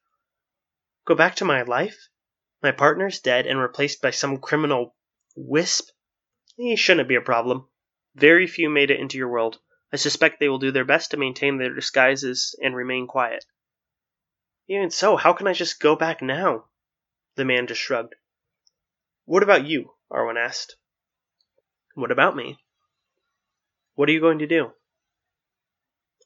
Go 1.04 1.14
back 1.14 1.36
to 1.36 1.44
my 1.44 1.60
life? 1.60 2.08
My 2.62 2.72
partner's 2.72 3.20
dead 3.20 3.46
and 3.46 3.60
replaced 3.60 4.00
by 4.00 4.12
some 4.12 4.38
criminal 4.38 4.96
wisp? 5.36 5.90
He 6.56 6.74
shouldn't 6.74 7.08
be 7.08 7.16
a 7.16 7.20
problem. 7.20 7.68
Very 8.14 8.46
few 8.46 8.70
made 8.70 8.90
it 8.90 8.98
into 8.98 9.18
your 9.18 9.28
world. 9.28 9.60
I 9.92 9.96
suspect 9.96 10.40
they 10.40 10.48
will 10.48 10.58
do 10.58 10.72
their 10.72 10.86
best 10.86 11.10
to 11.10 11.18
maintain 11.18 11.58
their 11.58 11.74
disguises 11.74 12.54
and 12.62 12.74
remain 12.74 13.06
quiet. 13.06 13.44
Even 14.70 14.88
so, 14.88 15.16
how 15.16 15.32
can 15.32 15.48
I 15.48 15.52
just 15.52 15.80
go 15.80 15.96
back 15.96 16.22
now? 16.22 16.66
The 17.34 17.44
man 17.44 17.66
just 17.66 17.80
shrugged. 17.80 18.14
What 19.24 19.42
about 19.42 19.66
you? 19.66 19.94
Arwen 20.12 20.36
asked. 20.38 20.76
What 21.96 22.12
about 22.12 22.36
me? 22.36 22.56
What 23.96 24.08
are 24.08 24.12
you 24.12 24.20
going 24.20 24.38
to 24.38 24.46
do? 24.46 24.70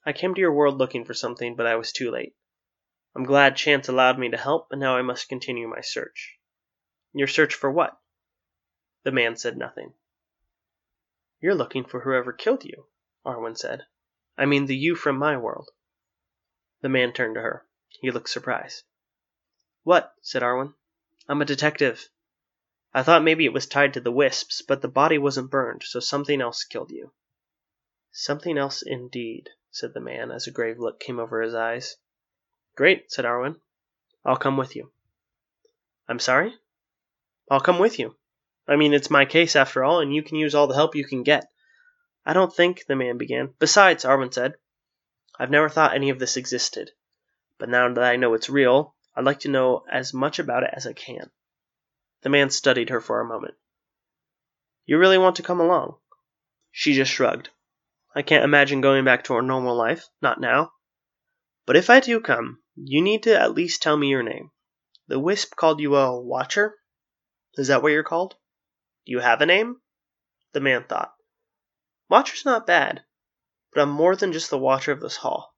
I 0.04 0.12
came 0.12 0.34
to 0.34 0.42
your 0.42 0.52
world 0.52 0.76
looking 0.76 1.06
for 1.06 1.14
something, 1.14 1.56
but 1.56 1.64
I 1.64 1.76
was 1.76 1.90
too 1.90 2.10
late. 2.10 2.34
I'm 3.16 3.24
glad 3.24 3.56
chance 3.56 3.88
allowed 3.88 4.18
me 4.18 4.28
to 4.28 4.36
help, 4.36 4.68
but 4.68 4.78
now 4.78 4.94
I 4.94 5.00
must 5.00 5.30
continue 5.30 5.66
my 5.66 5.80
search. 5.80 6.34
Your 7.14 7.28
search 7.28 7.54
for 7.54 7.70
what? 7.70 7.98
The 9.04 9.12
man 9.12 9.36
said 9.36 9.56
nothing. 9.56 9.94
You're 11.40 11.54
looking 11.54 11.86
for 11.86 12.00
whoever 12.00 12.34
killed 12.34 12.66
you, 12.66 12.88
Arwen 13.24 13.56
said. 13.56 13.86
I 14.36 14.44
mean 14.44 14.66
the 14.66 14.76
you 14.76 14.96
from 14.96 15.16
my 15.16 15.38
world. 15.38 15.70
The 16.82 16.90
man 16.90 17.14
turned 17.14 17.36
to 17.36 17.40
her. 17.40 17.64
He 18.04 18.10
looked 18.10 18.28
surprised. 18.28 18.82
What? 19.82 20.12
said 20.20 20.42
Arwen. 20.42 20.74
I'm 21.26 21.40
a 21.40 21.46
detective. 21.46 22.10
I 22.92 23.02
thought 23.02 23.24
maybe 23.24 23.46
it 23.46 23.52
was 23.54 23.64
tied 23.64 23.94
to 23.94 24.00
the 24.02 24.12
wisps, 24.12 24.60
but 24.60 24.82
the 24.82 24.88
body 24.88 25.16
wasn't 25.16 25.50
burned, 25.50 25.84
so 25.84 26.00
something 26.00 26.42
else 26.42 26.64
killed 26.64 26.90
you. 26.90 27.12
Something 28.12 28.58
else 28.58 28.82
indeed, 28.82 29.48
said 29.70 29.94
the 29.94 30.02
man 30.02 30.30
as 30.30 30.46
a 30.46 30.50
grave 30.50 30.78
look 30.78 31.00
came 31.00 31.18
over 31.18 31.40
his 31.40 31.54
eyes. 31.54 31.96
Great, 32.76 33.10
said 33.10 33.24
Arwen. 33.24 33.58
I'll 34.22 34.36
come 34.36 34.58
with 34.58 34.76
you. 34.76 34.92
I'm 36.06 36.18
sorry? 36.18 36.54
I'll 37.50 37.58
come 37.58 37.78
with 37.78 37.98
you. 37.98 38.16
I 38.68 38.76
mean, 38.76 38.92
it's 38.92 39.08
my 39.08 39.24
case 39.24 39.56
after 39.56 39.82
all, 39.82 40.00
and 40.00 40.14
you 40.14 40.22
can 40.22 40.36
use 40.36 40.54
all 40.54 40.66
the 40.66 40.74
help 40.74 40.94
you 40.94 41.06
can 41.06 41.22
get. 41.22 41.50
I 42.26 42.34
don't 42.34 42.54
think, 42.54 42.84
the 42.84 42.96
man 42.96 43.16
began. 43.16 43.54
Besides, 43.58 44.04
Arwen 44.04 44.34
said, 44.34 44.56
I've 45.38 45.50
never 45.50 45.70
thought 45.70 45.94
any 45.94 46.10
of 46.10 46.18
this 46.18 46.36
existed. 46.36 46.92
But 47.64 47.70
now 47.70 47.90
that 47.94 48.04
I 48.04 48.16
know 48.16 48.34
it's 48.34 48.50
real, 48.50 48.94
I'd 49.16 49.24
like 49.24 49.40
to 49.40 49.48
know 49.48 49.84
as 49.90 50.12
much 50.12 50.38
about 50.38 50.64
it 50.64 50.70
as 50.74 50.86
I 50.86 50.92
can. 50.92 51.30
The 52.20 52.28
man 52.28 52.50
studied 52.50 52.90
her 52.90 53.00
for 53.00 53.22
a 53.22 53.26
moment. 53.26 53.54
You 54.84 54.98
really 54.98 55.16
want 55.16 55.36
to 55.36 55.42
come 55.42 55.60
along? 55.60 55.96
She 56.72 56.92
just 56.92 57.10
shrugged. 57.10 57.48
I 58.14 58.20
can't 58.20 58.44
imagine 58.44 58.82
going 58.82 59.02
back 59.06 59.24
to 59.24 59.32
our 59.32 59.40
normal 59.40 59.74
life, 59.74 60.06
not 60.20 60.42
now. 60.42 60.72
But 61.64 61.76
if 61.76 61.88
I 61.88 62.00
do 62.00 62.20
come, 62.20 62.58
you 62.76 63.00
need 63.00 63.22
to 63.22 63.40
at 63.40 63.54
least 63.54 63.80
tell 63.80 63.96
me 63.96 64.08
your 64.08 64.22
name. 64.22 64.50
The 65.08 65.18
Wisp 65.18 65.56
called 65.56 65.80
you 65.80 65.96
a 65.96 66.20
Watcher? 66.20 66.76
Is 67.54 67.68
that 67.68 67.82
what 67.82 67.92
you're 67.92 68.02
called? 68.02 68.34
Do 69.06 69.12
you 69.12 69.20
have 69.20 69.40
a 69.40 69.46
name? 69.46 69.80
The 70.52 70.60
man 70.60 70.84
thought. 70.84 71.14
Watcher's 72.10 72.44
not 72.44 72.66
bad, 72.66 73.04
but 73.72 73.80
I'm 73.80 73.88
more 73.88 74.16
than 74.16 74.34
just 74.34 74.50
the 74.50 74.58
Watcher 74.58 74.92
of 74.92 75.00
this 75.00 75.16
hall 75.16 75.53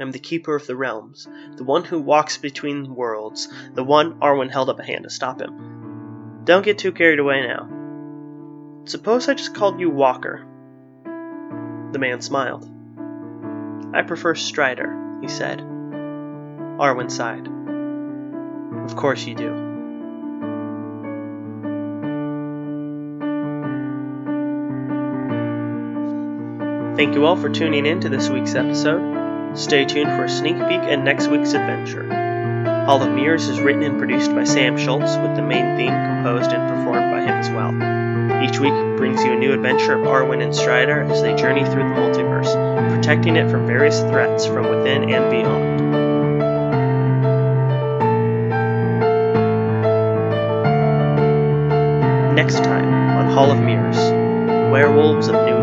am 0.00 0.10
the 0.10 0.18
keeper 0.18 0.54
of 0.54 0.66
the 0.66 0.76
realms, 0.76 1.28
the 1.56 1.64
one 1.64 1.84
who 1.84 2.00
walks 2.00 2.38
between 2.38 2.94
worlds, 2.94 3.48
the 3.74 3.84
one 3.84 4.20
Arwen 4.20 4.50
held 4.50 4.68
up 4.68 4.80
a 4.80 4.84
hand 4.84 5.04
to 5.04 5.10
stop 5.10 5.40
him. 5.40 6.42
Don't 6.44 6.64
get 6.64 6.78
too 6.78 6.92
carried 6.92 7.18
away 7.18 7.42
now. 7.46 7.68
Suppose 8.86 9.28
I 9.28 9.34
just 9.34 9.54
called 9.54 9.80
you 9.80 9.90
Walker. 9.90 10.44
The 11.92 11.98
man 11.98 12.20
smiled. 12.20 12.68
I 13.94 14.02
prefer 14.02 14.34
Strider, 14.34 15.18
he 15.22 15.28
said. 15.28 15.60
Arwen 15.60 17.10
sighed. 17.10 17.48
Of 18.84 18.96
course 18.96 19.24
you 19.24 19.34
do. 19.34 19.74
Thank 26.96 27.14
you 27.14 27.24
all 27.26 27.36
for 27.36 27.48
tuning 27.48 27.86
in 27.86 28.00
to 28.00 28.08
this 28.08 28.28
week's 28.28 28.54
episode. 28.54 29.13
Stay 29.54 29.84
tuned 29.84 30.10
for 30.10 30.24
a 30.24 30.28
sneak 30.28 30.56
peek 30.56 30.80
at 30.80 30.98
next 30.98 31.28
week's 31.28 31.52
adventure. 31.52 32.04
Hall 32.86 33.00
of 33.00 33.12
Mirrors 33.12 33.48
is 33.48 33.60
written 33.60 33.84
and 33.84 33.98
produced 34.00 34.34
by 34.34 34.42
Sam 34.42 34.76
Schultz, 34.76 35.16
with 35.16 35.36
the 35.36 35.42
main 35.42 35.76
theme 35.76 35.92
composed 35.92 36.50
and 36.50 36.68
performed 36.68 37.12
by 37.12 37.20
him 37.20 37.28
as 37.28 37.48
well. 37.50 37.72
Each 38.42 38.58
week 38.58 38.72
brings 38.96 39.22
you 39.22 39.32
a 39.32 39.36
new 39.36 39.52
adventure 39.52 39.92
of 39.92 40.06
Arwen 40.08 40.42
and 40.42 40.52
Strider 40.52 41.02
as 41.02 41.22
they 41.22 41.36
journey 41.36 41.64
through 41.64 41.84
the 41.84 41.94
multiverse, 41.94 42.52
protecting 42.96 43.36
it 43.36 43.48
from 43.48 43.64
various 43.64 44.00
threats 44.00 44.44
from 44.44 44.68
within 44.68 45.08
and 45.08 45.30
beyond. 45.30 45.84
Next 52.34 52.56
time 52.64 52.88
on 53.16 53.30
Hall 53.30 53.52
of 53.52 53.60
Mirrors 53.60 53.98
Werewolves 54.72 55.28
of 55.28 55.46
New. 55.46 55.53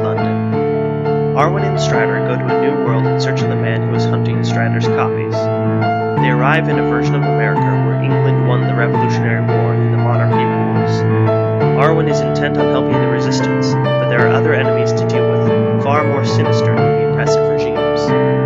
Arwen 1.36 1.64
and 1.64 1.80
Strider 1.80 2.20
go 2.28 2.36
to 2.36 2.58
a 2.58 2.62
new 2.62 2.84
world 2.84 3.06
in 3.06 3.22
search 3.22 3.42
of 3.42 3.48
the 3.48 3.56
man 3.56 3.88
who 3.88 3.96
is 3.96 4.04
hunting 4.04 4.44
Strider's 4.44 4.86
copies. 4.86 5.34
They 6.22 6.30
arrive 6.30 6.68
in 6.68 6.78
a 6.78 6.84
version 6.90 7.16
of 7.16 7.22
America 7.22 7.62
where 7.62 8.04
England 8.04 8.50
won 8.50 8.68
the 8.68 8.76
Revolutionary 8.76 9.46
War 9.46 9.74
and 9.74 9.94
the 9.94 9.98
monarchy 9.98 10.44
rules. 10.44 11.32
Arwen 11.80 12.10
is 12.10 12.20
intent 12.20 12.58
on 12.58 12.66
helping 12.72 13.00
the 13.00 13.08
resistance, 13.08 13.74
but 13.74 14.10
there 14.10 14.28
are 14.28 14.34
other 14.34 14.54
enemies 14.54 14.92
to 14.92 15.08
deal 15.08 15.26
with, 15.32 15.84
far 15.84 16.04
more 16.04 16.26
sinister 16.26 16.76
than 16.76 17.02
the 17.02 17.12
oppressive 17.12 17.48
regimes. 17.50 18.41